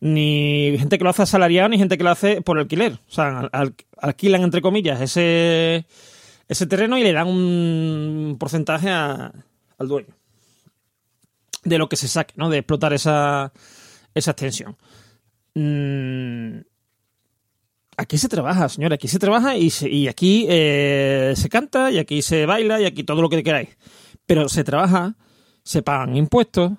Ni 0.00 0.76
gente 0.78 0.98
que 0.98 1.04
lo 1.04 1.10
hace 1.10 1.22
asalariado, 1.22 1.68
ni 1.68 1.78
gente 1.78 1.96
que 1.98 2.04
lo 2.04 2.10
hace 2.10 2.40
por 2.42 2.58
alquiler. 2.58 2.92
O 3.08 3.12
sea, 3.12 3.40
al- 3.40 3.50
al- 3.52 3.74
alquilan, 3.98 4.42
entre 4.42 4.60
comillas, 4.60 5.00
ese, 5.00 5.86
ese 6.48 6.66
terreno 6.66 6.98
y 6.98 7.02
le 7.02 7.12
dan 7.12 7.26
un 7.28 8.36
porcentaje 8.38 8.90
a- 8.90 9.32
al 9.78 9.88
dueño 9.88 10.08
de 11.64 11.78
lo 11.78 11.88
que 11.88 11.96
se 11.96 12.08
saque, 12.08 12.34
¿no? 12.36 12.50
De 12.50 12.58
explotar 12.58 12.92
esa, 12.92 13.52
esa 14.14 14.30
extensión. 14.32 14.76
Mm, 15.54 16.60
Aquí 17.96 18.18
se 18.18 18.28
trabaja, 18.28 18.68
señora, 18.68 18.96
aquí 18.96 19.06
se 19.06 19.20
trabaja 19.20 19.56
y, 19.56 19.70
se- 19.70 19.88
y 19.88 20.08
aquí 20.08 20.46
eh, 20.48 21.32
se 21.36 21.48
canta 21.48 21.92
y 21.92 21.98
aquí 21.98 22.22
se 22.22 22.44
baila 22.44 22.80
y 22.80 22.86
aquí 22.86 23.04
todo 23.04 23.22
lo 23.22 23.28
que 23.28 23.44
queráis. 23.44 23.68
Pero 24.26 24.48
se 24.48 24.64
trabaja, 24.64 25.14
se 25.62 25.80
pagan 25.80 26.16
impuestos 26.16 26.72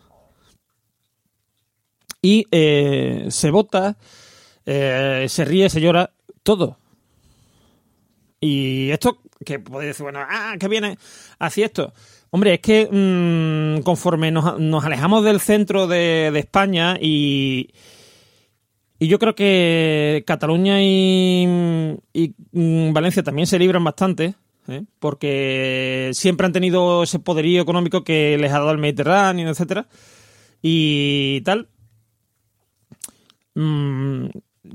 y 2.21 2.45
eh, 2.51 3.27
se 3.29 3.49
vota, 3.51 3.97
eh, 4.65 5.25
se 5.29 5.45
ríe, 5.45 5.69
se 5.69 5.79
llora, 5.79 6.11
todo. 6.43 6.79
Y 8.41 8.89
esto, 8.91 9.19
que 9.45 9.59
podéis 9.59 9.91
decir, 9.91 10.03
bueno, 10.03 10.19
ah, 10.21 10.55
que 10.59 10.67
viene 10.67 10.97
hacia 11.39 11.65
esto. 11.67 11.93
Hombre, 12.31 12.55
es 12.55 12.59
que 12.59 12.89
mm, 12.91 13.83
conforme 13.83 14.31
nos, 14.31 14.83
alejamos 14.83 15.23
del 15.23 15.39
centro 15.39 15.87
de, 15.87 16.31
España 16.35 16.97
y, 16.99 17.69
yo 18.99 19.19
creo 19.19 19.35
que 19.35 20.23
Cataluña 20.25 20.81
y, 20.81 21.47
y, 22.13 22.33
mm, 22.51 22.93
Valencia 22.93 23.23
también 23.23 23.47
se 23.47 23.59
libran 23.59 23.83
bastante, 23.83 24.35
¿eh? 24.67 24.83
porque 24.99 26.11
siempre 26.13 26.45
han 26.45 26.53
tenido 26.53 27.03
ese 27.03 27.19
poderío 27.19 27.61
económico 27.61 28.03
que 28.03 28.37
les 28.37 28.51
ha 28.51 28.59
dado 28.59 28.71
el 28.71 28.77
Mediterráneo, 28.77 29.49
etcétera, 29.49 29.87
y 30.61 31.41
tal. 31.41 31.69
Mm, 33.53 34.27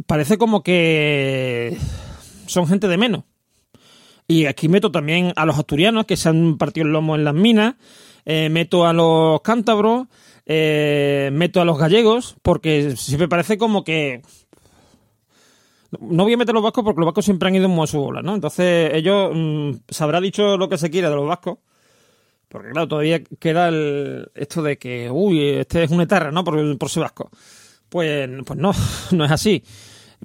parece 0.07 0.39
como 0.39 0.63
que 0.63 1.77
son 2.47 2.67
gente 2.67 2.89
de 2.89 2.97
menos. 2.97 3.25
Y 4.31 4.47
aquí 4.47 4.69
meto 4.69 4.93
también 4.93 5.33
a 5.35 5.45
los 5.45 5.59
asturianos 5.59 6.07
que 6.07 6.17
se 6.17 6.29
han 6.29 6.57
partido 6.57 6.87
el 6.87 6.93
lomo 6.93 7.17
en 7.17 7.25
las 7.25 7.35
minas, 7.35 7.75
eh, 8.25 8.49
meto 8.49 8.87
a 8.87 8.93
los 8.93 9.41
cántabros, 9.41 10.07
eh, 10.47 11.31
meto 11.33 11.61
a 11.61 11.65
los 11.65 11.77
gallegos, 11.77 12.37
porque 12.41 12.95
siempre 12.97 13.27
parece 13.27 13.59
como 13.59 13.83
que... 13.83 14.23
No 15.99 16.23
voy 16.23 16.35
a 16.35 16.37
meter 16.37 16.53
a 16.53 16.55
los 16.55 16.63
vascos 16.63 16.85
porque 16.85 17.01
los 17.01 17.07
vascos 17.07 17.25
siempre 17.25 17.49
han 17.49 17.57
ido 17.57 17.69
muy 17.69 17.83
a 17.83 17.87
su 17.89 17.99
bola, 17.99 18.23
¿no? 18.23 18.37
Entonces 18.37 18.93
ellos 18.95 19.33
mm, 19.35 19.71
se 19.89 20.05
habrá 20.05 20.21
dicho 20.21 20.57
lo 20.57 20.69
que 20.69 20.79
se 20.79 20.91
quiera 20.91 21.11
de 21.11 21.17
los 21.17 21.27
vascos, 21.27 21.59
porque 22.49 22.71
claro, 22.71 22.87
todavía 22.87 23.25
queda 23.25 23.67
el, 23.67 24.31
esto 24.37 24.63
de 24.63 24.79
que, 24.79 25.11
uy, 25.11 25.45
este 25.55 25.83
es 25.83 25.91
un 25.91 26.03
etarra, 26.03 26.31
¿no? 26.31 26.45
Por, 26.45 26.79
por 26.79 26.89
ser 26.89 27.03
vasco. 27.03 27.31
Pues, 27.89 28.31
pues 28.47 28.57
no, 28.61 28.71
no 29.11 29.25
es 29.25 29.31
así. 29.33 29.65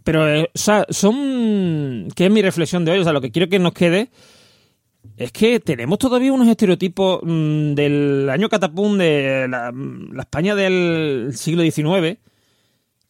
Pero, 0.06 0.30
eh, 0.30 0.52
o 0.54 0.58
sea, 0.58 0.86
son. 0.90 2.10
que 2.16 2.26
es 2.26 2.32
mi 2.32 2.44
reflexión 2.44 2.86
de 2.86 2.92
hoy? 2.92 3.00
O 3.00 3.04
sea, 3.04 3.12
lo 3.12 3.22
que 3.22 3.32
quiero 3.32 3.50
que 3.50 3.58
nos 3.58 3.74
quede 3.74 4.12
es 5.18 5.32
que 5.32 5.60
tenemos 5.60 5.98
todavía 5.98 6.32
unos 6.32 6.48
estereotipos 6.48 7.22
mm, 7.24 7.74
del 7.74 8.30
año 8.30 8.48
catapum 8.48 9.00
de 9.00 9.48
la, 9.50 9.74
España 10.20 10.54
del 10.54 11.32
siglo 11.34 11.64
XIX 11.64 12.20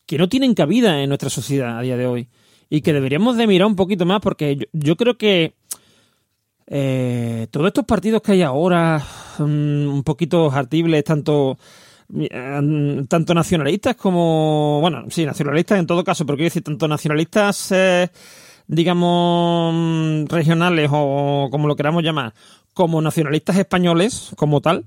que 0.05 0.17
no 0.17 0.29
tienen 0.29 0.53
cabida 0.53 1.03
en 1.03 1.09
nuestra 1.09 1.29
sociedad 1.29 1.77
a 1.77 1.81
día 1.81 1.97
de 1.97 2.07
hoy. 2.07 2.29
Y 2.69 2.79
que 2.79 2.93
deberíamos 2.93 3.35
de 3.35 3.45
mirar 3.45 3.67
un 3.67 3.75
poquito 3.75 4.05
más 4.05 4.21
porque 4.21 4.69
yo, 4.71 4.95
creo 4.95 5.17
que 5.17 5.53
eh, 6.67 7.47
todos 7.51 7.67
estos 7.67 7.83
partidos 7.83 8.21
que 8.21 8.31
hay 8.31 8.41
ahora, 8.41 9.03
mm, 9.37 9.43
un 9.89 10.03
poquito 10.05 10.49
hartibles, 10.49 11.03
tanto 11.03 11.57
tanto 13.07 13.33
nacionalistas 13.33 13.95
como, 13.95 14.79
bueno, 14.81 15.05
sí, 15.09 15.25
nacionalistas 15.25 15.79
en 15.79 15.87
todo 15.87 16.03
caso, 16.03 16.25
pero 16.25 16.37
quiero 16.37 16.47
decir, 16.47 16.63
tanto 16.63 16.87
nacionalistas, 16.87 17.71
eh, 17.71 18.09
digamos, 18.67 20.29
regionales 20.29 20.89
o 20.93 21.49
como 21.51 21.67
lo 21.67 21.75
queramos 21.75 22.03
llamar, 22.03 22.33
como 22.73 23.01
nacionalistas 23.01 23.57
españoles 23.57 24.31
como 24.35 24.61
tal, 24.61 24.85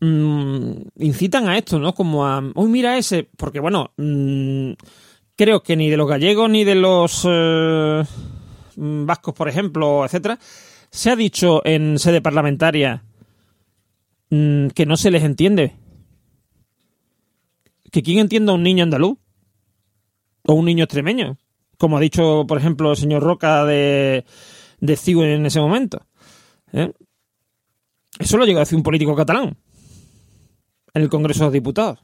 mm, 0.00 0.72
incitan 0.98 1.48
a 1.48 1.58
esto, 1.58 1.78
¿no? 1.78 1.94
Como 1.94 2.26
a, 2.26 2.42
uy, 2.54 2.68
mira 2.68 2.96
ese, 2.98 3.28
porque 3.36 3.60
bueno, 3.60 3.92
mm, 3.96 4.72
creo 5.36 5.62
que 5.62 5.76
ni 5.76 5.90
de 5.90 5.96
los 5.96 6.08
gallegos 6.08 6.48
ni 6.50 6.64
de 6.64 6.74
los 6.76 7.26
eh, 7.28 8.04
vascos, 8.76 9.34
por 9.34 9.48
ejemplo, 9.48 10.04
etcétera, 10.04 10.38
se 10.90 11.10
ha 11.10 11.16
dicho 11.16 11.62
en 11.64 11.98
sede 11.98 12.22
parlamentaria 12.22 13.02
mm, 14.30 14.68
que 14.68 14.86
no 14.86 14.96
se 14.96 15.10
les 15.10 15.24
entiende 15.24 15.74
que 17.98 18.04
quién 18.04 18.20
entienda 18.20 18.52
a 18.52 18.54
un 18.54 18.62
niño 18.62 18.84
andaluz 18.84 19.18
o 20.46 20.54
un 20.54 20.66
niño 20.66 20.84
extremeño, 20.84 21.36
como 21.78 21.96
ha 21.96 22.00
dicho, 22.00 22.44
por 22.46 22.56
ejemplo, 22.56 22.92
el 22.92 22.96
señor 22.96 23.24
Roca 23.24 23.64
de, 23.64 24.24
de 24.78 24.98
en 25.04 25.46
ese 25.46 25.58
momento. 25.58 26.06
¿eh? 26.72 26.92
Eso 28.20 28.36
lo 28.36 28.44
llegó 28.46 28.60
a 28.60 28.62
decir 28.62 28.76
un 28.76 28.84
político 28.84 29.16
catalán 29.16 29.56
en 30.94 31.02
el 31.02 31.08
Congreso 31.08 31.40
de 31.40 31.46
los 31.46 31.52
Diputados. 31.52 31.98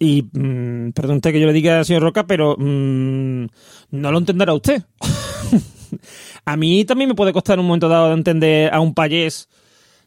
Y 0.00 0.22
mm, 0.22 0.92
perdón 0.92 1.16
usted 1.16 1.32
que 1.32 1.40
yo 1.40 1.46
le 1.46 1.52
diga 1.52 1.80
al 1.80 1.84
señor 1.84 2.02
Roca, 2.02 2.26
pero 2.26 2.56
mm, 2.58 3.46
no 3.90 4.10
lo 4.10 4.16
entenderá 4.16 4.54
usted. 4.54 4.82
a 6.46 6.56
mí 6.56 6.86
también 6.86 7.08
me 7.10 7.14
puede 7.14 7.34
costar 7.34 7.58
un 7.58 7.66
momento 7.66 7.90
dado 7.90 8.14
entender 8.14 8.72
a 8.72 8.80
un 8.80 8.94
payés 8.94 9.50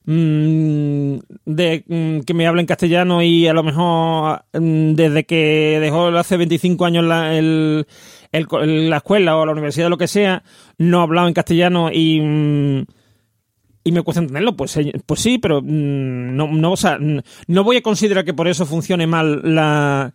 mm, 0.05 1.17
de 1.45 1.83
mm, 1.87 2.19
que 2.21 2.33
me 2.33 2.47
habla 2.47 2.61
en 2.61 2.67
castellano 2.67 3.21
y 3.21 3.47
a 3.47 3.53
lo 3.53 3.63
mejor 3.63 4.43
mm, 4.53 4.93
desde 4.93 5.25
que 5.25 5.79
dejó 5.81 6.07
hace 6.07 6.37
25 6.37 6.85
años 6.85 7.03
la, 7.05 7.37
el, 7.37 7.87
el 8.31 8.89
la 8.89 8.97
escuela 8.97 9.37
o 9.37 9.45
la 9.45 9.51
universidad 9.51 9.87
o 9.87 9.91
lo 9.91 9.97
que 9.97 10.07
sea, 10.07 10.43
no 10.77 10.99
ha 10.99 11.03
hablado 11.03 11.27
en 11.27 11.33
castellano 11.33 11.89
y, 11.91 12.19
mm, 12.21 12.85
y 13.83 13.91
me 13.91 14.01
cuesta 14.01 14.21
entenderlo. 14.21 14.55
Pues, 14.55 14.75
eh, 14.77 14.91
pues 15.05 15.21
sí, 15.21 15.37
pero 15.37 15.61
mm, 15.61 16.35
no, 16.35 16.47
no, 16.47 16.71
o 16.71 16.77
sea, 16.77 16.97
no 16.99 17.63
voy 17.63 17.77
a 17.77 17.81
considerar 17.81 18.25
que 18.25 18.33
por 18.33 18.47
eso 18.47 18.65
funcione 18.65 19.07
mal 19.07 19.41
la, 19.43 20.13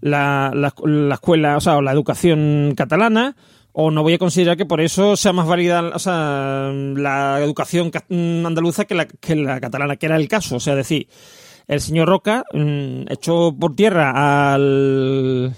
la, 0.00 0.52
la, 0.54 0.74
la 0.84 1.14
escuela, 1.14 1.56
o 1.56 1.60
sea, 1.60 1.76
o 1.76 1.82
la 1.82 1.92
educación 1.92 2.74
catalana, 2.76 3.36
o 3.78 3.90
no 3.90 4.02
voy 4.02 4.14
a 4.14 4.18
considerar 4.18 4.56
que 4.56 4.64
por 4.64 4.80
eso 4.80 5.16
sea 5.16 5.34
más 5.34 5.46
válida 5.46 5.82
o 5.94 5.98
sea, 5.98 6.70
la 6.72 7.38
educación 7.42 7.90
ca- 7.90 8.06
mm, 8.08 8.46
andaluza 8.46 8.86
que 8.86 8.94
la, 8.94 9.06
que 9.06 9.36
la 9.36 9.60
catalana, 9.60 9.96
que 9.96 10.06
era 10.06 10.16
el 10.16 10.28
caso. 10.28 10.56
O 10.56 10.60
sea, 10.60 10.74
decir, 10.74 11.08
el 11.68 11.82
señor 11.82 12.08
Roca 12.08 12.44
mm, 12.54 13.02
echó 13.12 13.54
por 13.54 13.76
tierra 13.76 14.54
al, 14.54 15.48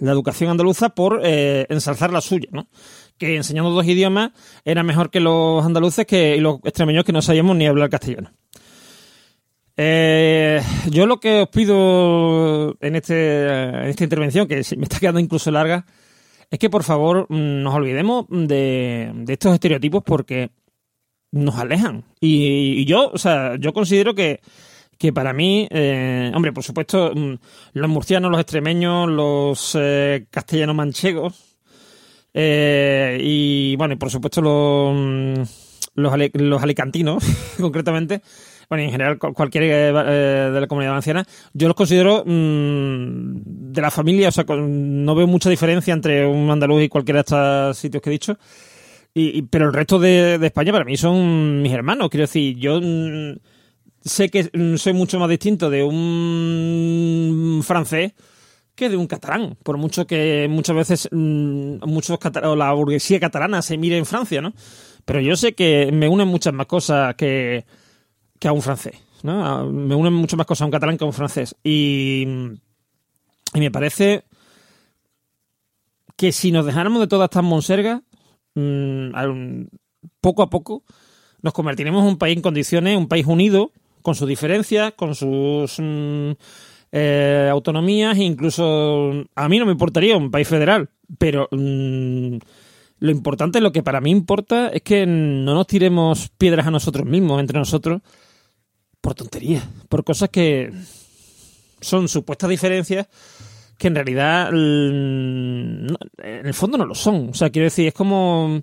la 0.00 0.12
educación 0.12 0.50
andaluza 0.50 0.90
por 0.90 1.22
eh, 1.24 1.64
ensalzar 1.70 2.12
la 2.12 2.20
suya, 2.20 2.48
¿no? 2.52 2.68
Que 3.16 3.36
enseñando 3.36 3.70
dos 3.70 3.86
idiomas 3.86 4.32
era 4.66 4.82
mejor 4.82 5.08
que 5.10 5.20
los 5.20 5.64
andaluces 5.64 6.04
que, 6.04 6.36
y 6.36 6.40
los 6.40 6.58
extremeños 6.64 7.04
que 7.04 7.12
no 7.12 7.22
sabíamos 7.22 7.56
ni 7.56 7.66
hablar 7.66 7.88
castellano. 7.88 8.32
Eh, 9.78 10.60
yo 10.90 11.06
lo 11.06 11.18
que 11.20 11.40
os 11.42 11.48
pido 11.48 12.76
en, 12.80 12.96
este, 12.96 13.46
en 13.46 13.86
esta 13.86 14.04
intervención, 14.04 14.46
que 14.46 14.56
me 14.76 14.82
está 14.84 14.98
quedando 15.00 15.20
incluso 15.20 15.50
larga, 15.50 15.86
es 16.52 16.58
que 16.58 16.68
por 16.70 16.82
favor 16.84 17.26
nos 17.30 17.74
olvidemos 17.74 18.26
de, 18.28 19.10
de 19.14 19.32
estos 19.32 19.54
estereotipos 19.54 20.02
porque 20.04 20.50
nos 21.32 21.56
alejan. 21.56 22.04
Y, 22.20 22.74
y 22.80 22.84
yo, 22.84 23.10
o 23.10 23.16
sea, 23.16 23.56
yo 23.58 23.72
considero 23.72 24.14
que, 24.14 24.40
que 24.98 25.14
para 25.14 25.32
mí, 25.32 25.66
eh, 25.70 26.30
hombre, 26.34 26.52
por 26.52 26.62
supuesto, 26.62 27.10
mm, 27.14 27.34
los 27.72 27.88
murcianos, 27.88 28.30
los 28.30 28.38
extremeños, 28.40 29.08
los 29.08 29.76
eh, 29.80 30.26
castellanos 30.30 30.76
manchegos, 30.76 31.56
eh, 32.34 33.18
y 33.20 33.74
bueno, 33.76 33.94
y 33.94 33.96
por 33.96 34.10
supuesto 34.10 34.42
los, 34.42 34.94
mm, 34.94 35.42
los, 35.94 36.12
ale- 36.12 36.30
los 36.34 36.62
alicantinos, 36.62 37.24
concretamente, 37.58 38.20
bueno, 38.68 38.84
en 38.84 38.90
general 38.90 39.18
cual- 39.18 39.34
cualquier 39.34 39.64
eh, 39.64 39.88
eh, 39.88 40.50
de 40.52 40.60
la 40.60 40.66
comunidad 40.66 40.92
valenciana, 40.92 41.24
yo 41.52 41.68
los 41.68 41.76
considero 41.76 42.24
mm, 42.24 43.72
de 43.72 43.80
la 43.80 43.90
familia, 43.90 44.28
o 44.28 44.32
sea, 44.32 44.44
no 44.44 45.14
veo 45.14 45.26
mucha 45.26 45.50
diferencia 45.50 45.94
entre 45.94 46.26
un 46.26 46.50
andaluz 46.50 46.82
y 46.82 46.88
cualquiera 46.88 47.18
de 47.18 47.20
estos 47.22 47.78
sitios 47.78 48.02
que 48.02 48.10
he 48.10 48.12
dicho. 48.12 48.38
Y, 49.14 49.42
pero 49.42 49.66
el 49.66 49.74
resto 49.74 49.98
de, 49.98 50.38
España 50.42 50.72
para 50.72 50.84
mí 50.84 50.96
son 50.96 51.60
mis 51.60 51.72
hermanos. 51.72 52.08
Quiero 52.08 52.22
decir, 52.22 52.56
yo 52.56 52.80
mm, 52.80 53.36
sé 54.00 54.30
que 54.30 54.50
mm, 54.52 54.76
soy 54.76 54.92
mucho 54.94 55.18
más 55.18 55.28
distinto 55.28 55.68
de 55.70 55.82
un 55.82 57.62
francés 57.62 58.12
que 58.74 58.88
de 58.88 58.96
un 58.96 59.06
catalán, 59.06 59.56
por 59.62 59.76
mucho 59.76 60.06
que 60.06 60.46
muchas 60.48 60.76
veces 60.76 61.08
muchos 61.12 62.18
o 62.42 62.56
la 62.56 62.72
burguesía 62.72 63.20
catalana 63.20 63.60
se 63.60 63.76
mire 63.76 63.98
en 63.98 64.06
Francia, 64.06 64.40
¿no? 64.40 64.54
Pero 65.04 65.20
yo 65.20 65.36
sé 65.36 65.52
que 65.52 65.90
me 65.92 66.08
unen 66.08 66.28
muchas 66.28 66.54
más 66.54 66.66
cosas 66.66 67.14
que, 67.16 67.66
que 68.42 68.48
a 68.48 68.52
un 68.52 68.60
francés, 68.60 68.96
¿no? 69.22 69.70
Me 69.70 69.94
unen 69.94 70.12
muchas 70.12 70.36
más 70.36 70.48
cosas 70.48 70.62
a 70.62 70.64
un 70.64 70.72
catalán 70.72 70.98
que 70.98 71.04
a 71.04 71.06
un 71.06 71.12
francés. 71.12 71.54
Y, 71.62 72.26
y 73.54 73.60
me 73.60 73.70
parece 73.70 74.24
que 76.16 76.32
si 76.32 76.50
nos 76.50 76.66
dejáramos 76.66 76.98
de 76.98 77.06
todas 77.06 77.26
estas 77.26 77.44
monsergas, 77.44 78.02
mm, 78.56 79.62
poco 80.20 80.42
a 80.42 80.50
poco 80.50 80.82
nos 81.40 81.52
convertiremos 81.52 82.02
en 82.02 82.08
un 82.08 82.18
país 82.18 82.36
en 82.36 82.42
condiciones, 82.42 82.98
un 82.98 83.06
país 83.06 83.24
unido, 83.26 83.70
con 84.02 84.16
sus 84.16 84.26
diferencias, 84.26 84.94
con 84.94 85.14
sus 85.14 85.78
mm, 85.78 86.32
eh, 86.90 87.48
autonomías, 87.48 88.18
incluso 88.18 89.24
a 89.36 89.48
mí 89.48 89.58
no 89.60 89.66
me 89.66 89.72
importaría 89.72 90.16
un 90.16 90.32
país 90.32 90.48
federal, 90.48 90.90
pero 91.16 91.46
mm, 91.52 92.38
lo 92.98 93.10
importante, 93.12 93.60
lo 93.60 93.70
que 93.70 93.84
para 93.84 94.00
mí 94.00 94.10
importa, 94.10 94.66
es 94.70 94.82
que 94.82 95.06
no 95.06 95.54
nos 95.54 95.68
tiremos 95.68 96.28
piedras 96.36 96.66
a 96.66 96.72
nosotros 96.72 97.06
mismos, 97.06 97.38
entre 97.38 97.60
nosotros, 97.60 98.02
por 99.02 99.14
tonterías, 99.14 99.64
por 99.90 100.04
cosas 100.04 100.30
que 100.30 100.72
son 101.82 102.08
supuestas 102.08 102.48
diferencias 102.48 103.06
que 103.76 103.88
en 103.88 103.94
realidad 103.96 104.48
en 104.50 105.96
el 106.18 106.54
fondo 106.54 106.78
no 106.78 106.86
lo 106.86 106.94
son. 106.94 107.30
O 107.30 107.34
sea, 107.34 107.50
quiero 107.50 107.64
decir, 107.64 107.88
es 107.88 107.94
como 107.94 108.62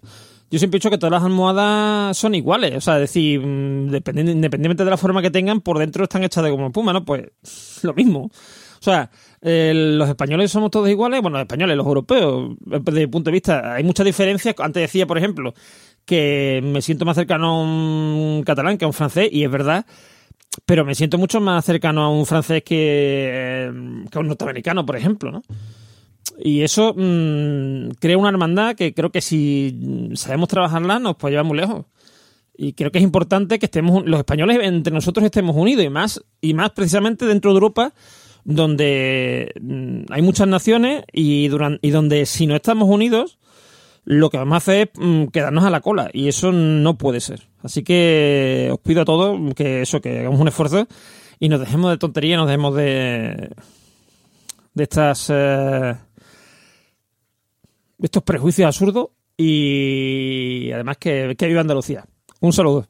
yo 0.51 0.57
siempre 0.57 0.77
he 0.77 0.79
dicho 0.79 0.89
que 0.89 0.97
todas 0.97 1.11
las 1.11 1.23
almohadas 1.23 2.17
son 2.17 2.33
iguales. 2.33 2.75
O 2.75 2.81
sea, 2.81 2.95
es 2.95 3.01
decir, 3.01 3.39
mm, 3.39 3.93
independientemente 3.93 4.83
de 4.83 4.89
la 4.89 4.97
forma 4.97 5.21
que 5.21 5.29
tengan, 5.29 5.61
por 5.61 5.77
dentro 5.77 6.03
están 6.03 6.23
hechas 6.23 6.43
de 6.43 6.49
como 6.49 6.71
puma, 6.71 6.93
¿no? 6.93 7.05
Pues 7.05 7.27
lo 7.83 7.93
mismo. 7.93 8.31
O 8.79 8.81
sea, 8.81 9.11
los 9.41 10.09
españoles 10.09 10.51
somos 10.51 10.71
todos 10.71 10.89
iguales, 10.89 11.21
bueno, 11.21 11.37
los 11.37 11.43
españoles, 11.43 11.75
los 11.77 11.85
europeos, 11.85 12.55
desde 12.61 13.01
mi 13.01 13.07
punto 13.07 13.29
de 13.29 13.33
vista, 13.33 13.73
hay 13.73 13.83
muchas 13.83 14.05
diferencias. 14.05 14.55
Antes 14.57 14.81
decía, 14.81 15.05
por 15.05 15.17
ejemplo, 15.17 15.53
que 16.05 16.61
me 16.63 16.81
siento 16.81 17.05
más 17.05 17.15
cercano 17.15 17.47
a 17.47 17.61
un 17.61 18.43
catalán 18.45 18.77
que 18.77 18.85
a 18.85 18.87
un 18.87 18.93
francés, 18.93 19.29
y 19.31 19.43
es 19.43 19.51
verdad, 19.51 19.85
pero 20.65 20.85
me 20.85 20.95
siento 20.95 21.17
mucho 21.17 21.39
más 21.41 21.65
cercano 21.65 22.03
a 22.03 22.09
un 22.09 22.25
francés 22.25 22.63
que, 22.63 23.71
que 24.11 24.17
a 24.17 24.21
un 24.21 24.27
norteamericano, 24.27 24.85
por 24.85 24.95
ejemplo, 24.95 25.31
¿no? 25.31 25.41
Y 26.37 26.61
eso 26.61 26.93
mm, 26.95 27.91
crea 27.99 28.17
una 28.17 28.29
hermandad 28.29 28.75
que 28.75 28.93
creo 28.93 29.11
que 29.11 29.21
si 29.21 30.09
sabemos 30.13 30.47
trabajarla 30.47 30.99
nos 30.99 31.15
puede 31.15 31.33
llevar 31.33 31.45
muy 31.45 31.57
lejos. 31.57 31.85
Y 32.55 32.73
creo 32.73 32.91
que 32.91 32.97
es 32.97 33.03
importante 33.03 33.57
que 33.57 33.65
estemos 33.65 34.05
los 34.05 34.19
españoles 34.19 34.59
entre 34.61 34.93
nosotros 34.93 35.25
estemos 35.25 35.55
unidos 35.55 35.85
y 35.85 35.89
más 35.89 36.21
y 36.41 36.53
más 36.53 36.71
precisamente 36.71 37.25
dentro 37.25 37.51
de 37.51 37.55
Europa 37.55 37.93
donde 38.43 39.53
mm, 39.61 40.11
hay 40.11 40.21
muchas 40.21 40.47
naciones 40.47 41.03
y 41.11 41.47
durante, 41.47 41.79
y 41.85 41.91
donde 41.91 42.25
si 42.25 42.47
no 42.47 42.55
estamos 42.55 42.89
unidos 42.89 43.38
lo 44.09 44.31
que 44.31 44.39
vamos 44.39 44.55
a 44.55 44.57
hacer 44.57 44.89
es 44.91 44.99
mm, 44.99 45.25
quedarnos 45.25 45.63
a 45.65 45.69
la 45.69 45.81
cola 45.81 46.09
y 46.11 46.29
eso 46.29 46.51
no 46.51 46.97
puede 46.97 47.19
ser. 47.19 47.47
Así 47.61 47.83
que 47.83 48.69
os 48.73 48.79
pido 48.79 49.03
a 49.03 49.05
todos 49.05 49.37
que 49.53 49.83
eso 49.83 50.01
que 50.01 50.21
hagamos 50.21 50.39
un 50.39 50.47
esfuerzo 50.47 50.87
y 51.39 51.47
nos 51.47 51.59
dejemos 51.59 51.91
de 51.91 51.99
tontería, 51.99 52.35
nos 52.35 52.47
dejemos 52.47 52.75
de 52.75 53.51
de 54.73 54.83
estas 54.83 55.29
eh, 55.31 55.95
estos 57.99 58.23
prejuicios 58.23 58.65
absurdos 58.65 59.09
y 59.37 60.71
además 60.71 60.97
que, 60.97 61.35
que 61.37 61.45
viva 61.45 61.61
Andalucía. 61.61 62.03
Un 62.39 62.51
saludo. 62.51 62.87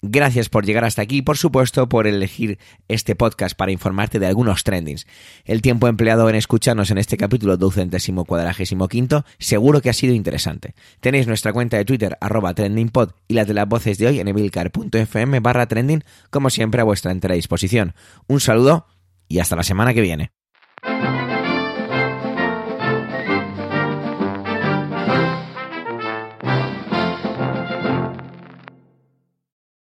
Gracias 0.00 0.48
por 0.48 0.64
llegar 0.64 0.84
hasta 0.84 1.02
aquí 1.02 1.18
y 1.18 1.22
por 1.22 1.36
supuesto 1.36 1.88
por 1.88 2.06
elegir 2.06 2.58
este 2.86 3.16
podcast 3.16 3.56
para 3.56 3.72
informarte 3.72 4.20
de 4.20 4.26
algunos 4.26 4.62
trendings. 4.62 5.06
El 5.44 5.60
tiempo 5.60 5.88
empleado 5.88 6.28
en 6.28 6.36
escucharnos 6.36 6.92
en 6.92 6.98
este 6.98 7.16
capítulo 7.16 7.56
ducentésimo 7.56 8.24
cuadragésimo 8.24 8.86
quinto 8.86 9.24
seguro 9.38 9.80
que 9.80 9.90
ha 9.90 9.94
sido 9.94 10.14
interesante. 10.14 10.74
Tenéis 11.00 11.26
nuestra 11.26 11.52
cuenta 11.52 11.78
de 11.78 11.84
Twitter 11.84 12.16
arroba 12.20 12.54
trendingpod 12.54 13.10
y 13.26 13.34
las 13.34 13.48
de 13.48 13.54
las 13.54 13.68
voces 13.68 13.98
de 13.98 14.06
hoy 14.06 14.20
en 14.20 14.28
emilcar.fm 14.28 15.40
barra 15.40 15.66
trending 15.66 16.04
como 16.30 16.48
siempre 16.50 16.80
a 16.80 16.84
vuestra 16.84 17.10
entera 17.10 17.34
disposición. 17.34 17.94
Un 18.28 18.38
saludo 18.38 18.86
y 19.26 19.40
hasta 19.40 19.56
la 19.56 19.64
semana 19.64 19.94
que 19.94 20.00
viene. 20.00 20.30